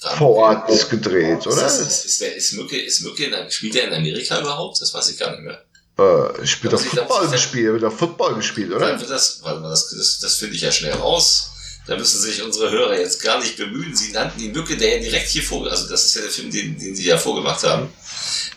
[0.00, 1.66] vor Ort gedreht, oder?
[1.66, 4.80] Ist, ist, der, ist Mücke, ist Mücke, spielt er in Amerika überhaupt?
[4.80, 5.62] Das weiß ich gar nicht mehr.
[5.98, 8.96] Äh, spielt doch Football gespielt, doch Football gespielt, oder?
[8.96, 11.50] Das, das, das, das finde ich ja schnell raus.
[11.86, 13.94] Da müssen sich unsere Hörer jetzt gar nicht bemühen.
[13.94, 16.50] Sie nannten die Mücke, der ja direkt hier vor, also das ist ja der Film,
[16.50, 17.92] den, den sie ja vorgemacht haben.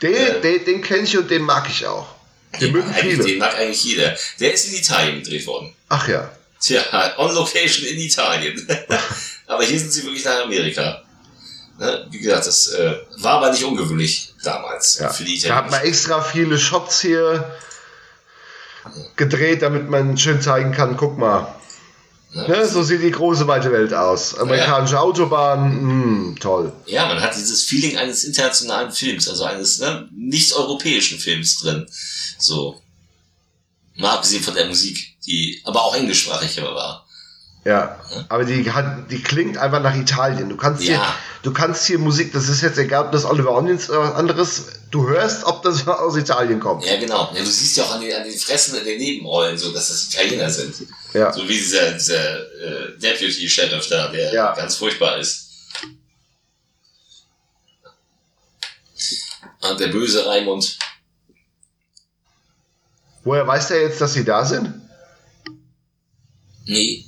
[0.01, 2.07] Den, äh, den, den kenne ich und den mag ich auch.
[2.53, 3.23] Den, den mögen viele.
[3.23, 4.15] Den mag eigentlich jeder.
[4.39, 5.73] Der ist in Italien gedreht worden.
[5.89, 6.31] Ach ja.
[6.61, 6.81] Tja,
[7.17, 8.67] on location in Italien.
[9.47, 11.02] Aber hier sind sie wirklich nach Amerika.
[11.79, 12.07] Ne?
[12.11, 15.09] Wie gesagt, das äh, war aber nicht ungewöhnlich damals ja.
[15.09, 15.55] für die Italiener.
[15.55, 17.51] Da hat man extra viele Shots hier
[19.15, 21.55] gedreht, damit man schön zeigen kann, guck mal.
[22.33, 22.47] Ja.
[22.47, 22.67] Ne?
[22.67, 24.37] So sieht die große weite Welt aus.
[24.37, 25.01] Amerikanische ja.
[25.01, 26.73] Autobahn, mh, hm, toll.
[26.85, 31.87] Ja, man hat dieses Feeling eines internationalen Films, also eines ne, nicht-europäischen Films drin.
[32.39, 32.79] So.
[33.95, 37.02] Mal abgesehen von der Musik, die aber auch englischsprachig war.
[37.65, 37.97] Ja,
[38.27, 40.49] aber die hat, die klingt einfach nach Italien.
[40.49, 41.01] Du kannst hier,
[41.43, 44.65] du kannst hier Musik, das ist jetzt egal, ob das Oliver Onions oder was anderes,
[44.91, 46.85] du hörst, ob das aus Italien kommt.
[46.85, 47.31] Ja, genau.
[47.33, 49.87] Ja, du siehst ja auch an den, an den Fressen in den Nebenrollen so, dass
[49.87, 50.75] das Italiener sind.
[51.13, 51.31] Ja.
[51.31, 54.53] So wie dieser, dieser äh, Deputy Sheriff da, der ja.
[54.53, 55.51] ganz furchtbar ist.
[59.61, 60.77] Und der böse Raimund.
[63.23, 64.73] Woher weiß der jetzt, dass sie da sind?
[66.65, 67.05] Nee.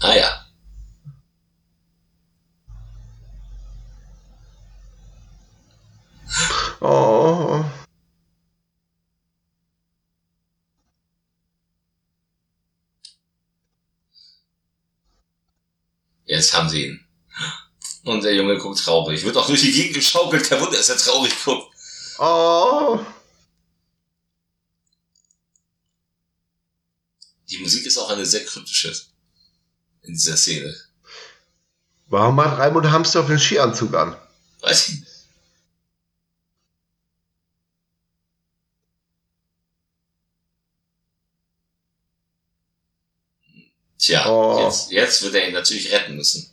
[0.00, 0.46] Ah ja.
[6.80, 7.64] Oh.
[16.36, 17.04] Jetzt haben sie ihn.
[18.04, 19.24] Und der Junge guckt traurig.
[19.24, 20.48] Wird auch durch die Gegend geschaukelt.
[20.48, 21.74] Kein Wunder, dass er traurig guckt.
[22.18, 23.00] Oh.
[27.48, 28.94] Die Musik ist auch eine sehr kryptische
[30.02, 30.74] in dieser Szene.
[32.08, 34.16] Warum hat Raimund Hamsdorf den Skianzug an?
[34.60, 35.05] Weiß ich
[44.06, 44.64] Tja, oh.
[44.64, 46.48] jetzt, jetzt wird er ihn natürlich retten müssen.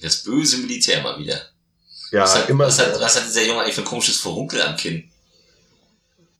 [0.00, 1.44] Das böse Militär mal wieder.
[2.12, 2.68] Ja, was hat, immer.
[2.68, 5.10] Was hat, was hat dieser Junge eigentlich für ein komisches Verunkel am Kinn?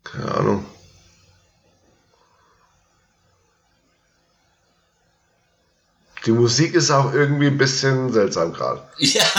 [0.05, 0.65] Keine Ahnung.
[6.25, 8.89] Die Musik ist auch irgendwie ein bisschen seltsam gerade.
[8.99, 9.25] Ja.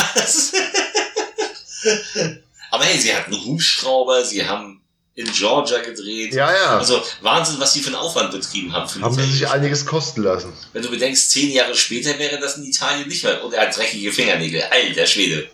[2.71, 4.84] Aber hey, sie hatten Hubschrauber, sie haben
[5.15, 6.33] in Georgia gedreht.
[6.33, 6.77] Ja, ja.
[6.77, 8.87] Also Wahnsinn, was die für einen Aufwand betrieben haben.
[8.87, 10.51] Für haben sie sich einiges kosten lassen.
[10.73, 13.43] Wenn du bedenkst, zehn Jahre später wäre das in Italien nicht mehr.
[13.43, 14.63] Und er hat dreckige Fingernägel.
[14.63, 15.49] Alter Schwede.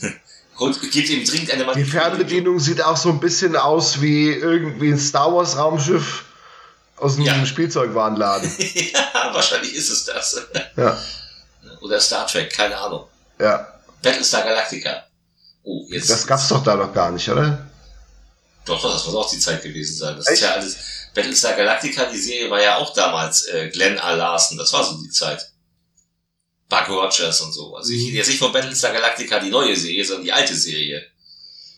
[0.58, 4.90] Und gibt ihm dringend eine Die Fernbedienung sieht auch so ein bisschen aus wie irgendwie
[4.90, 6.24] ein Star Wars Raumschiff
[6.96, 7.46] aus einem ja.
[7.46, 8.52] Spielzeugwarenladen.
[8.92, 10.46] ja, wahrscheinlich ist es das.
[10.76, 10.98] Ja.
[11.80, 13.06] Oder Star Trek, keine Ahnung.
[13.38, 13.68] Ja.
[14.02, 15.04] Battlestar Galactica.
[15.62, 16.10] Oh, jetzt.
[16.10, 17.69] Das gab's doch da noch gar nicht, oder?
[18.64, 20.16] Doch, das muss auch die Zeit gewesen sein.
[20.16, 20.36] Das Echt?
[20.36, 20.76] ist ja alles.
[21.14, 24.12] Battlestar Galactica, die Serie war ja auch damals äh, Glenn A.
[24.12, 25.50] Larson, das war so die Zeit.
[26.68, 27.74] Buck Rogers und so.
[27.74, 31.04] Also ich rede jetzt nicht von Battlestar Galactica, die neue Serie, sondern die alte Serie.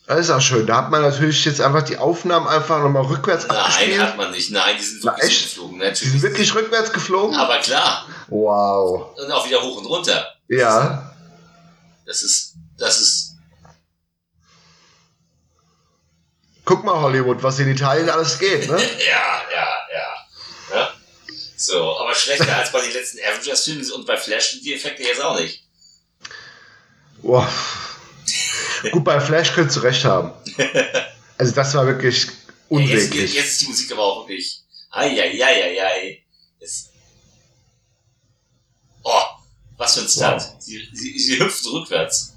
[0.06, 0.66] Das ist auch schön.
[0.66, 3.96] Da hat man natürlich jetzt einfach die Aufnahmen einfach nochmal rückwärts Nein, abgespielt.
[3.96, 4.50] Nein, hat man nicht.
[4.50, 5.42] Nein, die sind wirklich echt?
[5.44, 5.78] geflogen.
[5.78, 6.00] Natürlich.
[6.00, 7.36] Die sind wirklich rückwärts geflogen?
[7.36, 8.06] Aber klar.
[8.28, 9.16] Wow.
[9.16, 10.26] Und auch wieder hoch und runter.
[10.48, 11.14] Ja.
[12.04, 13.21] Das ist, das ist.
[16.64, 18.76] Guck mal, Hollywood, was in Italien alles geht, ne?
[18.98, 20.76] ja, ja, ja.
[20.76, 20.94] ja?
[21.56, 25.20] So, aber schlechter als bei den letzten Avengers-Filmen und bei Flash sind die Effekte jetzt
[25.20, 25.64] auch nicht.
[27.22, 27.48] Boah.
[28.90, 30.32] Gut, bei Flash könntest du recht haben.
[31.38, 32.28] Also das war wirklich
[32.68, 33.14] unweglich.
[33.14, 34.62] Ja, jetzt, jetzt, ist die Musik aber auch wirklich.
[34.90, 36.24] Eieieiei.
[39.02, 39.22] Oh,
[39.76, 40.40] was für ein Start.
[40.40, 40.56] Wow.
[40.60, 42.34] Sie, sie, sie hüpft rückwärts.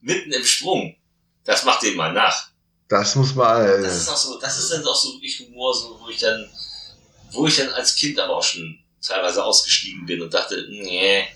[0.00, 0.96] Mitten im Sprung.
[1.44, 2.48] Das macht dem mal nach.
[2.88, 3.66] Das muss man.
[3.66, 6.18] Äh, das ist auch so, das ist dann doch so wirklich Humor, so, wo ich
[6.18, 6.48] dann,
[7.32, 11.26] wo ich dann als Kind aber auch schon teilweise ausgestiegen bin und dachte, nee,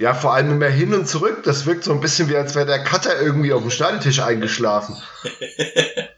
[0.00, 1.42] ja, vor allem mehr hin und zurück.
[1.44, 4.96] Das wirkt so ein bisschen wie, als wäre der Cutter irgendwie auf dem Schneidetisch eingeschlafen.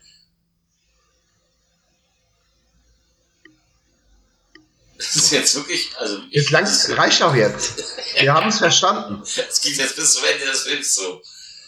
[5.12, 6.20] Das ist jetzt wirklich, also.
[6.30, 7.84] Jetzt lang, reicht auch jetzt.
[8.18, 9.22] Wir haben es verstanden.
[9.22, 11.20] Es geht jetzt bis zum Ende des Films so.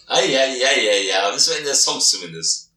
[0.07, 2.70] Ah, ja, ja, ja, ja, bis zum Ende des Songs zumindest.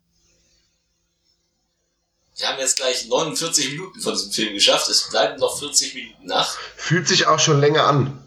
[2.36, 4.90] Wir haben jetzt gleich 49 Minuten von diesem Film geschafft.
[4.90, 6.58] Es bleiben noch 40 Minuten nach.
[6.76, 8.24] Fühlt sich auch schon länger an.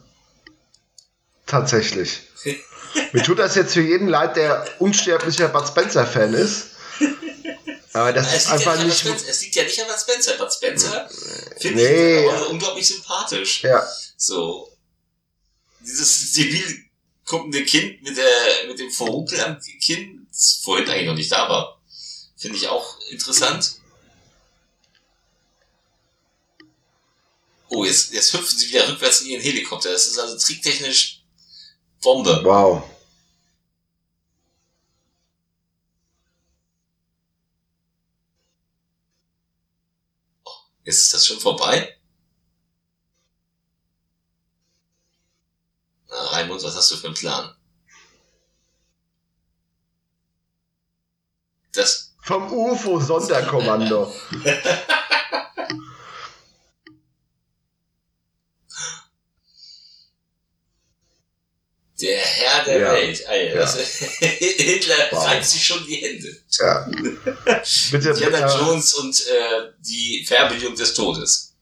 [1.47, 2.21] Tatsächlich.
[3.13, 6.71] Mir tut das jetzt für jeden leid, der unsterblicher Bud Spencer-Fan ist.
[7.93, 8.99] Aber das ist einfach ja nicht.
[8.99, 10.37] Spencer, es liegt ja nicht an Bud Spencer.
[10.37, 11.11] Bud Spencer
[11.59, 12.27] finde nee.
[12.27, 13.63] ich unglaublich sympathisch.
[13.65, 13.87] Ja.
[14.17, 14.71] So.
[15.81, 16.85] Dieses zibil
[17.25, 21.49] guckende Kind mit, der, mit dem Verrumpel am Kinn, das vorhin eigentlich noch nicht da
[21.49, 21.81] war,
[22.37, 23.77] finde ich auch interessant.
[27.69, 29.93] Oh, jetzt, jetzt hüpfen sie wieder rückwärts in ihren Helikopter.
[29.93, 31.23] Das ist also tricktechnisch
[32.03, 32.41] Bombe.
[32.43, 32.83] Wow.
[32.83, 33.01] Jetzt
[40.85, 41.97] ist das schon vorbei?
[46.09, 47.55] Na, Raimund, was hast du für einen Plan?
[51.73, 52.15] Das.
[52.23, 54.13] Vom UFO-Sonderkommando.
[62.65, 62.93] Der ja.
[62.93, 63.27] Welt.
[63.27, 63.67] Alter, ja.
[64.21, 65.27] Hitler wow.
[65.27, 66.37] reibt sich schon die Hände.
[66.59, 66.87] Ja.
[67.91, 68.59] Bitte, Indiana bitte.
[68.59, 71.55] Jones und äh, die Färbelung des Todes.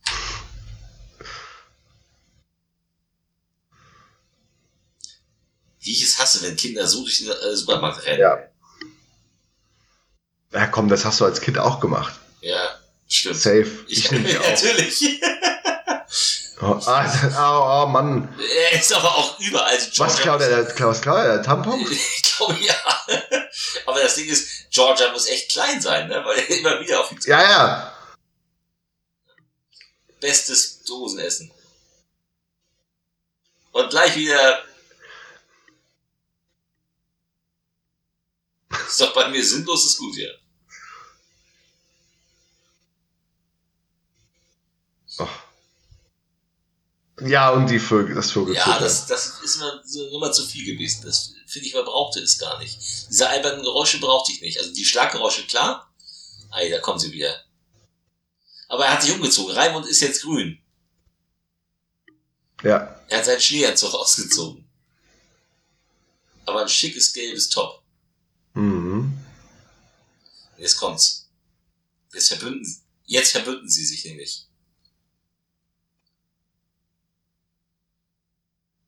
[5.81, 8.21] Wie ich es hasse, wenn Kinder so durch den äh, Supermarkt rennen.
[8.21, 8.39] Ja.
[10.53, 12.15] Ja, komm, das hast du als Kind auch gemacht.
[12.41, 13.37] Ja, stimmt.
[13.37, 13.71] Safe.
[13.87, 14.49] Ich, ich nehme auch.
[14.49, 15.21] Natürlich.
[16.61, 18.35] Oh, ah, oh, oh, Mann.
[18.39, 19.79] Er ist aber auch überall.
[19.79, 20.67] Georgia was klaut er?
[20.89, 21.43] Was klaut er?
[21.43, 21.87] Tampon?
[21.91, 22.75] Ich glaube ja.
[23.87, 26.25] Aber das Ding ist, Georgia muss echt klein sein, ne?
[26.25, 27.93] weil er immer wieder auf ihn Ja, ja.
[30.21, 31.51] Bestes Dosenessen.
[33.73, 34.63] Und gleich wieder.
[38.87, 40.39] Ist doch bei mir sinnlos, ist gut hier.
[47.21, 48.55] Ja, und die Vögel, das Vögel.
[48.55, 51.03] Ja, das, das ist mir so immer zu viel gewesen.
[51.05, 52.79] Das finde ich, man brauchte es gar nicht.
[53.11, 54.59] Diese albernen Geräusche brauchte ich nicht.
[54.59, 55.93] Also die Schlaggeräusche, klar.
[56.51, 57.45] Ei, da kommen sie wieder.
[58.69, 59.55] Aber er hat sich umgezogen.
[59.55, 60.59] Raimund ist jetzt grün.
[62.63, 63.01] Ja.
[63.09, 64.69] Er hat seinen Schneeanzug ausgezogen.
[66.47, 67.83] Aber ein schickes gelbes Top.
[68.55, 69.19] Mhm.
[70.57, 71.29] Jetzt kommt's.
[72.13, 74.48] Jetzt verbünden, jetzt verbünden sie sich nämlich.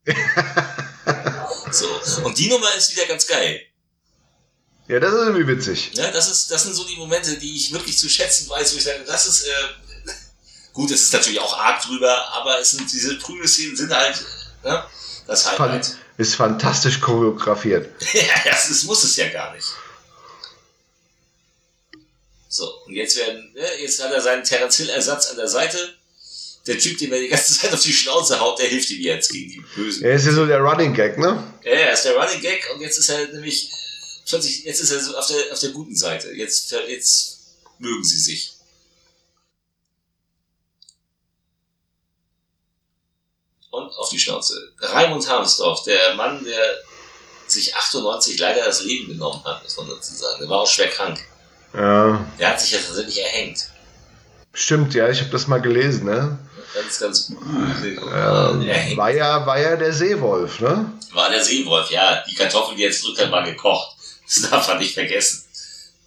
[1.70, 2.00] so.
[2.24, 3.60] Und die Nummer ist wieder ganz geil.
[4.88, 5.92] Ja, das ist irgendwie witzig.
[5.94, 8.76] Ja, das, ist, das sind so die Momente, die ich wirklich zu schätzen weiß, wo
[8.76, 10.12] ich sage, das ist, äh,
[10.72, 14.20] gut, es ist natürlich auch arg drüber, aber es sind diese Prügelszenen sind halt,
[14.64, 14.84] ne,
[15.28, 15.96] das Highlight.
[16.18, 17.88] Ist fantastisch choreografiert.
[18.12, 19.68] ja, das, das muss es ja gar nicht.
[22.48, 25.78] So, und jetzt werden, ne, jetzt hat er seinen Terence Hill-Ersatz an der Seite.
[26.66, 29.30] Der Typ, den er die ganze Zeit auf die Schnauze haut, der hilft ihm jetzt
[29.32, 30.04] gegen die Bösen.
[30.04, 31.42] Er ist ja so der Running Gag, ne?
[31.64, 33.70] Ja, er ist der Running Gag und jetzt ist er nämlich
[34.28, 36.32] plötzlich, jetzt ist er so auf der, auf der guten Seite.
[36.32, 37.40] Jetzt, jetzt
[37.78, 38.52] mögen sie sich.
[43.70, 44.72] Und auf die Schnauze.
[44.80, 46.78] Raimund Harmsdorf, der Mann, der
[47.46, 50.38] sich 98 leider das Leben genommen hat, muss man dazu sagen.
[50.40, 51.20] Der war auch schwer krank.
[51.72, 52.24] Ja.
[52.38, 53.70] Der hat sich ja tatsächlich erhängt.
[54.52, 56.38] Stimmt, ja, ich habe das mal gelesen, ne?
[56.74, 57.38] Ganz, ganz gut.
[58.12, 60.92] Ja, war, ja, war ja der Seewolf, ne?
[61.12, 62.22] War der Seewolf, ja.
[62.28, 63.96] Die Kartoffeln, die jetzt drückt hat, war gekocht.
[64.26, 65.44] Das darf man nicht vergessen.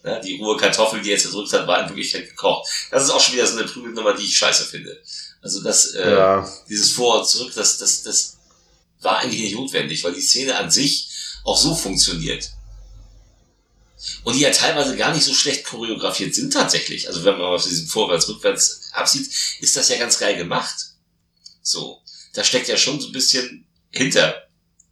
[0.04, 2.70] Ja, die rohe Kartoffel, die jetzt gedrückt hat, war in Wirklichkeit gekocht.
[2.92, 5.02] Das ist auch schon wieder so eine Prügelnummer, die ich scheiße finde.
[5.42, 6.50] Also das, äh, ja.
[6.70, 8.38] dieses Vor und Zurück, das, das, das
[9.02, 11.10] war eigentlich nicht notwendig, weil die Szene an sich
[11.44, 12.50] auch so funktioniert.
[14.24, 17.08] Und die ja teilweise gar nicht so schlecht choreografiert sind tatsächlich.
[17.08, 19.30] Also wenn man auf diesem Vorwärts, Rückwärts absieht,
[19.60, 20.76] ist das ja ganz geil gemacht.
[21.62, 22.02] So.
[22.34, 24.48] Da steckt ja schon so ein bisschen hinter.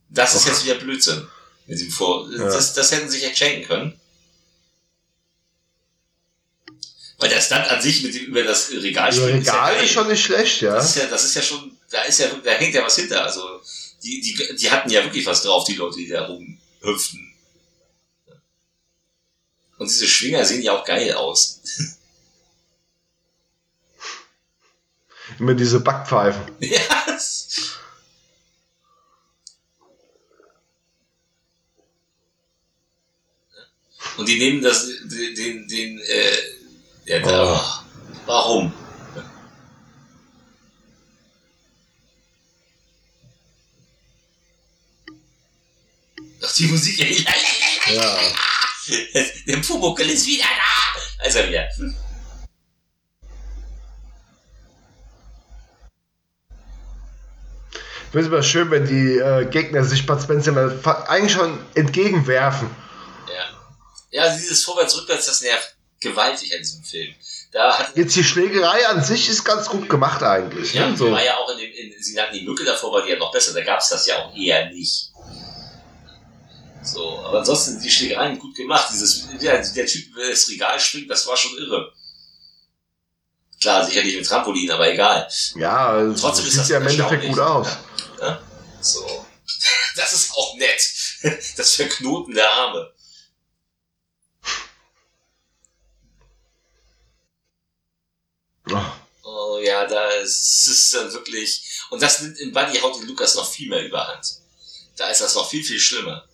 [0.09, 1.27] Das ist jetzt wieder Blödsinn.
[1.67, 2.45] Mit dem Vor ja.
[2.45, 3.99] das, das hätten sie sich echt schenken können.
[7.17, 9.41] Weil der Stunt an sich mit dem, über das Regal springt.
[9.41, 10.73] Regal ist, ja ist, schon nicht schlecht, ja.
[10.73, 13.23] Das ist ja, das ist ja schon, da ist ja, da hängt ja was hinter.
[13.23, 13.61] Also,
[14.03, 17.30] die, die, die hatten ja wirklich was drauf, die Leute, die da rumhüpften.
[19.81, 21.59] Und diese Schwinger sehen ja auch geil aus.
[25.39, 26.43] Immer diese Backpfeifen.
[26.59, 26.79] Ja.
[34.17, 36.37] Und die nehmen das, den, den, den äh,
[37.05, 38.21] ja, da, oh.
[38.27, 38.73] warum?
[46.43, 48.50] Ach, die Musik, ja.
[49.47, 50.99] Der Pumuckel ist wieder da!
[51.23, 51.67] Also wieder.
[58.03, 60.53] Ich finde es immer schön, wenn die äh, Gegner sich Bud Spencer
[61.07, 62.69] eigentlich schon entgegenwerfen.
[64.11, 67.15] Ja, dieses Vorwärts-Rückwärts, das nervt gewaltig an diesem Film.
[67.53, 70.73] Da hat Jetzt die Schlägerei an sich ist ganz gut gemacht eigentlich.
[70.73, 70.97] Ja, ne?
[70.97, 71.11] so.
[71.11, 73.31] war ja auch in dem, in, sie nannten die Mücke davor, war die ja noch
[73.31, 75.10] besser, da gab es das ja auch eher nicht.
[76.83, 78.89] So, aber ansonsten sind die Schlägereien gut gemacht.
[78.91, 81.93] Dieses, ja, der Typ, der das Regal springt, das war schon irre.
[83.59, 85.27] Klar, sicherlich mit Trampolin, aber egal.
[85.55, 87.67] Ja, also trotzdem sieht ist das ja im Endeffekt gut aus.
[88.19, 88.27] Ja?
[88.27, 88.41] Ja?
[88.81, 89.25] So.
[89.95, 90.89] Das ist auch nett.
[91.57, 92.91] Das Verknoten der Arme.
[99.23, 101.63] Oh ja, da ist es dann wirklich.
[101.89, 104.25] Und das nimmt in Buddy haut den Lukas noch viel mehr überhand.
[104.95, 106.27] Da ist das noch viel, viel schlimmer.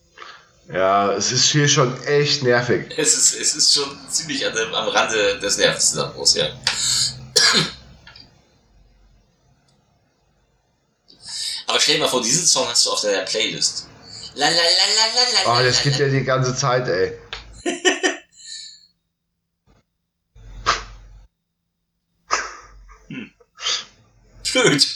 [0.72, 2.94] Ja, es ist hier schon echt nervig.
[2.98, 6.50] Es ist, es ist schon ziemlich an dem, am Rande des Nervenzusammenbruchs, ja.
[11.68, 13.88] Aber stell dir mal vor, diesen Song hast du auf deiner Playlist.
[14.36, 15.60] La la la la la la.
[15.60, 17.18] Oh, das geht ja die ganze Zeit, ey.
[24.64, 24.88] blöd.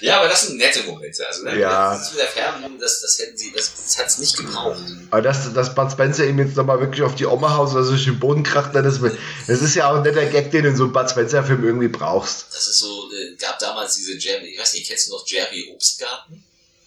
[0.00, 1.26] Ja, aber das sind nette Momente.
[1.26, 1.58] Also, ne?
[1.58, 1.92] ja.
[1.94, 2.78] das mit der Färbung,
[3.08, 4.78] das, hätten sie, das, das hat es nicht gebraucht.
[5.10, 8.04] Aber dass, dass Bud Spencer ihm jetzt nochmal wirklich auf die Oma haut oder durch
[8.04, 10.84] den Boden kracht, das, das ist ja auch ein netter Gag, den du in so
[10.84, 12.46] einem Bud Spencer-Film irgendwie brauchst.
[12.52, 15.70] Das ist so, äh, gab damals diese Jerry, ich weiß nicht, kennst du noch Jerry
[15.72, 16.44] Obstgarten?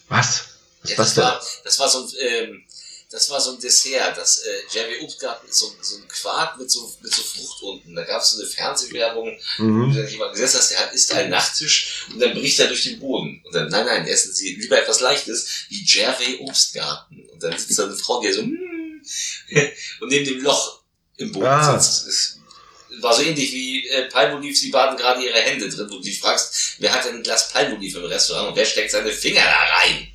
[0.10, 0.46] Was?
[0.84, 2.64] Was ja, das, war, das war so ein, ähm,
[3.12, 4.18] das war so ein Dessert.
[4.18, 7.94] Das äh, Jerry Obstgarten ist so, so ein Quark mit so, mit so Frucht unten.
[7.94, 9.92] Da gab es so eine Fernsehwerbung, mhm.
[9.92, 12.84] wo dann jemand gesessen hast, der hat, isst einen Nachtisch und dann bricht er durch
[12.84, 13.42] den Boden.
[13.44, 17.28] Und dann, nein, nein, essen Sie lieber etwas Leichtes, wie Jerry Obstgarten.
[17.30, 19.02] Und dann sitzt da eine Frau, die so, mm,
[20.00, 20.82] und neben dem Loch
[21.18, 21.80] im Boden ah.
[21.80, 22.08] sitzt.
[22.08, 26.12] Das war so ähnlich wie äh, Palmolive, sie baden gerade ihre Hände drin, wo du
[26.12, 29.78] fragst, wer hat denn ein Glas Palmolive im Restaurant und wer steckt seine Finger da
[29.80, 30.08] rein?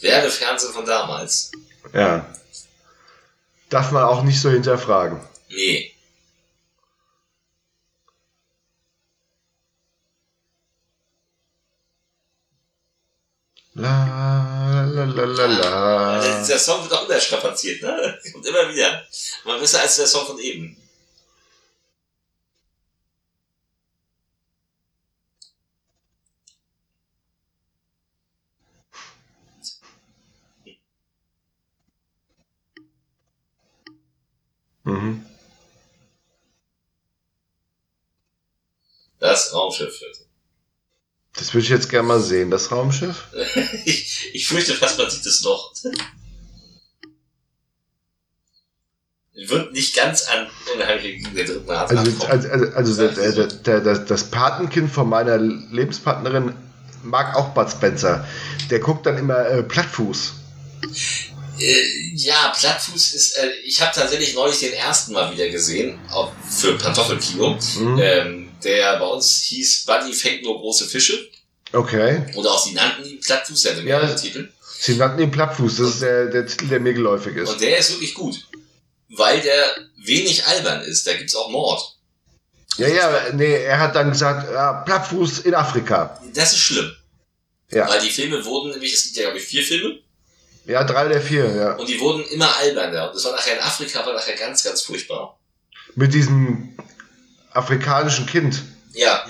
[0.00, 1.50] Werbefernsehen von damals.
[1.92, 2.26] Ja.
[3.68, 5.20] Darf man auch nicht so hinterfragen.
[5.48, 5.94] Nee.
[13.74, 16.44] La, la, la, la, la.
[16.46, 18.18] Der Song wird auch wieder strapaziert, ne?
[18.32, 19.06] Kommt immer wieder.
[19.44, 20.76] Man besser als der Song von eben.
[34.90, 35.26] Mhm.
[39.18, 40.00] Das Raumschiff.
[41.36, 43.24] Das würde ich jetzt gerne mal sehen, das Raumschiff.
[43.84, 45.72] ich, ich fürchte fast, man sieht es noch.
[49.46, 53.98] Wird nicht ganz an unheimlich der dritten Nase Also, also, also, also der, der, der,
[53.98, 56.54] das Patenkind von meiner Lebenspartnerin
[57.02, 58.26] mag auch Bud Spencer.
[58.70, 60.32] Der guckt dann immer äh, Plattfuß.
[61.60, 66.32] Äh, ja, Plattfuß ist, äh, ich habe tatsächlich neulich den ersten Mal wieder gesehen, auch
[66.48, 67.58] für Pantoffelkino.
[67.78, 67.98] Mhm.
[68.00, 71.28] Ähm, der bei uns hieß Buddy fängt nur große Fische.
[71.72, 72.22] Okay.
[72.34, 74.52] Oder auch sie nannten ihn Plattfuß, der hatte ja, mehrere Titel.
[74.80, 77.50] Sie nannten ihn Plattfuß, das ist der, der Titel, der mir geläufig ist.
[77.50, 78.46] Und der ist wirklich gut.
[79.08, 81.06] Weil der wenig albern ist.
[81.06, 81.96] Da gibt's auch Mord.
[82.76, 86.20] Ja, ja, nee, er hat dann gesagt, ja, Plattfuß in Afrika.
[86.32, 86.90] Das ist schlimm.
[87.70, 87.88] Ja.
[87.88, 89.98] Weil die Filme wurden, nämlich, es gibt ja, glaube ich, vier Filme.
[90.70, 91.72] Ja, drei der vier, ja.
[91.72, 93.08] Und die wurden immer alberner.
[93.08, 95.36] Und das war nachher in Afrika, war nachher ganz, ganz furchtbar.
[95.96, 96.76] Mit diesem
[97.52, 98.62] afrikanischen Kind.
[98.92, 99.28] Ja.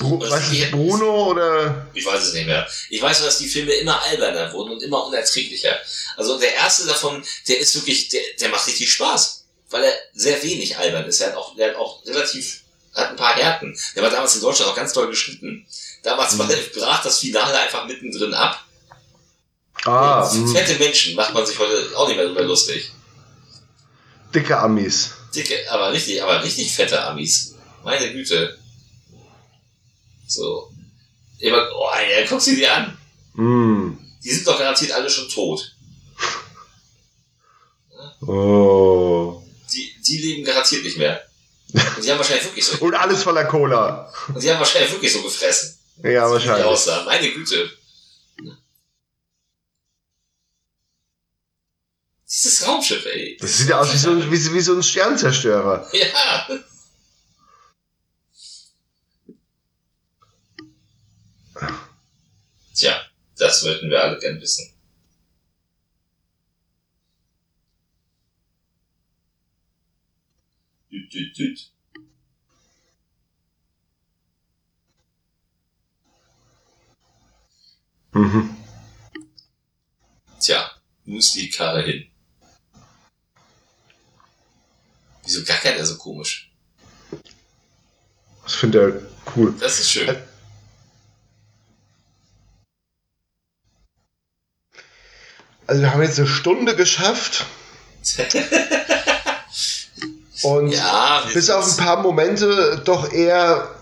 [0.00, 1.86] Bru was ist Bruno oder?
[1.94, 2.66] Ich weiß es nicht mehr.
[2.90, 5.78] Ich weiß nur, dass die Filme immer alberner wurden und immer unerträglicher.
[6.16, 9.44] Also der erste davon, der ist wirklich, der, der macht richtig Spaß.
[9.70, 11.20] Weil er sehr wenig albern ist.
[11.20, 12.62] Er hat auch, der hat auch relativ,
[12.96, 13.78] hat ein paar Härten.
[13.94, 15.64] Der war damals in Deutschland auch ganz toll geschnitten.
[16.02, 16.48] Damals mhm.
[16.74, 18.58] brach das Finale einfach mittendrin ab.
[19.84, 22.92] Ah, und fette Menschen macht man sich heute auch nicht mehr drüber lustig.
[24.34, 25.14] Dicke Amis.
[25.34, 27.54] Dicke, aber richtig, aber richtig fette Amis.
[27.82, 28.58] Meine Güte.
[30.26, 30.70] So.
[31.38, 32.96] Immer, oh, ja, guck sie dir an.
[33.34, 33.98] Mm.
[34.22, 35.74] Die sind doch garantiert alle schon tot.
[38.24, 39.42] Oh.
[39.72, 41.26] Die, die leben garantiert nicht mehr.
[41.72, 42.76] Und die haben wahrscheinlich wirklich so.
[42.84, 44.12] Und alles voller Cola.
[44.32, 45.76] Und die haben wahrscheinlich wirklich so gefressen.
[46.04, 46.64] Ja, wahrscheinlich.
[46.64, 47.04] Aussahen.
[47.04, 47.68] Meine Güte.
[52.32, 53.36] Dieses Raumschiff, ey.
[53.38, 55.86] Das sieht ja aus wie so, ein, wie, wie so ein Sternzerstörer.
[55.92, 56.48] Ja.
[62.74, 63.02] Tja,
[63.36, 64.72] das wollten wir alle gern wissen.
[70.90, 71.70] Düt, düt, düt.
[78.12, 78.56] Mhm.
[80.40, 80.70] Tja,
[81.04, 82.11] muss die Karre hin.
[85.24, 86.50] Wieso gackert er so komisch?
[88.44, 89.02] Das finde er
[89.36, 89.54] cool.
[89.60, 90.16] Das ist schön.
[95.66, 97.46] Also wir haben jetzt eine Stunde geschafft.
[100.42, 103.72] Und ja, bis auf ein paar Momente doch eher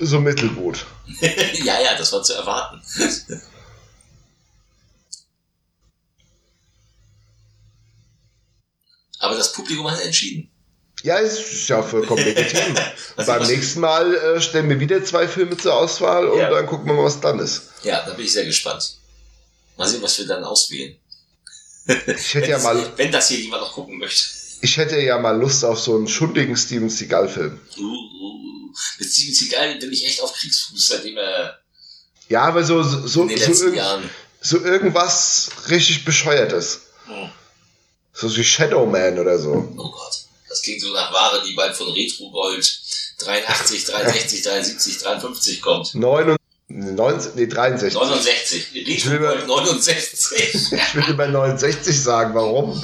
[0.00, 0.86] so mittelgut.
[1.20, 2.82] ja, ja, das war zu erwarten.
[9.18, 10.50] Aber das Publikum hat entschieden.
[11.02, 12.74] Ja, es ist ja vollkommen legitim.
[13.16, 16.50] Beim nächsten Mal äh, stellen wir wieder zwei Filme zur Auswahl und ja.
[16.50, 17.62] dann gucken wir mal, was dann ist.
[17.82, 18.96] Ja, da bin ich sehr gespannt.
[19.76, 20.96] Mal sehen, was wir dann auswählen.
[21.86, 22.92] Ich hätte ja mal.
[22.96, 24.24] wenn das hier jemand noch gucken möchte.
[24.62, 27.60] Ich hätte ja mal Lust auf so einen schundigen Steven Seagal-Film.
[27.78, 31.58] Uh, uh, mit Steven Seagal bin ich echt auf Kriegsfuß, seitdem er.
[32.28, 36.80] Ja, aber so, so, so, so, irg so irgendwas richtig Bescheuertes.
[37.06, 37.30] Hm.
[38.12, 39.72] So wie Shadow Man oder so.
[39.76, 40.25] Oh Gott.
[40.56, 42.80] Das klingt so nach Ware, die bald von Retro Gold
[43.18, 45.94] 83, 63, 73, 53 kommt.
[45.94, 46.34] 9,
[46.68, 47.92] 19, nee, 63.
[47.92, 48.86] 69.
[48.86, 50.72] Retro Gold 69.
[50.72, 52.34] ich würde bei 69 sagen.
[52.34, 52.82] Warum?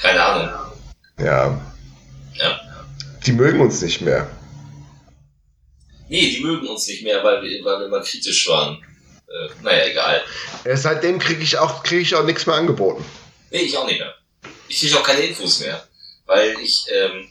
[0.00, 0.72] Keine Ahnung.
[1.18, 1.74] Ja.
[2.36, 2.60] Ja.
[3.26, 4.26] Die mögen uns nicht mehr.
[6.08, 8.82] Nee, die mögen uns nicht mehr, weil wir, weil wir mal kritisch waren.
[9.28, 10.22] Äh, naja, egal.
[10.64, 13.04] Ja, seitdem kriege ich auch, krieg ich auch nichts mehr angeboten.
[13.50, 14.14] Nee, ich auch nicht mehr.
[14.68, 15.86] Ich kriege auch keine Infos mehr
[16.26, 17.30] weil ich ähm,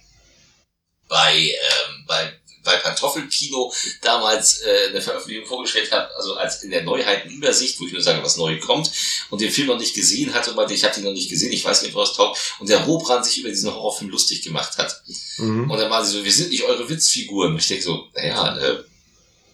[1.08, 2.34] bei, ähm, bei,
[2.64, 7.94] bei Pantoffelkino damals äh, eine Veröffentlichung vorgestellt habe, also als in der Neuheitenübersicht, wo ich
[7.94, 8.90] nur sage, was neu kommt,
[9.30, 11.52] und den Film noch nicht gesehen hatte und meinte, ich habe ihn noch nicht gesehen,
[11.52, 15.04] ich weiß nicht, was taugt, und der Hobrand sich über diesen Horrorfilm lustig gemacht hat.
[15.38, 15.70] Mhm.
[15.70, 17.52] Und dann war sie so, wir sind nicht eure Witzfiguren.
[17.52, 18.84] Und ich denke so, naja, äh,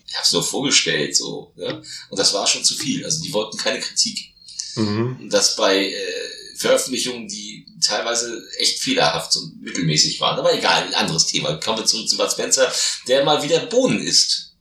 [0.07, 1.83] ich habe es nur vorgestellt, so, ne?
[2.09, 3.05] Und das war schon zu viel.
[3.05, 4.33] Also die wollten keine Kritik.
[4.75, 5.29] Mhm.
[5.29, 6.18] Das bei äh,
[6.59, 10.37] Veröffentlichungen, die teilweise echt fehlerhaft und mittelmäßig waren.
[10.37, 11.55] Aber egal, ein anderes Thema.
[11.55, 12.69] Kommen wir zurück zu Bud Spencer,
[13.07, 14.55] der mal wieder Bohnen isst.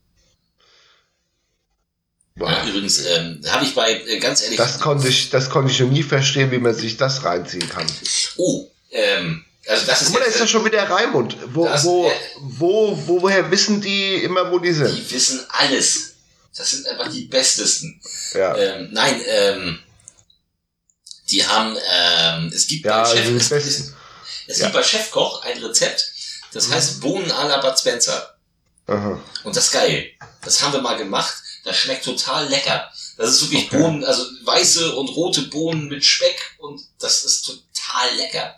[2.36, 4.58] Ja, übrigens, ähm, habe ich bei, äh, ganz ehrlich.
[4.58, 7.86] Das konnte ich, das konnte ich noch nie verstehen, wie man sich das reinziehen kann.
[8.36, 10.06] Oh, ähm, also das ist.
[10.06, 11.36] Guck mal, da ist ja schon wieder Raimund.
[11.52, 14.96] Wo, das, wo, äh, wo, wo, woher wissen die immer, wo die sind?
[14.96, 16.14] Die wissen alles.
[16.56, 18.00] Das sind einfach die Bestesten.
[18.34, 18.56] Ja.
[18.56, 19.80] Ähm, nein, ähm,
[21.30, 23.92] die haben, ähm, es gibt ja, bei Chef, es, es,
[24.46, 24.66] es ja.
[24.66, 26.12] gibt bei Chefkoch ein Rezept,
[26.52, 26.74] das mhm.
[26.74, 28.34] heißt Bohnen à la Bud Spencer.
[28.86, 29.20] Aha.
[29.44, 30.10] Und das ist geil.
[30.42, 31.34] Das haben wir mal gemacht.
[31.64, 32.90] Das schmeckt total lecker.
[33.18, 33.78] Das ist wirklich okay.
[33.78, 38.56] Bohnen, also weiße und rote Bohnen mit Speck und das ist total lecker.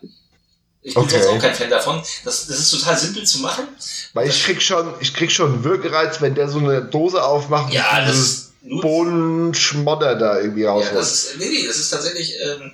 [0.83, 1.17] Ich bin okay.
[1.17, 2.03] jetzt auch kein Fan davon.
[2.25, 3.69] Das, das ist total simpel zu machen.
[4.15, 7.73] Weil ich krieg schon, ich krieg schon Würgereiz, wenn der so eine Dose aufmacht.
[7.73, 10.85] Ja, das ist Bohnenschmodder da irgendwie raus.
[10.87, 12.73] Ja, das ist, nee, nee, das ist tatsächlich, ähm,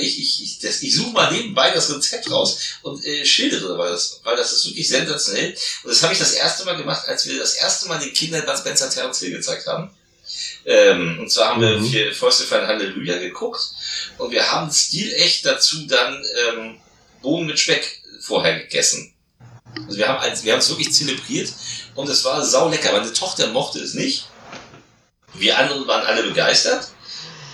[0.00, 3.90] ich, ich, ich, das, ich suche mal nebenbei das Rezept raus und äh, schildere, weil
[3.90, 5.54] das, weil das ist wirklich sensationell.
[5.82, 8.46] Und das habe ich das erste Mal gemacht, als wir das erste Mal den Kindern
[8.46, 9.90] Bud Spencer Terence Hill gezeigt haben.
[10.64, 11.92] Ähm, und zwar haben mhm.
[11.92, 13.70] wir für First of Halleluja geguckt
[14.18, 16.80] und wir haben stilecht dazu dann ähm,
[17.20, 19.12] Bohnen mit Speck vorher gegessen.
[19.86, 21.52] Also wir haben wir haben es wirklich zelebriert
[21.94, 22.92] und es war sau lecker.
[22.92, 24.26] Meine Tochter mochte es nicht.
[25.34, 26.88] Wir anderen waren alle begeistert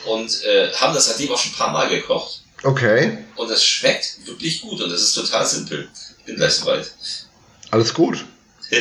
[0.07, 2.43] und äh, haben das seitdem auch schon ein paar Mal gekocht.
[2.65, 3.19] Okay.
[3.37, 5.89] Und es schmeckt wirklich gut und es ist total simpel.
[6.19, 6.91] Ich bin gleich soweit.
[7.71, 8.25] Alles gut.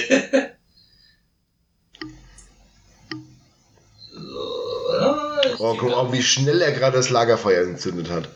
[5.59, 8.29] oh, guck mal, wie schnell er gerade das Lagerfeuer entzündet hat.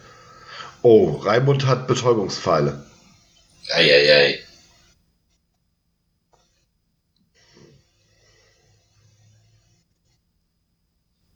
[0.83, 2.85] Oh, Raimund hat Betäubungspfeile.
[3.69, 4.11] Eieiei.
[4.11, 4.39] Ei, ei.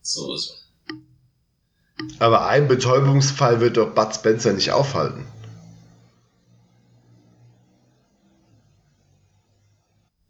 [0.06, 0.66] So ist es.
[2.20, 5.26] Aber ein Betäubungsfall wird doch Bud Spencer nicht aufhalten.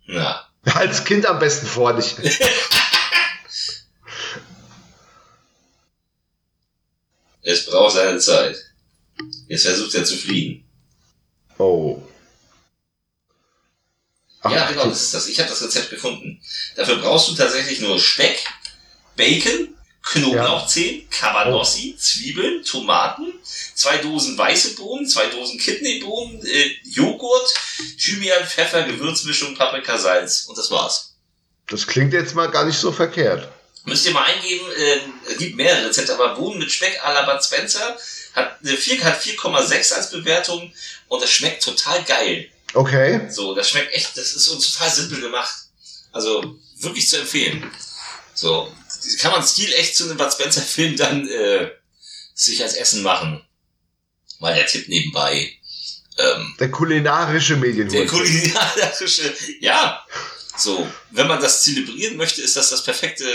[0.06, 0.48] Ja.
[0.64, 2.16] Als Kind am besten vor dich.
[7.42, 8.56] es braucht seine Zeit.
[9.50, 10.64] Jetzt versucht er zu fliehen.
[11.58, 12.02] Oh.
[14.42, 15.28] Ach, ja, genau, das ist das.
[15.28, 16.42] Ich habe das Rezept gefunden.
[16.78, 18.42] Dafür brauchst du tatsächlich nur Speck,
[19.16, 21.06] Bacon, Knoblauchzehen, ja.
[21.10, 22.00] Cabanossi, oh.
[22.00, 23.34] Zwiebeln, Tomaten,
[23.74, 27.54] zwei Dosen weiße Bohnen, zwei Dosen Kidneybohnen, äh, Joghurt,
[27.98, 30.46] Thymian, Pfeffer, Gewürzmischung, Paprika, Salz.
[30.48, 31.16] Und das war's.
[31.68, 33.50] Das klingt jetzt mal gar nicht so verkehrt.
[33.86, 35.00] Müsst ihr mal eingeben, äh,
[35.32, 37.98] es gibt mehrere Rezepte, aber Bohnen mit Speck à la Bud Spencer
[38.36, 40.72] hat eine 4, hat 4,6 als Bewertung
[41.08, 42.50] und das schmeckt total geil.
[42.74, 43.28] Okay.
[43.30, 45.56] So, das schmeckt echt, das ist uns total simpel gemacht.
[46.12, 47.72] Also wirklich zu empfehlen.
[48.34, 48.72] So,
[49.20, 51.72] kann man Stil echt zu einem Bud Spencer Film dann äh,
[52.34, 53.44] sich als Essen machen.
[54.40, 55.52] Weil der Tipp nebenbei.
[56.18, 57.90] Ähm, der kulinarische Medien.
[57.90, 60.06] Der kulinarische, ja.
[60.58, 63.26] So, wenn man das zelebrieren möchte, ist das das perfekte.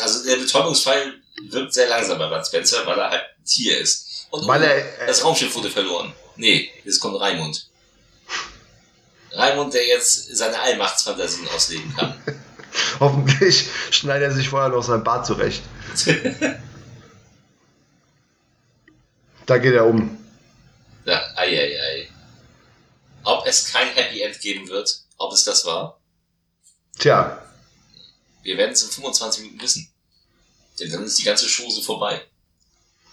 [0.00, 1.14] Also der Betäubungsfall
[1.48, 4.26] wirkt sehr langsam bei Bud Spencer, weil er halt ein Tier ist.
[4.30, 6.12] Und weil er, äh, das Raumschiff wurde verloren.
[6.36, 7.68] Nee, jetzt kommt Raimund.
[9.32, 12.22] Raimund, der jetzt seine Allmachtsfantasien ausleben kann.
[13.00, 15.62] Hoffentlich schneidet er sich vorher noch sein Bart zurecht.
[19.46, 20.18] da geht er um.
[21.04, 22.08] Ja, ei, ei, ei.
[23.24, 26.00] Ob es kein Happy End geben wird, ob es das war?
[26.98, 27.42] Tja.
[28.42, 29.90] Wir werden es in 25 Minuten wissen.
[30.78, 32.22] Denn dann ist die ganze Chose vorbei.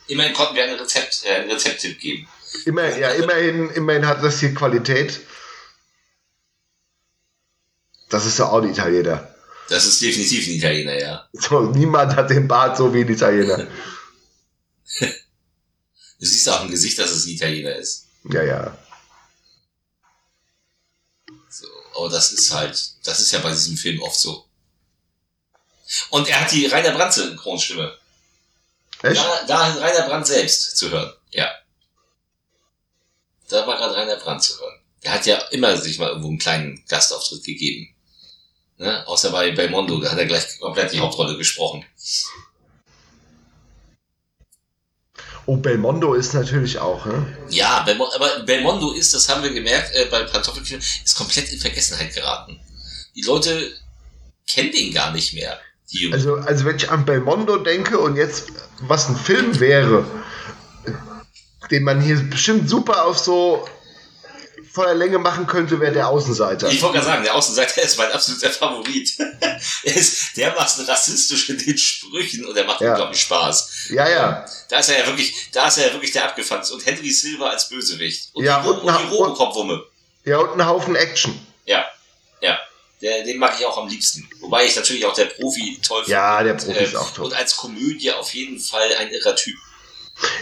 [0.08, 2.28] Immerhin konnten wir ein Rezept, äh, einen Rezepttipp geben.
[2.66, 5.20] Immer, ja, immerhin, immerhin hat das hier Qualität.
[8.10, 9.28] Das ist ja auch ein Italiener.
[9.70, 11.30] Das ist definitiv ein Italiener, ja.
[11.34, 13.58] So, niemand hat den Bart so wie ein Italiener.
[15.00, 18.06] du siehst auch im Gesicht, dass es ein Italiener ist.
[18.30, 18.78] Ja, ja.
[21.50, 24.46] So, aber das ist halt, das ist ja bei diesem Film oft so.
[26.10, 27.98] Und er hat die Rainer Brandt Synchronstimme.
[29.02, 29.18] Echt?
[29.18, 31.50] Da, da Rainer Brandt selbst zu hören, ja.
[33.50, 34.80] Da war gerade Rainer Brandt zu hören.
[35.02, 37.96] Er hat ja immer sich mal irgendwo einen kleinen Gastauftritt gegeben.
[38.78, 39.08] Ne?
[39.08, 41.84] Außer bei Belmondo, da hat er gleich komplett die Hauptrolle gesprochen.
[45.48, 47.38] Oh, Belmondo ist natürlich auch, ne?
[47.50, 51.60] Ja, Belmo aber Belmondo ist, das haben wir gemerkt, äh, bei Pantoffelkino, ist komplett in
[51.60, 52.60] Vergessenheit geraten.
[53.16, 53.72] Die Leute
[54.46, 55.58] kennen den gar nicht mehr.
[56.12, 58.52] also, also wenn ich an Belmondo denke und jetzt,
[58.82, 60.06] was ein Film wäre,
[61.72, 63.68] den man hier bestimmt super auf so
[64.78, 66.70] voller Länge machen könnte, wäre der Außenseiter.
[66.70, 69.12] Ich wollte gerade sagen, der Außenseiter ist mein absoluter Favorit.
[69.84, 72.92] ist dermaßen rassistisch in den Sprüchen und er macht ja.
[72.92, 73.90] unglaublich Spaß.
[73.90, 74.46] Ja, ja.
[74.70, 76.70] Da ist er ja wirklich, da ist er ja wirklich der Abgefuckt.
[76.70, 78.30] Und Henry Silver als Bösewicht.
[78.34, 79.84] Und ja, die, und, und die Robocop-Wumme.
[80.26, 81.34] Ja, und ein Haufen Action.
[81.66, 81.84] Ja,
[82.42, 82.60] ja.
[83.02, 84.30] Der, den mag ich auch am liebsten.
[84.42, 86.12] Wobei ich natürlich auch der Profi toll finde.
[86.12, 87.26] Ja, der Profi ist auch toll.
[87.26, 89.58] Und als Komödie auf jeden Fall ein irrer Typ.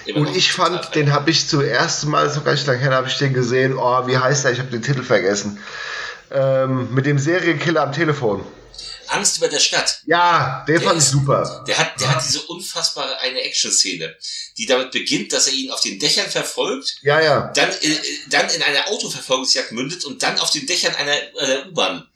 [0.05, 3.17] Immer und ich fand, den habe ich zuerst Mal, so ganz lange her, habe ich
[3.17, 3.73] den gesehen.
[3.77, 4.51] Oh, wie heißt der?
[4.51, 5.59] Ich habe den Titel vergessen.
[6.31, 8.45] Ähm, mit dem Serienkiller am Telefon.
[9.07, 10.01] Angst über der Stadt.
[10.05, 11.63] Ja, der, der fand ist, ich super.
[11.67, 14.15] Der hat, der hat diese unfassbare eine Action-Szene,
[14.57, 16.97] die damit beginnt, dass er ihn auf den Dächern verfolgt.
[17.03, 17.51] Ja, ja.
[17.53, 17.97] Dann, äh,
[18.29, 22.07] dann in einer Autoverfolgungsjagd mündet und dann auf den Dächern einer, einer U-Bahn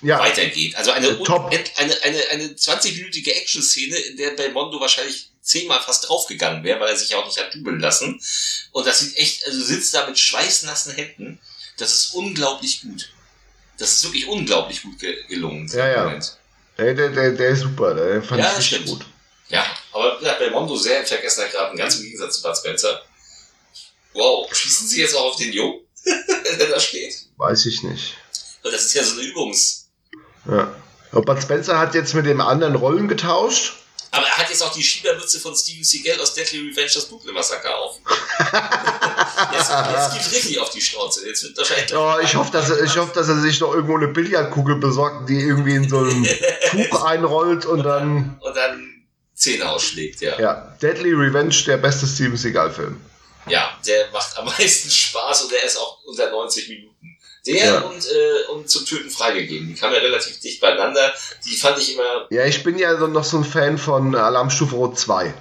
[0.00, 0.18] ja.
[0.18, 0.76] weitergeht.
[0.76, 1.52] Also eine, Top.
[1.76, 6.96] eine, eine, eine 20-minütige Action-Szene, in der Belmondo wahrscheinlich zehnmal fast draufgegangen wäre, weil er
[6.96, 8.20] sich auch nicht hat dubeln lassen.
[8.70, 11.40] Und das sieht echt, also sitzt da mit schweißnassen Händen.
[11.78, 13.12] Das ist unglaublich gut.
[13.78, 15.68] Das ist wirklich unglaublich gut ge gelungen.
[15.68, 16.20] Ja, ja.
[16.78, 19.04] Der, der, der, der ist super, der fand ja, ich richtig gut.
[19.48, 23.02] Ja, aber ja, Belmondo sehr in Vergessenheit geraten, ganz im Gegensatz zu Bud Spencer.
[24.14, 25.80] Wow, schießen Sie jetzt auch auf den Jungen,
[26.58, 27.14] der da steht?
[27.36, 28.16] Weiß ich nicht.
[28.62, 29.88] Das ist ja so eine Übungs...
[30.46, 30.74] Ja.
[31.12, 33.74] Und Bud Spencer hat jetzt mit dem anderen Rollen getauscht.
[34.14, 37.34] Aber er hat jetzt auch die Schiebermütze von Steven Seagal aus Deadly Revenge das Brooklyn
[37.34, 37.96] Massaker auf.
[39.52, 41.26] jetzt, jetzt gibt richtig auf die Schnauze.
[41.26, 43.96] Jetzt wird wahrscheinlich oh, ich, hoffe, dass er, ich hoffe, dass er sich noch irgendwo
[43.96, 46.28] eine Billardkugel besorgt, die irgendwie in so ein
[46.70, 48.38] Tuch einrollt und, und dann.
[48.40, 50.38] Und dann Zähne ausschlägt, ja.
[50.38, 53.00] Ja, Deadly Revenge, der beste Steven Seagal-Film.
[53.46, 56.91] Ja, der macht am meisten Spaß und der ist auch unter 90 Minuten.
[57.46, 57.80] Der ja.
[57.80, 59.66] und, äh, und zum Töten freigegeben.
[59.66, 61.12] Die kamen ja relativ dicht beieinander.
[61.44, 62.26] Die fand ich immer.
[62.30, 65.34] Ja, ich bin ja noch so ein Fan von Alarmstufe Rot 2.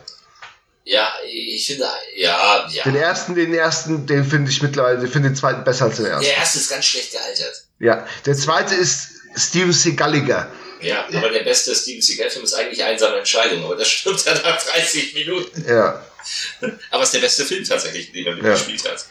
[0.84, 2.84] Ja, ich finde, ja, ja.
[2.84, 6.08] Den ersten, den ersten, den finde ich mittlerweile, ich finde den zweiten besser als den
[6.08, 6.26] ersten.
[6.26, 7.66] Der erste ist ganz schlecht gealtert.
[7.80, 10.52] Ja, der zweite ist Steven Seagaliger.
[10.82, 14.62] Ja, aber der beste Steven Seagal-Film ist eigentlich einsame Entscheidung, aber das stimmt ja nach
[14.64, 15.66] 30 Minuten.
[15.68, 16.04] Ja.
[16.90, 18.54] aber es ist der beste Film tatsächlich, den er ja.
[18.54, 19.06] gespielt hat.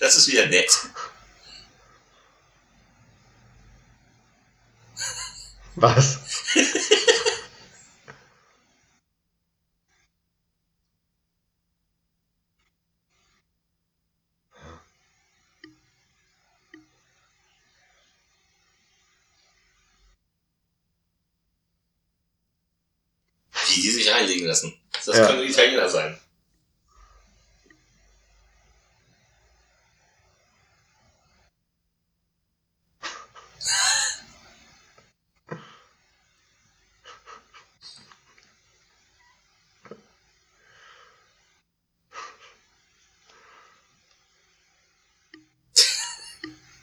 [0.00, 0.70] das ist wieder nett.
[5.76, 6.18] Was?
[23.68, 24.72] Wie die sich reinlegen lassen.
[25.04, 25.26] Das ja.
[25.26, 26.18] können Italiener sein.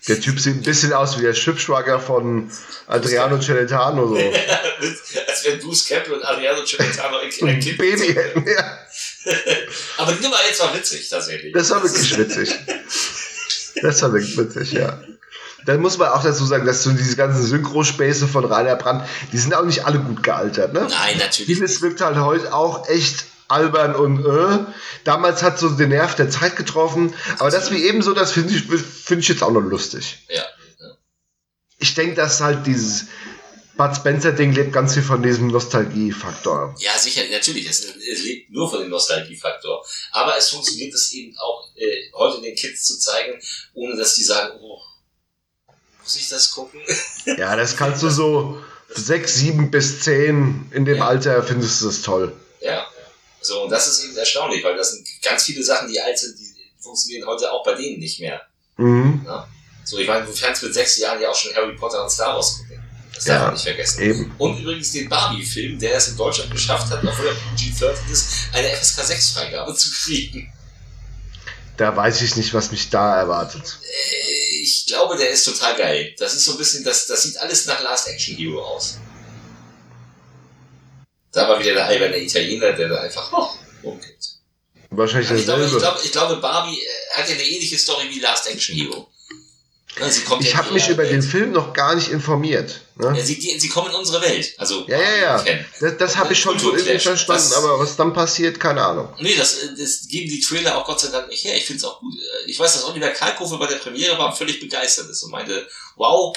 [0.08, 2.52] Der Typ sieht ein bisschen aus wie der Schiffschwager von
[2.88, 4.08] Adriano Celentano.
[4.08, 4.16] So.
[5.28, 8.80] Als wenn Bruce Campbell und Adriano Celentano ein, ein Kind Baby hätten, ja.
[9.98, 11.54] Aber die Nummer jetzt war witzig, tatsächlich.
[11.54, 12.54] Das war wirklich witzig.
[13.82, 15.02] Das war wirklich witzig, ja.
[15.66, 19.38] Dann muss man auch dazu sagen, dass so diese ganzen Synchrospäße von Rainer Brandt, die
[19.38, 20.88] sind auch nicht alle gut gealtert, ne?
[20.90, 21.46] Nein, natürlich.
[21.46, 23.24] Vieles wirkt halt heute auch echt
[23.54, 24.66] albern und äh.
[25.04, 27.14] Damals hat so den Nerv der Zeit getroffen.
[27.40, 30.26] Aber das wie ebenso, das finde ich, find ich jetzt auch noch lustig.
[30.30, 30.36] Ja.
[30.36, 30.98] ja.
[31.78, 33.06] Ich denke, dass halt dieses
[33.76, 36.76] Bud Spencer-Ding lebt ganz viel von diesem Nostalgiefaktor.
[36.80, 37.68] Ja, sicher, natürlich.
[37.68, 39.84] Es, es, lebt nur von dem Nostalgiefaktor.
[40.12, 43.40] Aber es funktioniert es eben auch, äh, heute den Kids zu zeigen,
[43.74, 44.80] ohne dass die sagen, oh,
[46.02, 46.82] muss ich das gucken?
[47.38, 51.08] Ja, das kannst du so sechs, sieben bis zehn in dem ja.
[51.08, 52.34] Alter findest du das toll.
[52.62, 52.86] Ja.
[53.44, 56.38] So, und das ist eben erstaunlich, weil das sind ganz viele Sachen, die alt sind,
[56.40, 58.42] die funktionieren heute auch bei denen nicht mehr.
[58.78, 59.24] Mhm.
[59.26, 59.48] Ja?
[59.86, 62.36] So, ich meine, du kannst mit sechs Jahren ja auch schon Harry Potter und Star
[62.36, 62.82] Wars gucken.
[63.14, 64.02] Das darf ja, man nicht vergessen.
[64.02, 64.36] Eben.
[64.38, 68.70] Und übrigens den Barbie-Film, der es in Deutschland geschafft hat, obwohl er PG-13 ist, eine
[68.70, 70.52] FSK 6-Freigabe zu kriegen.
[71.78, 73.80] Da weiß ich nicht, was mich da erwartet.
[73.82, 76.16] Äh, ich glaube, der ist total geil.
[76.18, 78.98] Das ist so ein bisschen, das, das sieht alles nach Last Action Hero aus.
[81.34, 83.50] Da war wieder der alberne Italiener, der da einfach oh,
[83.88, 84.36] umkippt.
[84.92, 88.06] Wahrscheinlich also ich, glaube, ich, glaube, ich glaube, Barbie äh, hat ja eine ähnliche Story
[88.10, 89.10] wie Last Action Hero.
[90.00, 91.12] Ja, ich ja habe mich über Welt.
[91.12, 92.82] den Film noch gar nicht informiert.
[92.96, 93.14] Ne?
[93.16, 94.54] Ja, sie, die, sie kommen in unsere Welt.
[94.58, 95.60] Also, ja, ja, ja.
[95.80, 99.14] Das, das habe ich schon so irgendwie verstanden, das, aber was dann passiert, keine Ahnung.
[99.20, 101.56] Nee, das, das geben die Trailer auch Gott sei Dank nicht her.
[101.56, 102.14] Ich finde es auch gut.
[102.48, 106.36] Ich weiß, dass Oliver Kalkofe bei der Premiere war völlig begeistert ist und meinte, wow,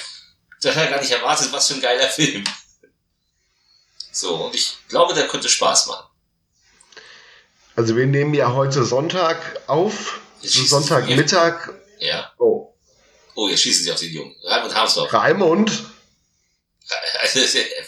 [0.61, 2.45] das hat er gar nicht erwartet, was für ein geiler Film.
[4.17, 6.07] So, und ich glaube, der könnte Spaß machen.
[7.75, 10.21] Also wir nehmen ja heute Sonntag auf.
[10.41, 11.75] So Sonntagmittag.
[11.99, 12.33] Ja.
[12.39, 12.73] Oh.
[13.35, 14.35] Oh, jetzt schießen sie auf den Jungen.
[14.43, 15.13] Raimund Harmsdorf.
[15.13, 15.71] Raimund?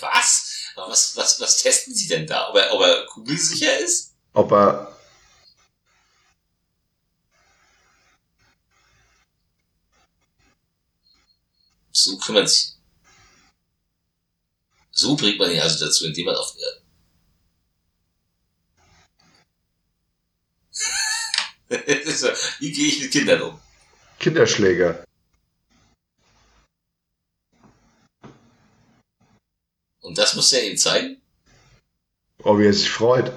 [0.01, 0.53] Was?
[0.77, 2.51] Was, was, was testen sie denn da?
[2.51, 4.15] Ob er, ob er kugelsicher ist?
[4.35, 4.95] Ob er.
[11.91, 12.78] So kümmert sich.
[15.01, 16.57] So bringt man ihn also dazu, indem man auf.
[22.59, 23.61] Wie gehe ich mit Kindern um?
[24.19, 25.05] Kinderschläger.
[30.01, 31.23] Und das muss er ihm zeigen?
[32.43, 33.33] Oh, wie er sich freut.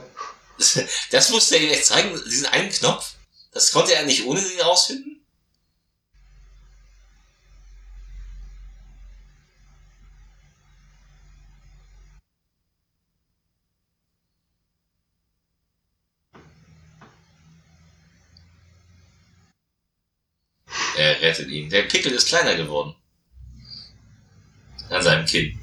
[1.11, 3.15] Das musste er ihm echt zeigen, diesen einen Knopf.
[3.51, 5.11] Das konnte er nicht ohne den rausfinden?
[21.01, 21.69] Er rettet ihn.
[21.69, 22.95] Der Pickel ist kleiner geworden.
[24.89, 25.57] An seinem Kinn.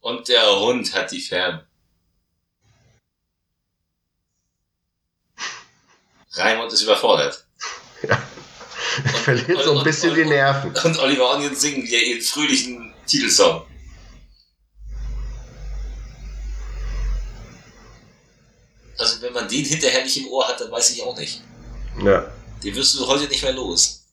[0.00, 1.66] Und der Hund hat die Färbe.
[6.34, 7.44] Raimund ist überfordert.
[8.02, 8.22] Ja.
[9.04, 10.70] Er verliert so ein bisschen und, die Nerven.
[10.70, 13.66] Und Oliver Onion singen wieder ihren fröhlichen Titelsong.
[18.98, 21.42] Also wenn man den hinterher nicht im Ohr hat, dann weiß ich auch nicht.
[22.04, 22.30] Ja.
[22.62, 24.04] Den wirst du heute nicht mehr los.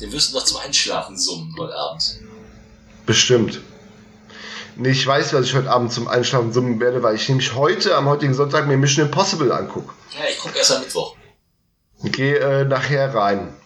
[0.00, 2.20] Den wirst du noch zum Einschlafen summen heute Abend.
[3.06, 3.60] Bestimmt.
[4.76, 7.96] Nee, ich weiß, was ich heute Abend zum Einschlafen summen werde, weil ich nämlich heute,
[7.96, 9.94] am heutigen Sonntag, mir Mission Impossible angucke.
[10.18, 11.16] Ja, ich gucke erst am Mittwoch.
[12.02, 13.56] Gehe äh, nachher rein.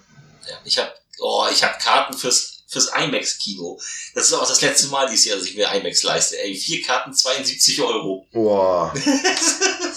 [0.49, 3.81] Ja, ich habe oh, ich hab Karten fürs, fürs IMAX-Kino.
[4.15, 6.39] Das ist auch das letzte Mal dieses Jahr, dass ich mir IMAX leiste.
[6.39, 8.27] Ey, vier Karten, 72 Euro.
[8.33, 8.95] Boah.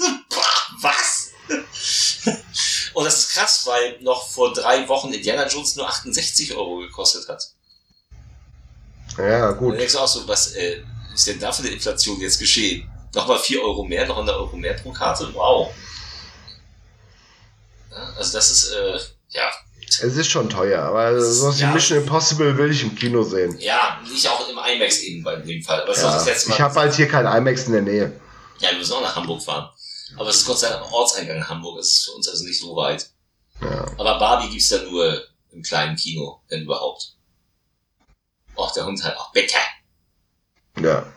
[0.84, 1.31] was?
[2.93, 7.27] Und das ist krass, weil noch vor drei Wochen Indiana Jones nur 68 Euro gekostet
[7.27, 7.49] hat.
[9.18, 9.61] Ja, gut.
[9.61, 10.84] Und dann denkst du auch so, was, äh,
[11.14, 12.89] ist denn da für eine Inflation jetzt geschehen?
[13.14, 15.30] Nochmal 4 Euro mehr, noch 100 Euro mehr pro Karte?
[15.34, 15.72] Wow.
[17.91, 18.99] Ja, also das ist, äh,
[19.30, 19.51] ja.
[19.88, 23.55] Es ist schon teuer, aber sowas ja, wie Mission Impossible will ich im Kino sehen.
[23.60, 25.85] Ja, nicht auch im IMAX eben bei dem Fall.
[25.95, 28.19] Ja, ich habe halt hier kein IMAX in der Nähe.
[28.60, 29.69] Ja, wir müssen auch nach Hamburg fahren.
[30.18, 31.80] Aber es ist Gott sei Dank am Ortseingang in Hamburg.
[31.80, 33.10] Es ist für uns also nicht so weit.
[33.61, 33.85] Ja.
[33.98, 37.15] Aber Barbie gibt's da nur im kleinen Kino, wenn überhaupt.
[38.56, 39.57] Och, der Hund halt auch bitte.
[40.80, 41.11] Ja.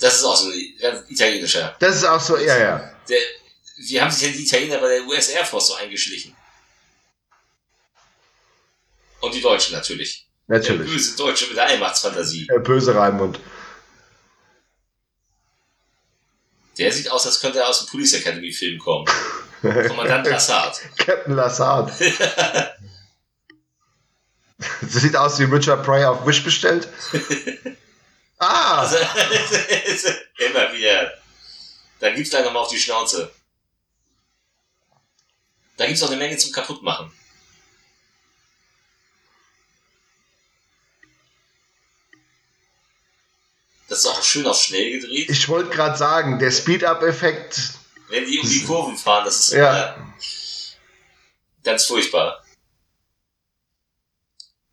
[0.00, 1.76] Das ist auch so ein italienischer.
[1.78, 2.92] Das ist auch so, ja, ja.
[3.08, 3.20] Der,
[3.76, 6.36] wie haben sich denn die Italiener bei der US Air Force so eingeschlichen?
[9.20, 10.26] Und die Deutschen natürlich.
[10.48, 10.88] Natürlich.
[10.88, 12.46] Der böse Deutsche mit der Allmachtsfantasie.
[12.46, 13.38] Der böse Raimund.
[16.78, 19.06] Der sieht aus, als könnte er aus dem Police Academy Film kommen.
[19.62, 20.80] Kommandant Lassard.
[20.96, 21.92] Captain Lassard.
[24.80, 26.88] Das sieht aus wie Richard Pryor auf Wish bestellt.
[28.38, 28.80] ah!
[28.80, 28.96] Also,
[30.38, 31.12] immer wieder.
[32.00, 33.30] Da gibt's gleich nochmal auf die Schnauze.
[35.76, 37.12] Da gibt's auch eine Menge zum Kaputtmachen.
[43.92, 45.28] Das ist auch schön auf schnell gedreht.
[45.28, 47.74] Ich wollte gerade sagen, der Speed-Up-Effekt.
[48.08, 49.94] Wenn die um die Kurven fahren, das ist ja.
[51.62, 52.42] ganz furchtbar.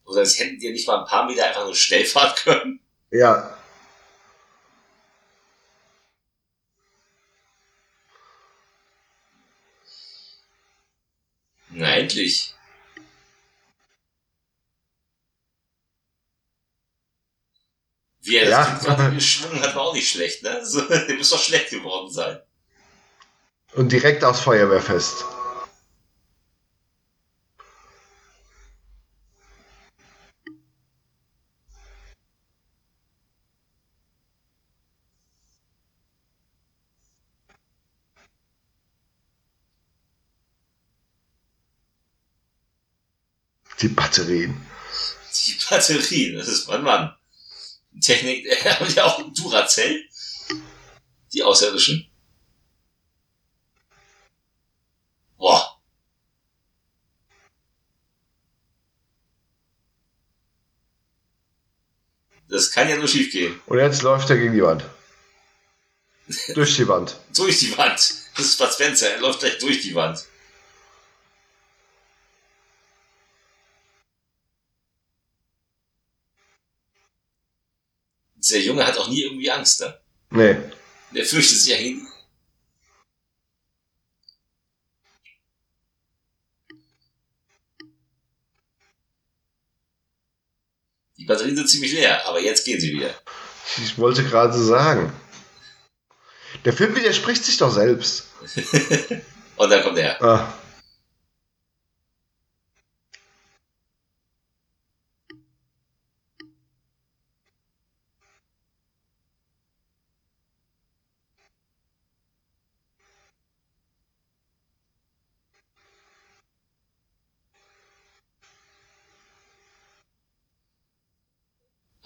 [0.06, 2.80] Oder als hätten die nicht mal ein paar Meter einfach nur schnell fahren können.
[3.12, 3.58] Ja.
[11.72, 12.56] Na, endlich.
[18.30, 18.64] Wie er ja.
[18.64, 20.64] das gerade geschwungen hat, war auch nicht schlecht, ne?
[20.64, 22.40] So, der muss doch schlecht geworden sein.
[23.74, 25.26] Und direkt aufs Feuerwehrfest.
[43.82, 44.62] Die Batterien.
[45.48, 47.19] Die Batterien, das ist mein Mann.
[48.00, 50.04] Technik, haben ja auch Duracell.
[51.34, 52.10] Die Außerirdischen.
[55.38, 55.80] Boah.
[62.50, 63.62] Das kann ja nur schief gehen.
[63.68, 64.84] Und jetzt läuft er gegen die Wand.
[66.54, 67.16] durch die Wand.
[67.36, 68.14] durch die Wand.
[68.36, 69.12] Das ist Bud Spencer.
[69.12, 70.26] Er läuft gleich durch die Wand.
[78.40, 80.00] Dieser Junge hat auch nie irgendwie Angst, ne?
[80.32, 80.58] Nee.
[81.12, 82.08] Der fürchtet sich ja hin.
[91.18, 93.14] Die Batterien sind ziemlich leer, aber jetzt gehen sie wieder.
[93.78, 95.12] Ich wollte gerade sagen.
[96.66, 98.28] Der Film widerspricht sich doch selbst.
[99.58, 100.22] Und dann kommt er.
[100.24, 100.54] Ah.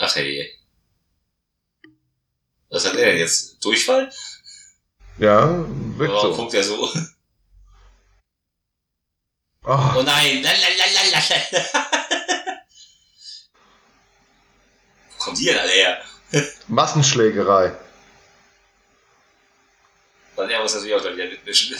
[0.05, 0.51] Ach hey.
[2.69, 3.63] Was hat er denn jetzt?
[3.63, 4.11] Durchfall?
[5.17, 5.65] Ja,
[5.97, 6.37] wirkt Warum so.
[6.41, 6.89] guckt er so?
[9.65, 10.43] Oh, oh nein!
[15.09, 16.03] Wo kommt die denn alle her?
[16.67, 17.73] Massenschlägerei.
[20.35, 21.73] Dann ja, muss natürlich auch da wieder mitmischen.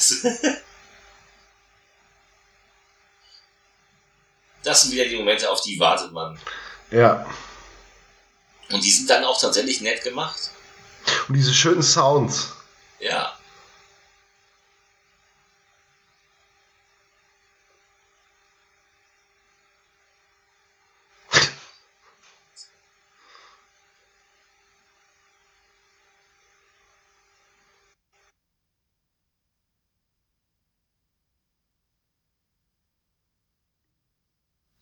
[4.63, 6.39] das sind wieder die Momente, auf die wartet man.
[6.91, 7.25] Ja.
[8.71, 10.51] Und die sind dann auch tatsächlich nett gemacht.
[11.27, 12.53] Und diese schönen Sounds.
[12.99, 13.33] Ja.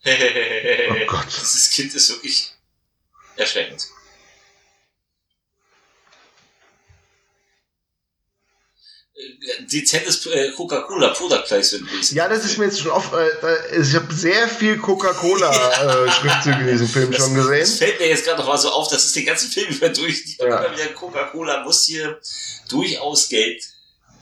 [0.03, 1.27] oh Gott.
[1.27, 2.53] Dieses Kind ist wirklich
[3.35, 3.87] erschreckend.
[9.71, 12.11] Dezentes äh, Coca-Cola Product Placement.
[12.11, 13.11] Ja, das ist mir jetzt schon oft.
[13.13, 17.59] Äh, ich habe sehr viel Coca-Cola-Schriftzüge äh, in diesem Film das, schon gesehen.
[17.59, 19.89] Das fällt mir jetzt gerade noch mal so auf, dass es den ganzen Film über
[19.89, 20.38] durch.
[20.39, 20.45] Ja.
[20.45, 22.19] immer wieder Coca-Cola muss hier
[22.69, 23.63] durchaus Geld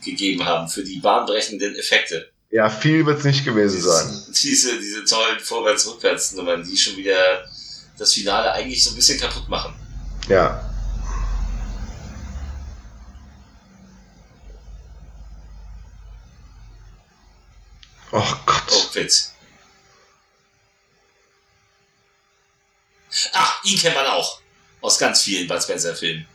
[0.04, 2.30] gegeben haben für die bahnbrechenden Effekte.
[2.52, 4.24] Ja, viel wird es nicht gewesen sein.
[4.42, 7.46] Diese, diese tollen Vorwärts-Rückwärts-Nummern, die schon wieder
[7.98, 9.76] das Finale eigentlich so ein bisschen kaputt machen.
[10.28, 10.69] Ja.
[18.12, 18.64] Oh Gott.
[18.72, 19.34] Oh, Witz.
[23.34, 24.40] Ach, ihn kennt man auch.
[24.82, 26.26] Aus ganz vielen Bud Spencer-Filmen.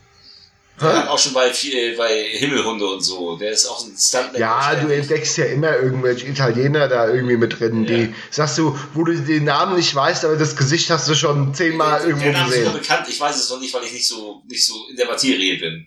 [0.80, 1.52] Auch schon bei,
[1.96, 3.36] bei Himmelhunde und so.
[3.36, 4.40] Der ist auch ein Stuntman.
[4.40, 7.96] Ja, du entdeckst ja immer irgendwelche Italiener da irgendwie mit drin, ja.
[7.96, 11.55] die sagst du, wo du den Namen nicht weißt, aber das Gesicht hast du schon
[11.55, 12.66] zehnmal der, irgendwo der Name gesehen.
[12.66, 15.06] Ist bekannt, ich weiß es noch nicht, weil ich nicht so, nicht so in der
[15.06, 15.86] Materie bin.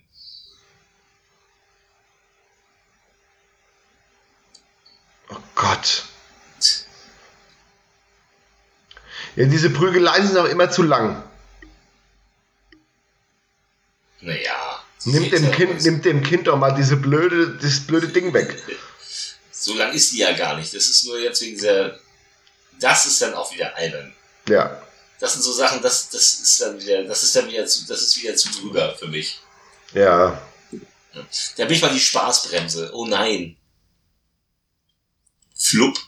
[5.30, 6.04] Oh Gott.
[9.36, 11.22] Ja, diese Prügeleien sind auch immer zu lang.
[14.20, 14.82] Naja.
[15.04, 18.60] Nimmt dem, kind, nimmt dem Kind doch mal diese blöde, das blöde Ding weg.
[19.52, 20.74] So lang ist die ja gar nicht.
[20.74, 21.98] Das ist nur jetzt wegen dieser.
[22.80, 24.14] Das ist dann auch wieder albern.
[24.48, 24.82] Ja.
[25.20, 28.02] Das sind so Sachen, das, das ist dann wieder, das ist dann wieder zu, das
[28.02, 29.40] ist wieder zu drüber für mich.
[29.92, 30.40] Ja.
[31.56, 32.90] Da bin ich mal die Spaßbremse.
[32.92, 33.56] Oh nein.
[35.58, 35.98] Flupp.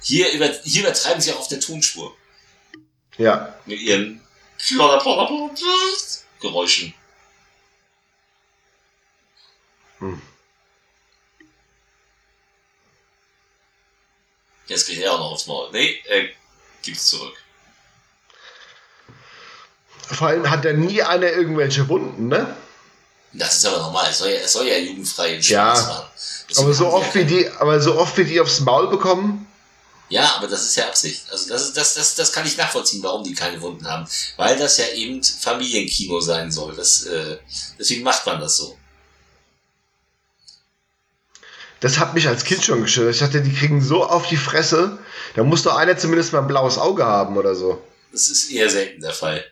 [0.00, 2.16] Hier, über, hier übertreiben sie auch auf der Tonspur.
[3.18, 3.58] Ja.
[3.66, 4.20] Mit ihren
[6.40, 6.94] Geräuschen.
[9.98, 10.22] Hm.
[14.66, 15.70] Jetzt kriegt er auch noch aufs Maul.
[15.72, 16.28] Nee, er
[16.82, 17.36] gibt's zurück.
[20.08, 22.56] Vor allem hat er nie einer irgendwelche Wunden, ne?
[23.38, 24.06] Das ist aber normal.
[24.10, 26.04] Es soll ja, es soll ja jugendfrei in ja, machen.
[26.56, 29.46] Aber so, oft wie die, aber so oft wie die aufs Maul bekommen,
[30.08, 31.22] ja, aber das ist ja Absicht.
[31.32, 34.06] Also das, ist, das, das, das kann ich nachvollziehen, warum die keine Wunden haben.
[34.36, 36.76] Weil das ja eben Familienkino sein soll.
[36.76, 37.38] Das, äh,
[37.78, 38.78] deswegen macht man das so.
[41.80, 43.14] Das hat mich als Kind schon gestört.
[43.14, 44.98] Ich dachte, die kriegen so auf die Fresse,
[45.34, 47.82] da muss doch einer zumindest mal ein blaues Auge haben oder so.
[48.12, 49.44] Das ist eher selten der Fall.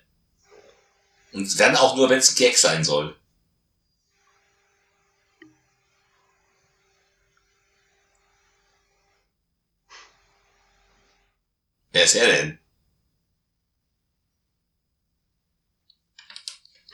[1.32, 3.14] Und dann auch nur, wenn es ein Gag sein soll.
[11.94, 12.58] Wer ist er denn?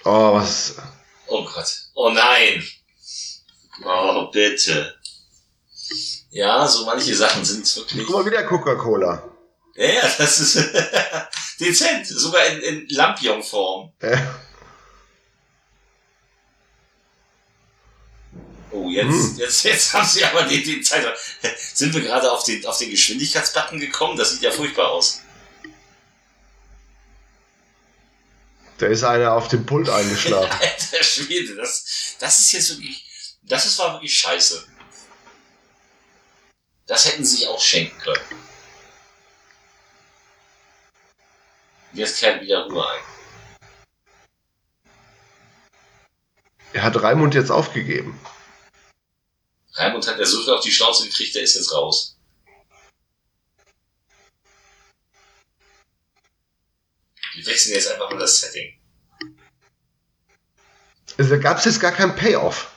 [0.05, 0.77] Oh, was?
[1.27, 1.75] Oh Gott.
[1.95, 2.63] Oh nein.
[3.83, 4.95] Oh, bitte.
[6.33, 8.07] Ja, so manche Sachen sind wirklich.
[8.07, 9.25] Guck mal, wieder Coca-Cola.
[9.77, 10.57] Ja, ja, das ist
[11.61, 12.07] dezent.
[12.07, 13.95] Sogar in, in Lampion-Form.
[14.03, 14.35] Ja.
[18.73, 19.37] Oh, jetzt, hm.
[19.39, 21.05] jetzt, jetzt haben sie aber den, den Zeit.
[21.75, 24.17] Sind wir gerade auf den, auf den Geschwindigkeitsbutton gekommen?
[24.17, 25.23] Das sieht ja furchtbar aus.
[28.79, 30.51] Da ist einer auf dem Pult eingeschlafen.
[30.61, 33.05] Alter Schwede, das, das ist jetzt wirklich,
[33.43, 34.67] das ist, war wirklich scheiße.
[36.87, 38.43] Das hätten sie sich auch schenken können.
[41.93, 43.01] Jetzt kehrt wieder Ruhe ein.
[46.73, 48.19] Er hat Raimund jetzt aufgegeben.
[49.81, 52.17] Raimund hat ja so viel auf die Schnauze gekriegt, der ist jetzt raus.
[57.35, 58.79] Wir wechseln jetzt einfach mal das Setting.
[61.17, 62.71] Also gab es jetzt gar keinen Payoff.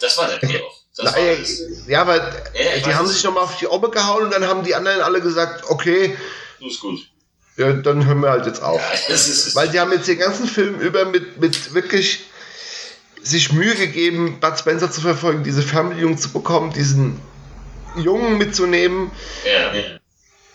[0.00, 0.72] Das war der Payoff.
[0.96, 1.44] Das Na, äh,
[1.86, 2.16] ja, aber
[2.54, 5.20] ja, die haben sich nochmal auf die Omme gehauen und dann haben die anderen alle
[5.20, 6.16] gesagt, okay.
[6.58, 7.00] Du ist gut.
[7.56, 8.80] Ja, dann hören wir halt jetzt auf.
[9.08, 12.24] Ja, ist, Weil die haben jetzt den ganzen Film über mit, mit wirklich
[13.26, 17.20] sich Mühe gegeben, Bud Spencer zu verfolgen, diese Fernbedienung zu bekommen, diesen
[17.96, 19.10] Jungen mitzunehmen.
[19.44, 19.72] Ja.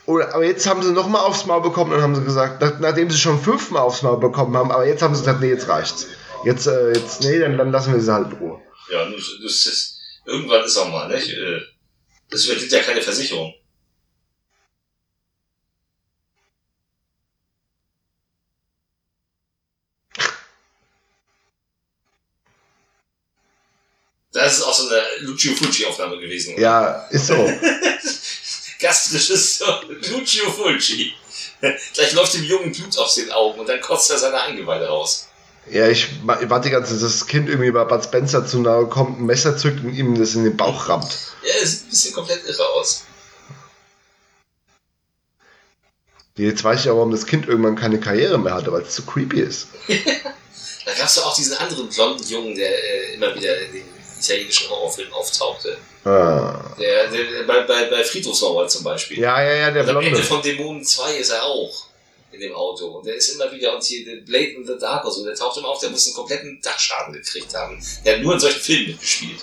[0.06, 3.10] Oder, aber jetzt haben sie nochmal aufs Maul bekommen und haben sie gesagt, nach, nachdem
[3.10, 6.08] sie schon fünfmal aufs Maul bekommen haben, aber jetzt haben sie gesagt, nee, jetzt reicht's.
[6.44, 8.60] Jetzt, äh, jetzt, nee, dann, dann lassen wir sie halt in Ruhe.
[8.92, 11.30] Ja, das, das ist, irgendwann ist auch mal, nicht?
[11.30, 11.62] Äh,
[12.30, 13.54] das übernimmt ja keine Versicherung.
[24.44, 26.54] Das ist auch so eine Lucio Fulci-Aufnahme gewesen.
[26.54, 26.62] Oder?
[26.62, 27.36] Ja, ist so.
[28.80, 31.14] Gastregisseur Lucio Fulci.
[31.94, 35.28] Gleich läuft dem Jungen Blut aus den Augen und dann kotzt er seine Eingeweide raus.
[35.70, 38.88] Ja, ich warte die ganze Zeit, dass das Kind irgendwie bei Bud Spencer zu nahe
[38.88, 41.16] kommt, ein Messer zückt und ihm das in den Bauch rammt.
[41.44, 43.04] Ja, es sieht ein bisschen komplett irre aus.
[46.36, 49.06] Jetzt weiß ich auch, warum das Kind irgendwann keine Karriere mehr hatte, weil es zu
[49.06, 49.68] creepy ist.
[49.88, 54.01] da gab es doch auch diesen anderen blonden Jungen, der äh, immer wieder in den
[54.22, 55.78] italienischen Horrorfilmen auftauchte.
[56.04, 56.76] Ah.
[56.80, 59.20] Der, der, bei, bei, bei Friedhofsmauer zum Beispiel.
[59.20, 60.08] Ja, ja, ja, der und Blonde.
[60.08, 61.88] Am Ende von Dämonen 2 ist er auch
[62.32, 62.88] in dem Auto.
[62.88, 65.36] Und der ist immer wieder, und hier der Blade in the Dark oder so, der
[65.36, 67.84] taucht immer auf, der muss einen kompletten Dachschaden gekriegt haben.
[68.06, 69.42] Der hat nur in solchen Filmen mitgespielt.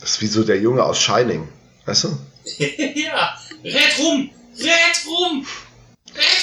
[0.00, 1.48] Das ist wie so der Junge aus Shining.
[1.84, 2.18] Weißt du?
[2.58, 4.30] ja, red rum!
[4.58, 5.46] Red rum!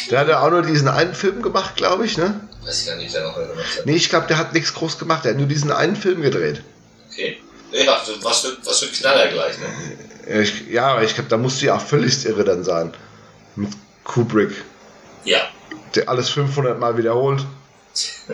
[0.10, 2.40] Der hat ja auch nur diesen einen Film gemacht, glaube ich, ne?
[2.64, 3.86] Weiß ich gar nicht, der noch gemacht hat.
[3.86, 5.26] Nee, ich glaube, der hat nichts groß gemacht.
[5.26, 6.62] Der hat nur diesen einen Film gedreht.
[7.12, 7.42] Okay.
[7.72, 10.42] Ja, was für, was für ein Knaller gleich, ne?
[10.42, 12.94] Ich, ja, aber ich glaube, da musste ja auch völlig irre dann sein.
[13.56, 13.70] Mit
[14.04, 14.52] Kubrick.
[15.24, 15.42] Ja.
[15.96, 17.46] Der alles 500 Mal wiederholt.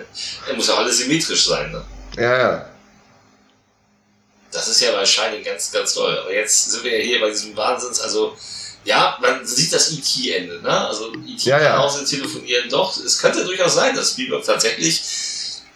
[0.48, 1.84] Er muss auch alles symmetrisch sein, ne?
[2.18, 2.70] Ja, ja.
[4.52, 6.18] Das ist ja bei Shining ganz, ganz toll.
[6.18, 8.38] Aber jetzt sind wir ja hier bei diesem Wahnsinns, also
[8.86, 10.88] ja, man sieht das ET-Ende, ne?
[10.88, 11.78] Also ET ja, ja.
[11.78, 15.02] Hause telefonieren, doch, es könnte durchaus sein, dass Spielberg tatsächlich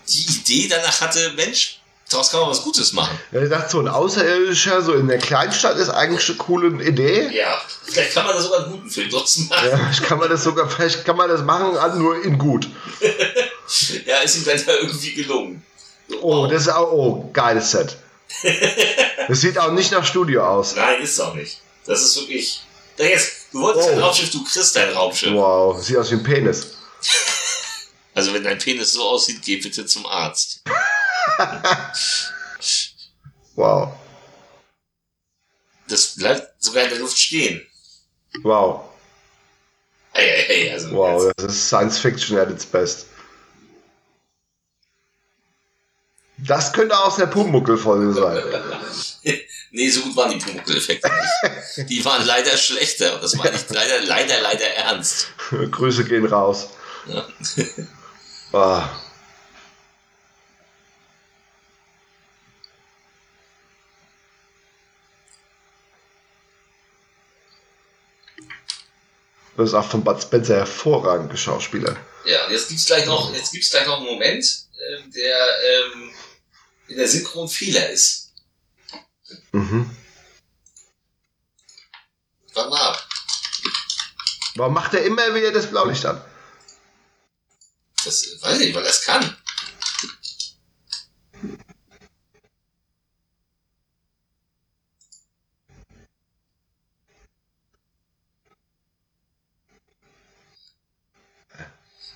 [0.09, 1.79] die Idee danach hatte, Mensch,
[2.09, 3.17] daraus kann man was Gutes machen.
[3.31, 7.29] Ja, ich dachte, so ein Außerirdischer, so in der Kleinstadt ist eigentlich eine coole Idee.
[7.34, 9.49] Ja, vielleicht kann man da sogar einen guten Film machen.
[9.49, 12.67] Ja, vielleicht kann man das sogar, vielleicht kann man das machen, nur in gut.
[14.05, 15.63] ja, ist ihm dann ja irgendwie gelungen.
[16.21, 17.97] Oh, das ist auch, oh, geiles Set.
[19.27, 20.75] das sieht auch nicht nach Studio aus.
[20.75, 21.59] Nein, ist es auch nicht.
[21.85, 22.61] Das ist wirklich
[22.98, 23.94] da jetzt, du wolltest oh.
[23.94, 25.34] ein Raumschiff, du kriegst dein Raumschiff.
[25.34, 26.74] Wow, sieht aus wie ein Penis.
[28.14, 30.64] Also wenn dein Penis so aussieht, geh bitte zum Arzt.
[33.56, 33.94] wow.
[35.88, 37.65] Das bleibt sogar in der Luft stehen.
[38.41, 38.86] Wow.
[40.14, 41.34] Hey, hey, hey, also wow, jetzt.
[41.38, 43.06] das ist Science Fiction at its best.
[46.40, 48.44] Das könnte aus der Pumuckel-Folge sein.
[49.77, 51.89] Nee, so gut waren die Pumuckl-Effekte nicht.
[51.89, 53.13] Die waren leider schlechter.
[53.13, 55.27] Und das meine ich leider, leider, leider ernst.
[55.37, 56.69] Grüße gehen raus.
[57.05, 57.27] Ja.
[58.53, 58.89] ah.
[69.57, 71.95] Das ist auch von Bud Spencer hervorragende Schauspieler.
[72.25, 74.43] Ja, und jetzt gibt's gleich noch, jetzt gibt's gleich noch einen Moment,
[74.73, 76.11] äh, der ähm,
[76.87, 78.26] in der Synchron Fehler ist.
[79.52, 79.90] Mhm.
[82.56, 83.07] Ab.
[84.56, 86.19] Warum macht er immer wieder das Blaulicht an?
[88.03, 89.38] Das weiß ich nicht, weil er es kann.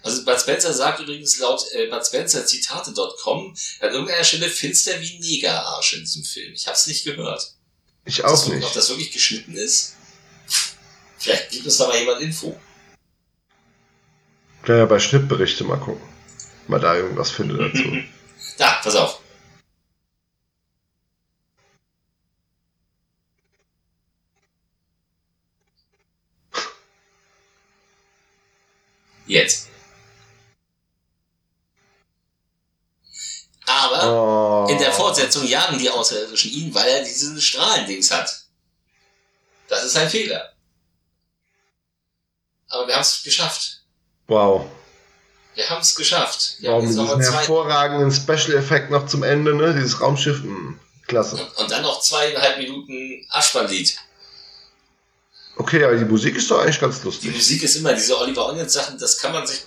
[0.04, 5.20] Also Bud Spencer sagt übrigens laut äh, Bud Spencer Zitate.com, an irgendeiner Stelle finster wie
[5.20, 6.54] Negerarsch in diesem Film.
[6.54, 7.54] Ich hab's nicht gehört.
[8.06, 8.66] Ich auch das, nicht.
[8.66, 9.96] Ob das wirklich geschnitten ist?
[11.20, 12.60] Vielleicht gibt uns da mal jemand Info.
[14.68, 16.08] Ja, ja, bei Schnittberichte mal gucken.
[16.68, 17.84] Mal da irgendwas finde dazu.
[18.58, 19.20] da, pass auf.
[29.28, 29.71] Jetzt.
[34.12, 34.68] Oh.
[34.70, 38.42] in der Fortsetzung jagen die Außerirdischen ihn, weil er diesen Strahlendings hat.
[39.68, 40.52] Das ist ein Fehler.
[42.70, 43.82] Aber wir haben es geschafft.
[44.28, 44.66] Wow.
[45.56, 46.56] Wir haben es geschafft.
[46.60, 49.74] Wir wow, mit diesem hervorragenden Special-Effekt noch zum Ende, ne?
[49.74, 50.44] Dieses Raumschiff.
[50.44, 51.36] Mh, hm, klasse.
[51.36, 53.98] Und, und, dann noch zweieinhalb Minuten Abspannlied.
[55.58, 57.30] Okay, aber die Musik ist doch eigentlich ganz lustig.
[57.30, 59.66] Die Musik ist immer diese Oliver Onions Sachen, das kann man sich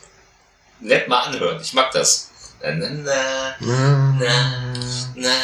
[0.81, 1.61] nett mal anhören.
[1.61, 2.31] Ich mag das.
[2.63, 4.15] Na, na, na,
[5.17, 5.37] na,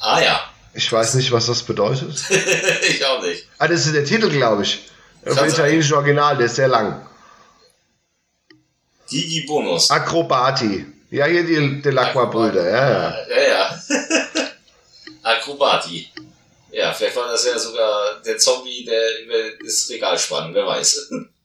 [0.00, 0.40] Ah ja.
[0.74, 2.22] Ich weiß nicht, was das bedeutet.
[2.88, 3.46] ich auch nicht.
[3.58, 4.90] Ah, das ist der Titel, glaube ich.
[5.24, 7.06] Dem italienischen Original, der ist sehr lang.
[9.10, 9.90] Digi Bonus.
[9.90, 10.86] Akrobati.
[11.10, 13.26] Ja, hier die Delacqua-Brüder, ja, ja.
[13.28, 13.82] Ja, ja.
[15.22, 16.10] Akrobati.
[16.72, 21.10] Ja, vielleicht war das ja sogar der Zombie, der über das Regal spannt, wer weiß.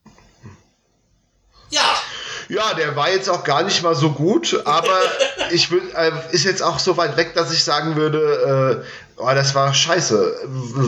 [1.72, 2.02] ja.
[2.50, 5.00] Ja, der war jetzt auch gar nicht mal so gut, aber
[5.52, 9.32] ich will, äh, ist jetzt auch so weit weg, dass ich sagen würde, äh, oh,
[9.34, 10.36] das war scheiße.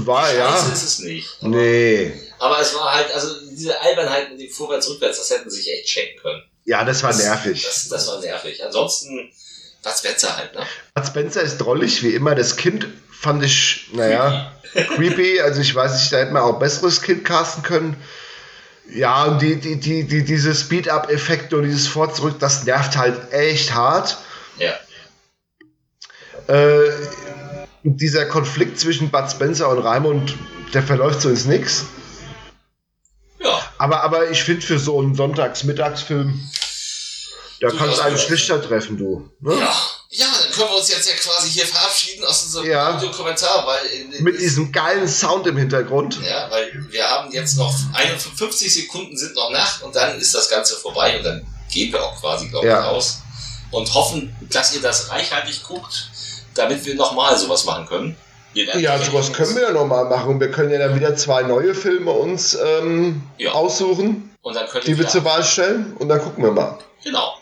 [0.05, 0.55] War scheiße ja.
[0.73, 1.41] ist es nicht.
[1.41, 2.14] Nee.
[2.39, 6.43] Aber es war halt, also diese Albernheiten, die vorwärts-rückwärts, das hätten sich echt checken können.
[6.65, 7.64] Ja, das war nervig.
[7.64, 8.64] Das, das, war nervig.
[8.64, 9.31] Ansonsten,
[9.81, 10.65] Bud Spencer halt, ne?
[10.93, 12.35] Bud Spencer ist drollig, wie immer.
[12.35, 14.95] Das Kind fand ich, naja, creepy.
[14.95, 15.41] creepy.
[15.41, 17.95] Also ich weiß nicht, da hätte man auch besseres Kind casten können.
[18.89, 23.31] Ja, und die, die, die, die, diese Speed-Up-Effekte und dieses Vor zurück, das nervt halt
[23.31, 24.18] echt hart.
[24.57, 24.73] Ja.
[26.53, 26.91] Äh,
[27.84, 30.35] dieser Konflikt zwischen Bud Spencer und Raimund,
[30.73, 31.85] der verläuft so ins Nix.
[33.39, 33.60] Ja.
[33.77, 36.39] Aber, aber ich finde für so einen Sonntagsmittagsfilm,
[37.61, 39.30] da kannst du einen schlichter treffen, du.
[39.39, 39.55] Ne?
[39.57, 39.73] Ja.
[40.54, 42.96] Ja, dann können wir uns jetzt ja quasi hier verabschieden aus unserem ja.
[42.96, 46.20] Audiokommentar, weil in, in, mit diesem geilen Sound im Hintergrund.
[46.24, 50.50] Ja, weil wir haben jetzt noch 51 Sekunden sind noch nach und dann ist das
[50.50, 53.20] Ganze vorbei und dann gehen wir auch quasi, glaube ich, raus
[53.72, 56.10] und hoffen, dass ihr das reichhaltig guckt,
[56.54, 58.18] damit wir nochmal sowas machen können.
[58.54, 60.40] Ja, sowas können wir ja nochmal machen.
[60.40, 63.52] Wir können ja dann wieder zwei neue Filme uns ähm, ja.
[63.54, 64.36] aussuchen,
[64.86, 66.78] die wir zur Wahl stellen und dann gucken wir mal.
[67.04, 67.34] Genau.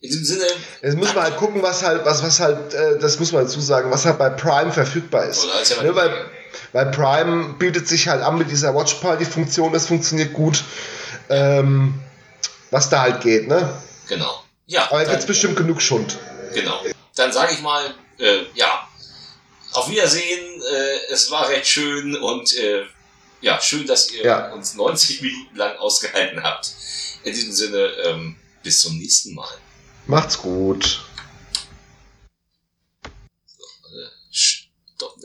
[0.00, 0.46] In diesem Sinne.
[0.82, 3.60] Jetzt muss man halt gucken, was halt, was, was halt, äh, das muss man dazu
[3.60, 5.46] sagen, was halt bei Prime verfügbar ist.
[5.68, 6.30] ja ne, weil,
[6.72, 10.64] weil Prime bietet sich halt an mit dieser Watch Party Funktion, das funktioniert gut.
[11.28, 11.94] Ähm,
[12.70, 13.68] was da halt geht, ne?
[14.08, 14.42] Genau.
[14.66, 14.86] Ja.
[14.90, 16.18] Aber es bestimmt genug Schund.
[16.54, 16.80] Genau.
[17.16, 18.88] Dann sage ich mal, äh, ja,
[19.72, 20.62] auf Wiedersehen.
[20.62, 22.84] Äh, es war recht schön und äh,
[23.40, 24.52] ja, schön, dass ihr ja.
[24.52, 26.72] uns 90 Minuten lang ausgehalten habt.
[27.22, 29.48] In diesem Sinne, ähm, bis zum nächsten Mal.
[30.10, 31.04] Macht's gut.